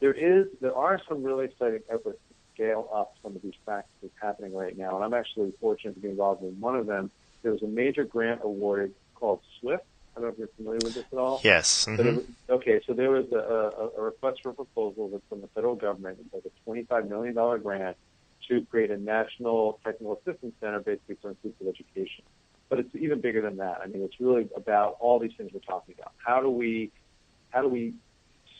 There 0.00 0.12
is, 0.12 0.46
there 0.60 0.74
are 0.74 1.00
some 1.08 1.22
really 1.22 1.46
exciting 1.46 1.80
efforts 1.88 2.18
to 2.28 2.34
scale 2.54 2.88
up 2.92 3.16
some 3.22 3.36
of 3.36 3.42
these 3.42 3.54
practices 3.64 4.10
happening 4.20 4.54
right 4.54 4.76
now, 4.76 4.96
and 4.96 5.04
I'm 5.04 5.14
actually 5.14 5.52
fortunate 5.60 5.94
to 5.94 6.00
be 6.00 6.08
involved 6.08 6.42
in 6.42 6.58
one 6.60 6.76
of 6.76 6.86
them. 6.86 7.10
There 7.42 7.52
was 7.52 7.62
a 7.62 7.68
major 7.68 8.04
grant 8.04 8.40
awarded 8.42 8.94
called 9.14 9.40
SWIFT, 9.60 9.84
I 10.16 10.20
don't 10.20 10.28
know 10.28 10.32
if 10.32 10.38
you're 10.38 10.48
familiar 10.56 10.80
with 10.82 10.94
this 10.94 11.04
at 11.12 11.18
all. 11.18 11.40
Yes. 11.42 11.86
Mm-hmm. 11.86 12.16
Was, 12.16 12.24
okay, 12.50 12.80
so 12.86 12.92
there 12.92 13.10
was 13.10 13.26
a, 13.32 13.36
a, 13.36 14.00
a 14.00 14.02
request 14.02 14.40
for 14.42 14.50
a 14.50 14.54
proposal 14.54 15.08
that's 15.08 15.24
from 15.28 15.40
the 15.40 15.48
federal 15.48 15.74
government. 15.74 16.18
Was 16.32 16.44
a 16.44 16.70
$25 16.70 17.08
million 17.08 17.34
grant 17.62 17.96
to 18.48 18.64
create 18.70 18.90
a 18.90 18.96
national 18.96 19.80
technical 19.84 20.18
assistance 20.18 20.54
center 20.60 20.80
basically 20.80 21.16
for 21.20 21.30
inclusive 21.30 21.66
education. 21.66 22.24
But 22.68 22.78
it's 22.80 22.94
even 22.94 23.20
bigger 23.20 23.42
than 23.42 23.56
that. 23.58 23.80
I 23.82 23.86
mean, 23.86 24.02
it's 24.02 24.20
really 24.20 24.48
about 24.56 24.96
all 25.00 25.18
these 25.18 25.32
things 25.36 25.50
we're 25.52 25.60
talking 25.60 25.94
about. 25.98 26.12
How 26.16 26.40
do 26.40 26.50
we, 26.50 26.90
how 27.50 27.62
do 27.62 27.68
we 27.68 27.94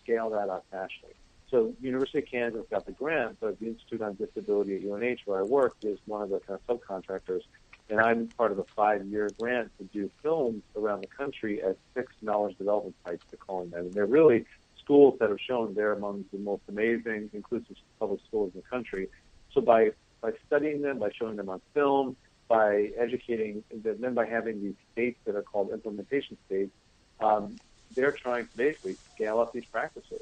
scale 0.03 0.31
that 0.31 0.49
up 0.49 0.65
nationally? 0.73 1.15
So 1.51 1.73
University 1.81 2.19
of 2.19 2.27
Kansas 2.27 2.67
got 2.71 2.85
the 2.85 2.93
grant, 2.93 3.39
but 3.41 3.61
the 3.61 3.67
Institute 3.69 4.03
on 4.03 4.15
Disability 4.15 4.77
at 4.77 4.83
UNH, 4.83 5.19
where 5.25 5.39
I 5.39 5.43
work, 5.43 5.77
is 5.83 5.99
one 6.07 6.23
of 6.23 6.31
the 6.31 6.41
kind 6.41 6.59
of 6.59 6.81
subcontractors 6.81 7.43
and 7.91 8.01
I'm 8.01 8.29
part 8.29 8.53
of 8.53 8.59
a 8.59 8.65
five-year 8.75 9.31
grant 9.39 9.71
to 9.79 9.85
do 9.85 10.11
films 10.23 10.63
around 10.77 11.03
the 11.03 11.07
country 11.09 11.63
at 11.63 11.77
six 11.95 12.13
knowledge 12.23 12.57
development 12.57 12.97
sites, 13.05 13.23
they're 13.31 13.39
calling 13.39 13.71
them. 13.71 13.87
And 13.87 13.93
they're 13.93 14.07
really 14.07 14.47
schools 14.83 15.17
that 15.21 15.29
have 15.29 15.41
shown 15.41 15.75
they're 15.75 15.93
among 15.93 16.25
the 16.33 16.39
most 16.39 16.63
amazing 16.69 17.31
inclusive 17.33 17.77
public 17.99 18.21
schools 18.27 18.53
in 18.55 18.61
the 18.61 18.67
country. 18.67 19.09
So 19.53 19.61
by, 19.61 19.91
by 20.21 20.33
studying 20.47 20.83
them, 20.83 20.99
by 20.99 21.11
showing 21.19 21.37
them 21.37 21.49
on 21.49 21.61
film, 21.75 22.17
by 22.49 22.91
educating, 22.99 23.65
and 23.71 23.83
then 23.83 24.15
by 24.15 24.27
having 24.27 24.63
these 24.63 24.75
states 24.93 25.19
that 25.25 25.35
are 25.35 25.43
called 25.43 25.71
implementation 25.71 26.37
states, 26.47 26.73
um, 27.21 27.59
they're 27.95 28.13
trying 28.13 28.47
to 28.47 28.57
basically 28.57 28.97
scale 29.15 29.41
up 29.41 29.53
these 29.53 29.65
practices 29.71 30.21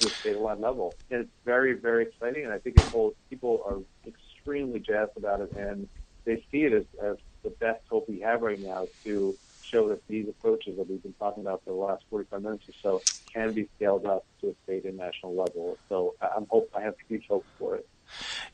to 0.00 0.06
a 0.06 0.10
statewide 0.10 0.60
level. 0.60 0.94
And 1.10 1.22
it's 1.22 1.30
very, 1.44 1.72
very 1.72 2.04
exciting, 2.04 2.44
and 2.44 2.52
I 2.52 2.58
think 2.58 2.76
it 2.76 2.84
holds, 2.84 3.16
people 3.30 3.62
are 3.66 3.78
extremely 4.06 4.80
jazzed 4.80 5.16
about 5.16 5.40
it, 5.40 5.52
and 5.56 5.88
they 6.28 6.44
see 6.52 6.64
it 6.64 6.72
as, 6.74 6.84
as 7.02 7.16
the 7.42 7.50
best 7.50 7.80
hope 7.88 8.08
we 8.08 8.20
have 8.20 8.42
right 8.42 8.60
now 8.60 8.86
to 9.04 9.34
show 9.62 9.88
that 9.88 10.06
these 10.08 10.28
approaches 10.28 10.76
that 10.76 10.88
we've 10.88 11.02
been 11.02 11.14
talking 11.14 11.42
about 11.42 11.62
for 11.64 11.70
the 11.70 11.76
last 11.76 12.04
45 12.10 12.42
minutes 12.42 12.68
or 12.68 12.72
so 12.82 13.02
can 13.32 13.52
be 13.52 13.68
scaled 13.76 14.06
up 14.06 14.24
to 14.40 14.48
a 14.48 14.54
state 14.64 14.84
and 14.84 14.96
national 14.96 15.34
level. 15.34 15.78
So 15.88 16.14
I'm 16.20 16.46
hope 16.46 16.70
I 16.76 16.82
have 16.82 16.94
huge 17.08 17.26
hope 17.28 17.44
for 17.58 17.76
it. 17.76 17.88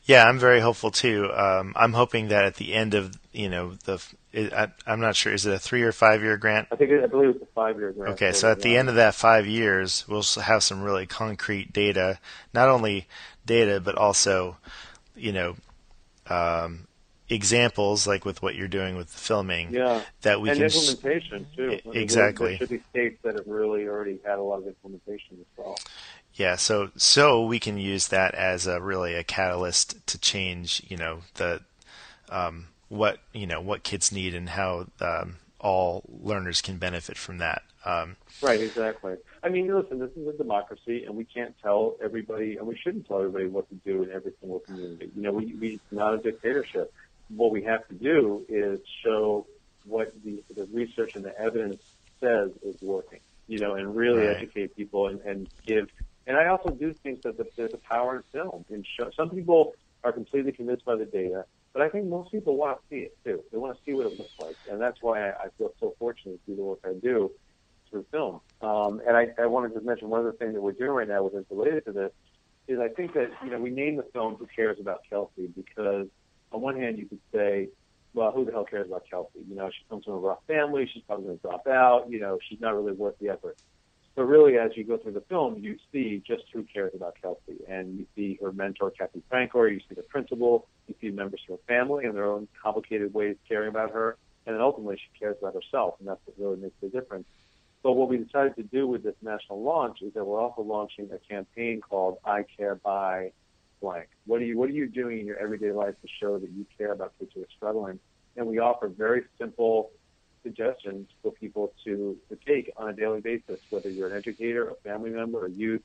Yeah, 0.03 0.25
I'm 0.25 0.39
very 0.39 0.59
hopeful 0.59 0.91
too. 0.91 1.31
Um, 1.33 1.73
I'm 1.75 1.93
hoping 1.93 2.29
that 2.29 2.45
at 2.45 2.55
the 2.55 2.73
end 2.73 2.93
of 2.93 3.17
you 3.31 3.49
know 3.49 3.73
the, 3.85 4.03
I, 4.33 4.69
am 4.85 4.99
not 4.99 5.15
sure 5.15 5.33
is 5.33 5.45
it 5.45 5.53
a 5.53 5.59
three 5.59 5.83
or 5.83 5.93
five 5.93 6.21
year 6.21 6.37
grant? 6.37 6.67
I 6.71 6.75
think 6.75 6.91
it, 6.91 7.03
I 7.03 7.07
believe 7.07 7.29
it's 7.29 7.41
a 7.41 7.53
five 7.55 7.77
year 7.77 7.91
grant. 7.91 8.13
Okay, 8.13 8.33
so 8.33 8.51
at 8.51 8.61
the 8.61 8.75
end 8.75 8.89
of 8.89 8.95
that 8.95 9.15
five 9.15 9.47
years, 9.47 10.05
we'll 10.07 10.23
have 10.43 10.63
some 10.63 10.81
really 10.81 11.05
concrete 11.05 11.71
data, 11.71 12.19
not 12.53 12.67
only 12.67 13.07
data 13.45 13.79
but 13.79 13.95
also, 13.95 14.57
you 15.15 15.31
know, 15.31 15.55
um, 16.27 16.87
examples 17.29 18.05
like 18.05 18.23
with 18.23 18.41
what 18.41 18.55
you're 18.55 18.67
doing 18.67 18.95
with 18.95 19.11
the 19.11 19.17
filming 19.17 19.73
yeah. 19.73 20.01
that 20.21 20.39
we 20.41 20.49
and 20.49 20.59
can 20.59 20.65
implementation 20.67 21.47
too. 21.55 21.79
exactly. 21.91 22.49
there 22.49 22.57
should 22.57 22.69
be 22.69 22.81
states 22.89 23.19
that 23.23 23.35
have 23.35 23.47
really 23.47 23.87
already 23.87 24.19
had 24.23 24.37
a 24.37 24.41
lot 24.41 24.57
of 24.57 24.67
implementation 24.67 25.37
as 25.39 25.45
well. 25.57 25.75
Yeah 26.33 26.55
so 26.55 26.91
so 26.97 27.45
we 27.45 27.59
can 27.59 27.77
use 27.77 28.09
that 28.09 28.35
as 28.35 28.67
a 28.67 28.79
really 28.79 29.15
a 29.15 29.23
catalyst 29.23 30.05
to 30.07 30.19
change 30.19 30.83
you 30.87 30.97
know 30.97 31.21
the 31.35 31.61
um, 32.29 32.67
what 32.89 33.19
you 33.33 33.47
know 33.47 33.61
what 33.61 33.83
kids 33.83 34.11
need 34.11 34.35
and 34.35 34.49
how 34.49 34.87
um, 35.01 35.37
all 35.59 36.03
learners 36.07 36.61
can 36.61 36.77
benefit 36.77 37.17
from 37.17 37.39
that 37.39 37.63
um, 37.85 38.15
right 38.41 38.61
exactly. 38.61 39.15
I 39.43 39.49
mean, 39.49 39.67
listen, 39.73 39.99
this 39.99 40.09
is 40.15 40.27
a 40.27 40.33
democracy, 40.33 41.05
and 41.05 41.15
we 41.15 41.23
can't 41.23 41.53
tell 41.61 41.97
everybody, 42.03 42.57
and 42.57 42.65
we 42.65 42.75
shouldn't 42.75 43.07
tell 43.07 43.19
everybody 43.19 43.45
what 43.45 43.69
to 43.69 43.75
do 43.75 44.01
in 44.01 44.11
every 44.11 44.33
single 44.41 44.59
community. 44.61 45.11
You 45.15 45.21
know, 45.21 45.31
we, 45.31 45.53
we 45.61 45.79
not 45.91 46.15
a 46.15 46.17
dictatorship 46.17 46.91
what 47.29 47.51
we 47.51 47.63
have 47.63 47.87
to 47.87 47.93
do 47.93 48.45
is 48.47 48.79
show 49.03 49.47
what 49.85 50.13
the, 50.23 50.43
the 50.55 50.65
research 50.71 51.15
and 51.15 51.23
the 51.23 51.37
evidence 51.39 51.81
says 52.19 52.51
is 52.63 52.81
working, 52.81 53.19
you 53.47 53.59
know, 53.59 53.75
and 53.75 53.95
really 53.95 54.25
right. 54.25 54.37
educate 54.37 54.75
people 54.75 55.07
and, 55.07 55.21
and 55.21 55.49
give. 55.65 55.89
And 56.27 56.37
I 56.37 56.47
also 56.47 56.69
do 56.69 56.93
think 56.93 57.21
that 57.23 57.37
the, 57.37 57.47
there's 57.55 57.73
a 57.73 57.77
power 57.77 58.17
in 58.17 58.23
film. 58.31 58.65
And 58.69 58.85
show, 58.85 59.11
some 59.15 59.29
people 59.29 59.75
are 60.03 60.11
completely 60.11 60.51
convinced 60.51 60.85
by 60.85 60.95
the 60.95 61.05
data, 61.05 61.45
but 61.73 61.81
I 61.81 61.89
think 61.89 62.07
most 62.07 62.31
people 62.31 62.55
want 62.55 62.79
to 62.79 62.83
see 62.89 63.01
it 63.01 63.17
too. 63.23 63.43
They 63.51 63.57
want 63.57 63.77
to 63.77 63.83
see 63.83 63.93
what 63.93 64.05
it 64.07 64.17
looks 64.17 64.33
like, 64.39 64.55
and 64.69 64.79
that's 64.79 65.01
why 65.01 65.29
I, 65.29 65.29
I 65.29 65.47
feel 65.57 65.73
so 65.79 65.93
fortunate 65.99 66.43
to 66.45 66.51
do 66.51 66.55
the 66.55 66.63
work 66.63 66.79
I 66.85 66.93
do 66.93 67.31
through 67.89 68.05
film. 68.11 68.41
Um, 68.61 69.01
and 69.05 69.15
I, 69.15 69.27
I 69.41 69.45
want 69.47 69.73
to 69.73 69.81
mention 69.81 70.09
one 70.09 70.21
other 70.21 70.31
thing 70.31 70.53
that 70.53 70.61
we're 70.61 70.71
doing 70.71 70.91
right 70.91 71.07
now, 71.07 71.23
which 71.23 71.33
is 71.33 71.45
related 71.49 71.85
to 71.85 71.91
this, 71.91 72.11
is 72.67 72.79
I 72.79 72.87
think 72.87 73.13
that 73.13 73.29
you 73.43 73.51
know 73.51 73.59
we 73.59 73.69
named 73.69 73.99
the 73.99 74.03
film 74.03 74.35
"Who 74.35 74.47
Cares 74.47 74.79
About 74.79 75.01
Kelsey" 75.09 75.47
because 75.47 76.07
on 76.55 76.61
one 76.61 76.79
hand, 76.79 76.97
you 76.97 77.05
could 77.05 77.19
say, 77.33 77.69
well, 78.13 78.31
who 78.31 78.45
the 78.45 78.51
hell 78.51 78.65
cares 78.65 78.87
about 78.87 79.03
Kelsey? 79.09 79.39
You 79.47 79.55
know, 79.55 79.69
she 79.69 79.83
comes 79.89 80.05
from 80.05 80.13
a 80.13 80.17
rough 80.17 80.39
family. 80.47 80.89
She's 80.91 81.03
probably 81.03 81.25
going 81.25 81.37
to 81.37 81.41
drop 81.41 81.67
out. 81.67 82.09
You 82.09 82.19
know, 82.19 82.39
she's 82.47 82.61
not 82.61 82.73
really 82.73 82.93
worth 82.93 83.15
the 83.19 83.29
effort. 83.29 83.57
But 84.15 84.23
really, 84.23 84.57
as 84.57 84.71
you 84.75 84.85
go 84.85 84.97
through 84.97 85.11
the 85.11 85.23
film, 85.27 85.57
you 85.59 85.75
see 85.91 86.23
just 86.25 86.43
who 86.53 86.63
cares 86.63 86.93
about 86.95 87.15
Kelsey. 87.21 87.59
And 87.67 87.99
you 87.99 88.05
see 88.15 88.39
her 88.41 88.53
mentor, 88.53 88.91
Kathy 88.91 89.21
Franco, 89.29 89.63
you 89.63 89.79
see 89.79 89.95
the 89.95 90.03
principal, 90.03 90.67
you 90.87 90.95
see 91.01 91.09
members 91.09 91.41
of 91.49 91.59
her 91.59 91.63
family 91.67 92.05
and 92.05 92.15
their 92.15 92.25
own 92.25 92.47
complicated 92.63 93.13
ways 93.13 93.35
caring 93.49 93.67
about 93.67 93.91
her. 93.91 94.17
And 94.45 94.55
then 94.55 94.61
ultimately, 94.61 94.95
she 94.95 95.19
cares 95.19 95.35
about 95.41 95.53
herself. 95.53 95.95
And 95.99 96.07
that's 96.07 96.21
what 96.23 96.39
really 96.39 96.61
makes 96.61 96.75
the 96.81 96.87
difference. 96.87 97.25
But 97.83 97.93
what 97.93 98.07
we 98.07 98.17
decided 98.17 98.55
to 98.55 98.63
do 98.63 98.87
with 98.87 99.03
this 99.03 99.15
national 99.21 99.61
launch 99.61 100.01
is 100.01 100.13
that 100.13 100.23
we're 100.23 100.39
also 100.39 100.61
launching 100.61 101.09
a 101.11 101.19
campaign 101.19 101.81
called 101.81 102.17
I 102.23 102.45
Care 102.57 102.75
By 102.75 103.33
blank? 103.85 104.07
What 104.25 104.41
are 104.41 104.45
you 104.45 104.57
What 104.57 104.69
are 104.69 104.73
you 104.81 104.87
doing 104.87 105.19
in 105.19 105.25
your 105.27 105.37
everyday 105.37 105.71
life 105.71 105.95
to 106.01 106.07
show 106.19 106.39
that 106.39 106.49
you 106.49 106.65
care 106.77 106.91
about 106.91 107.13
kids 107.19 107.31
who 107.35 107.41
are 107.41 107.53
struggling? 107.55 107.99
And 108.35 108.47
we 108.47 108.57
offer 108.59 108.87
very 108.87 109.23
simple 109.39 109.91
suggestions 110.43 111.07
for 111.21 111.31
people 111.31 111.73
to, 111.85 112.17
to 112.29 112.35
take 112.45 112.71
on 112.77 112.89
a 112.89 112.93
daily 112.93 113.21
basis, 113.21 113.59
whether 113.69 113.89
you're 113.89 114.09
an 114.09 114.17
educator, 114.17 114.69
a 114.69 114.75
family 114.83 115.11
member, 115.11 115.45
a 115.45 115.51
youth, 115.51 115.83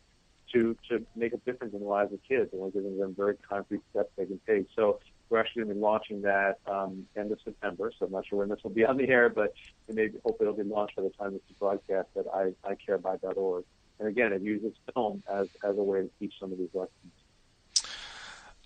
to 0.52 0.76
to 0.88 1.04
make 1.14 1.32
a 1.34 1.36
difference 1.38 1.74
in 1.74 1.80
the 1.80 1.86
lives 1.86 2.12
of 2.12 2.20
kids, 2.26 2.48
and 2.52 2.60
we're 2.60 2.70
giving 2.70 2.98
them 2.98 3.14
very 3.14 3.36
concrete 3.36 3.82
steps 3.90 4.10
they 4.16 4.26
can 4.26 4.40
take. 4.46 4.66
So 4.74 5.00
we're 5.28 5.38
actually 5.38 5.62
going 5.62 5.74
to 5.74 5.74
be 5.76 5.80
launching 5.80 6.22
that 6.22 6.58
um, 6.66 7.06
end 7.16 7.30
of 7.30 7.38
September. 7.44 7.92
So 7.96 8.06
I'm 8.06 8.12
not 8.12 8.26
sure 8.26 8.38
when 8.40 8.48
this 8.48 8.58
will 8.64 8.76
be 8.82 8.84
on 8.84 8.96
the 8.96 9.08
air, 9.08 9.28
but 9.28 9.52
it 9.88 9.94
may 9.94 10.08
hopefully 10.24 10.48
it'll 10.48 10.64
be 10.64 10.68
launched 10.68 10.96
by 10.96 11.02
the 11.02 11.10
time 11.10 11.32
this 11.34 11.42
is 11.48 11.56
broadcast 11.58 12.08
at 12.16 12.24
I, 12.34 12.52
icareby.org. 12.64 13.64
And 14.00 14.08
again, 14.08 14.32
it 14.32 14.42
uses 14.42 14.72
film 14.94 15.22
as, 15.30 15.46
as 15.62 15.76
a 15.76 15.82
way 15.82 16.00
to 16.00 16.10
teach 16.18 16.34
some 16.40 16.50
of 16.50 16.58
these 16.58 16.74
lessons. 16.74 17.12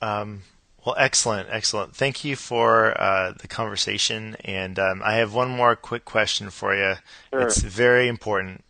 Um, 0.01 0.42
well, 0.84 0.95
excellent, 0.99 1.49
excellent. 1.51 1.97
Thank 1.97 2.24
you 2.24 2.36
for 2.36 3.01
uh, 3.01 3.32
the 3.38 3.49
conversation. 3.49 4.36
And 4.45 4.78
um, 4.78 5.01
I 5.05 5.14
have 5.14 5.32
one 5.32 5.49
more 5.49 5.76
quick 5.76 6.05
question 6.05 6.51
for 6.51 6.74
you. 6.74 6.97
Sure. 7.32 7.42
It's 7.42 7.62
very 7.62 8.07
important. 8.09 8.64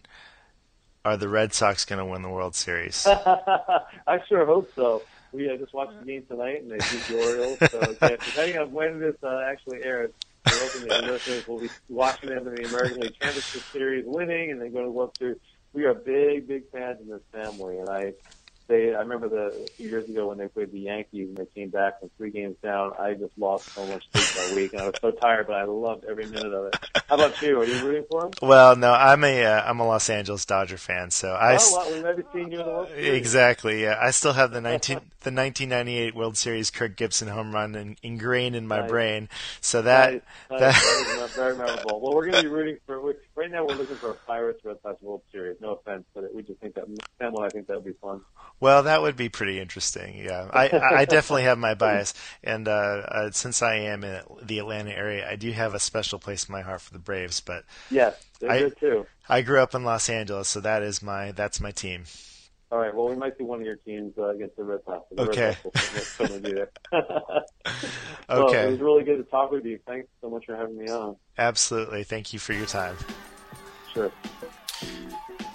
Are 1.04 1.16
the 1.16 1.28
Red 1.28 1.52
Sox 1.52 1.84
going 1.84 1.98
to 1.98 2.04
win 2.04 2.22
the 2.22 2.30
World 2.30 2.54
Series? 2.54 3.06
I 3.06 4.20
sure 4.28 4.46
hope 4.46 4.70
so. 4.74 5.02
We 5.32 5.50
uh, 5.50 5.56
just 5.56 5.74
watched 5.74 5.98
the 5.98 6.06
game 6.06 6.24
tonight, 6.26 6.62
and 6.62 6.70
they 6.70 6.76
beat 6.76 7.04
the 7.08 7.18
Orioles. 7.18 7.58
So 7.70 7.96
yeah, 8.00 8.16
depending 8.24 8.58
on 8.58 8.72
when 8.72 9.00
this 9.00 9.16
uh, 9.22 9.42
actually 9.46 9.82
airs, 9.82 10.12
we're 10.46 10.52
hoping 10.58 10.88
that 10.88 11.04
listeners 11.04 11.48
will 11.48 11.58
be 11.58 11.68
watching 11.88 12.30
them 12.30 12.46
in 12.46 12.54
the 12.54 12.68
American 12.68 13.00
League 13.00 13.18
Championship 13.18 13.62
Series, 13.72 14.04
winning, 14.06 14.52
and 14.52 14.62
then 14.62 14.72
going 14.72 14.84
to 14.84 14.88
the 14.88 14.92
World 14.92 15.16
Series. 15.18 15.38
We 15.72 15.84
are 15.84 15.94
big, 15.94 16.46
big 16.46 16.70
fans 16.70 17.00
in 17.00 17.08
this 17.08 17.22
family, 17.32 17.78
and 17.78 17.88
I 17.88 18.12
they 18.66 18.94
I 18.94 19.00
remember 19.00 19.28
the 19.28 19.46
a 19.62 19.66
few 19.76 19.88
years 19.88 20.08
ago 20.08 20.28
when 20.28 20.38
they 20.38 20.48
played 20.48 20.72
the 20.72 20.80
Yankees 20.80 21.28
and 21.28 21.36
they 21.36 21.46
came 21.54 21.68
back 21.70 22.00
from 22.00 22.10
three 22.16 22.30
games 22.30 22.56
down. 22.62 22.92
I 22.98 23.14
just 23.14 23.36
lost 23.38 23.68
so 23.74 23.84
much 23.86 24.06
sleep 24.12 24.48
that 24.48 24.56
week, 24.56 24.72
and 24.72 24.82
I 24.82 24.86
was 24.86 24.94
so 25.00 25.10
tired, 25.10 25.46
but 25.46 25.56
I 25.56 25.64
loved 25.64 26.04
every 26.04 26.26
minute 26.26 26.52
of 26.52 26.66
it. 26.66 26.76
How 27.08 27.16
about 27.16 27.40
you? 27.42 27.60
Are 27.60 27.64
you 27.64 27.84
rooting 27.84 28.04
for 28.10 28.22
them? 28.22 28.30
Well, 28.42 28.76
no, 28.76 28.92
I'm 28.92 29.22
a 29.24 29.44
uh, 29.44 29.62
I'm 29.64 29.80
a 29.80 29.86
Los 29.86 30.08
Angeles 30.10 30.44
Dodger 30.44 30.78
fan, 30.78 31.10
so 31.10 31.32
I 31.32 31.56
oh, 31.60 31.70
well, 31.72 31.92
we've 31.92 32.02
never 32.02 32.24
seen 32.32 32.50
you 32.52 32.60
in 32.60 32.66
the 32.66 32.72
World 32.72 32.88
Series. 32.88 33.08
exactly 33.18 33.82
yeah. 33.82 33.98
I 34.00 34.10
still 34.10 34.32
have 34.32 34.50
the 34.52 34.60
19 34.60 34.96
the 35.20 35.30
1998 35.30 36.14
World 36.14 36.36
Series 36.36 36.70
Kirk 36.70 36.96
Gibson 36.96 37.28
home 37.28 37.52
run 37.54 37.74
in, 37.74 37.96
ingrained 38.02 38.54
in 38.56 38.66
my 38.68 38.80
Nice. 38.80 38.90
brain. 38.90 39.28
So 39.60 39.82
that 39.82 40.12
Nice, 40.12 40.20
nice. 40.50 40.60
that 40.60 41.16
that 41.18 41.24
is 41.24 41.32
very 41.32 41.56
memorable. 41.56 42.00
Well, 42.00 42.14
we're 42.14 42.30
going 42.30 42.34
to 42.36 42.42
be 42.42 42.48
rooting 42.48 42.78
for. 42.86 43.00
we- 43.00 43.14
Right 43.36 43.50
now, 43.50 43.64
we're 43.66 43.74
looking 43.74 43.96
for 43.96 44.10
a 44.10 44.14
Pirates 44.14 44.64
Red 44.64 44.76
Sox 44.82 45.02
World 45.02 45.22
Series. 45.32 45.56
No 45.60 45.72
offense, 45.72 46.04
but 46.14 46.32
we 46.32 46.42
just 46.42 46.60
think 46.60 46.74
that 46.74 46.84
Sam 47.18 47.36
I 47.38 47.48
think 47.48 47.66
that 47.66 47.74
would 47.76 47.84
be 47.84 47.98
fun. 48.00 48.20
Well, 48.64 48.84
that 48.84 49.02
would 49.02 49.14
be 49.14 49.28
pretty 49.28 49.60
interesting. 49.60 50.16
Yeah, 50.16 50.48
I 50.50 50.70
I 51.00 51.04
definitely 51.16 51.42
have 51.42 51.58
my 51.58 51.74
bias, 51.74 52.14
and 52.42 52.66
uh, 52.66 52.70
uh, 52.72 53.30
since 53.30 53.60
I 53.60 53.74
am 53.74 54.02
in 54.04 54.22
the 54.42 54.58
Atlanta 54.58 54.90
area, 54.90 55.28
I 55.30 55.36
do 55.36 55.50
have 55.52 55.74
a 55.74 55.78
special 55.78 56.18
place 56.18 56.48
in 56.48 56.52
my 56.52 56.62
heart 56.62 56.80
for 56.80 56.92
the 56.94 56.98
Braves. 56.98 57.40
But 57.40 57.64
Yes, 57.90 58.24
they're 58.40 58.50
I- 58.50 58.58
good 58.60 58.76
too. 58.80 59.06
I 59.28 59.42
grew 59.42 59.60
up 59.62 59.74
in 59.74 59.84
Los 59.84 60.08
Angeles, 60.08 60.48
so 60.48 60.60
that 60.60 60.82
is 60.82 61.02
my 61.02 61.32
that's 61.32 61.60
my 61.60 61.72
team. 61.72 62.04
All 62.72 62.78
right. 62.78 62.94
Well, 62.94 63.08
we 63.08 63.16
might 63.16 63.36
see 63.36 63.44
one 63.44 63.60
of 63.60 63.66
your 63.66 63.76
teams 63.76 64.14
uh, 64.18 64.28
against 64.30 64.56
the 64.56 64.64
Red 64.64 64.80
Sox. 64.86 65.04
The 65.10 65.26
Red 65.26 65.28
Okay. 65.28 65.56
Sox 65.62 65.94
will 65.94 66.00
certainly- 66.00 66.64
certainly. 66.90 67.44
So, 68.30 68.48
Okay. 68.48 68.66
it 68.66 68.70
was 68.70 68.80
really 68.80 69.04
good 69.04 69.18
to 69.18 69.24
talk 69.24 69.50
with 69.52 69.66
you. 69.66 69.78
Thanks 69.86 70.08
so 70.22 70.30
much 70.30 70.46
for 70.46 70.56
having 70.56 70.78
me 70.78 70.88
on. 70.88 71.16
Absolutely, 71.36 72.02
thank 72.04 72.32
you 72.32 72.38
for 72.38 72.54
your 72.54 72.64
time. 72.66 72.96
Sure. 73.92 74.10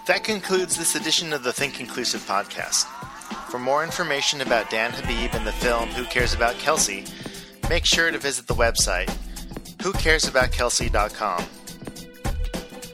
That 0.09 0.23
concludes 0.23 0.75
this 0.75 0.95
edition 0.95 1.33
of 1.33 1.43
the 1.43 1.53
Think 1.53 1.79
Inclusive 1.79 2.21
podcast. 2.21 2.85
For 3.51 3.59
more 3.59 3.83
information 3.83 4.41
about 4.41 4.71
Dan 4.71 4.91
Habib 4.91 5.35
and 5.35 5.45
the 5.45 5.51
film 5.51 5.87
Who 5.89 6.03
Cares 6.05 6.33
About 6.33 6.55
Kelsey, 6.55 7.05
make 7.69 7.85
sure 7.85 8.09
to 8.09 8.17
visit 8.17 8.47
the 8.47 8.55
website 8.55 9.15
whocaresaboutKelsey.com. 9.77 11.43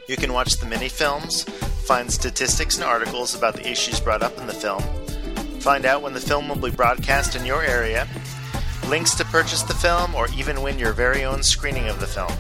You 0.09 0.18
can 0.18 0.34
watch 0.34 0.57
the 0.57 0.66
mini 0.66 0.89
films, 0.89 1.43
find 1.86 2.11
statistics 2.11 2.76
and 2.76 2.84
articles 2.84 3.34
about 3.34 3.55
the 3.55 3.72
issues 3.72 4.01
brought 4.01 4.22
up 4.22 4.38
in 4.38 4.45
the 4.45 4.53
film, 4.53 4.82
find 5.61 5.86
out 5.86 6.01
when 6.01 6.11
the 6.11 6.20
film 6.20 6.49
will 6.49 6.57
be 6.57 6.70
broadcast 6.70 7.38
in 7.38 7.45
your 7.45 7.63
area, 7.63 8.09
links 8.89 9.16
to 9.16 9.24
purchase 9.24 9.61
the 9.61 9.74
film, 9.74 10.13
or 10.16 10.28
even 10.36 10.61
win 10.61 10.78
your 10.78 10.91
very 10.91 11.24
own 11.24 11.43
screening 11.43 11.88
of 11.88 12.01
the 12.01 12.07
film. 12.07 12.34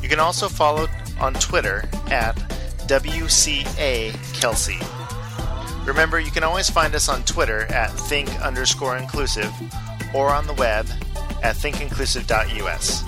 You 0.00 0.08
can 0.08 0.20
also 0.20 0.48
follow 0.48 0.86
on 1.20 1.34
Twitter 1.34 1.88
at 2.12 2.49
WCA 2.90 4.12
Kelsey. 4.34 4.76
Remember, 5.86 6.18
you 6.18 6.32
can 6.32 6.42
always 6.42 6.68
find 6.68 6.92
us 6.96 7.08
on 7.08 7.22
Twitter 7.22 7.60
at 7.66 7.88
think 7.92 8.28
underscore 8.42 8.96
inclusive 8.96 9.52
or 10.12 10.30
on 10.30 10.48
the 10.48 10.54
web 10.54 10.88
at 11.44 11.54
thinkinclusive.us. 11.54 13.04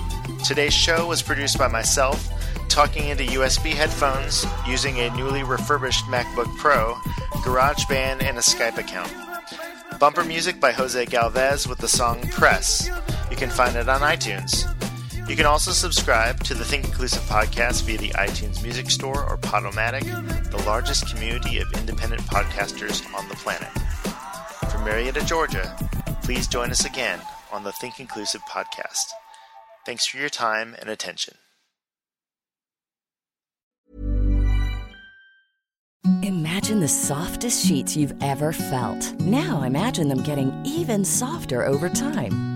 Today's 0.47 0.73
show 0.73 1.05
was 1.07 1.21
produced 1.21 1.57
by 1.57 1.67
myself, 1.67 2.29
talking 2.69 3.09
into 3.09 3.25
USB 3.25 3.73
headphones 3.73 4.45
using 4.65 5.01
a 5.01 5.13
newly 5.17 5.43
refurbished 5.43 6.05
MacBook 6.05 6.55
Pro, 6.59 6.93
GarageBand, 7.43 8.23
and 8.23 8.37
a 8.37 8.41
Skype 8.41 8.77
account. 8.77 9.11
Bumper 9.99 10.23
music 10.23 10.61
by 10.61 10.71
Jose 10.71 11.05
Galvez 11.07 11.67
with 11.67 11.79
the 11.79 11.89
song 11.89 12.21
Press. 12.29 12.89
You 13.29 13.35
can 13.35 13.49
find 13.49 13.75
it 13.75 13.89
on 13.89 13.99
iTunes. 13.99 14.72
You 15.33 15.37
can 15.37 15.47
also 15.47 15.71
subscribe 15.71 16.43
to 16.43 16.53
the 16.53 16.63
Think 16.63 16.85
Inclusive 16.85 17.23
podcast 17.23 17.85
via 17.85 17.97
the 17.97 18.09
iTunes 18.09 18.61
Music 18.61 18.91
Store 18.91 19.27
or 19.27 19.35
Podomatic, 19.35 20.03
the 20.51 20.63
largest 20.67 21.09
community 21.09 21.57
of 21.57 21.73
independent 21.73 22.21
podcasters 22.21 23.03
on 23.17 23.27
the 23.27 23.33
planet. 23.37 23.71
From 24.71 24.83
Marietta, 24.83 25.25
Georgia, 25.25 25.75
please 26.21 26.47
join 26.47 26.69
us 26.69 26.85
again 26.85 27.19
on 27.51 27.63
the 27.63 27.71
Think 27.71 27.99
Inclusive 27.99 28.43
podcast. 28.43 29.09
Thanks 29.87 30.05
for 30.05 30.17
your 30.17 30.29
time 30.29 30.75
and 30.79 30.87
attention. 30.87 31.33
Imagine 36.21 36.79
the 36.79 36.87
softest 36.87 37.65
sheets 37.65 37.97
you've 37.97 38.13
ever 38.21 38.53
felt. 38.53 39.19
Now 39.19 39.63
imagine 39.63 40.09
them 40.09 40.21
getting 40.21 40.53
even 40.63 41.03
softer 41.03 41.65
over 41.65 41.89
time. 41.89 42.52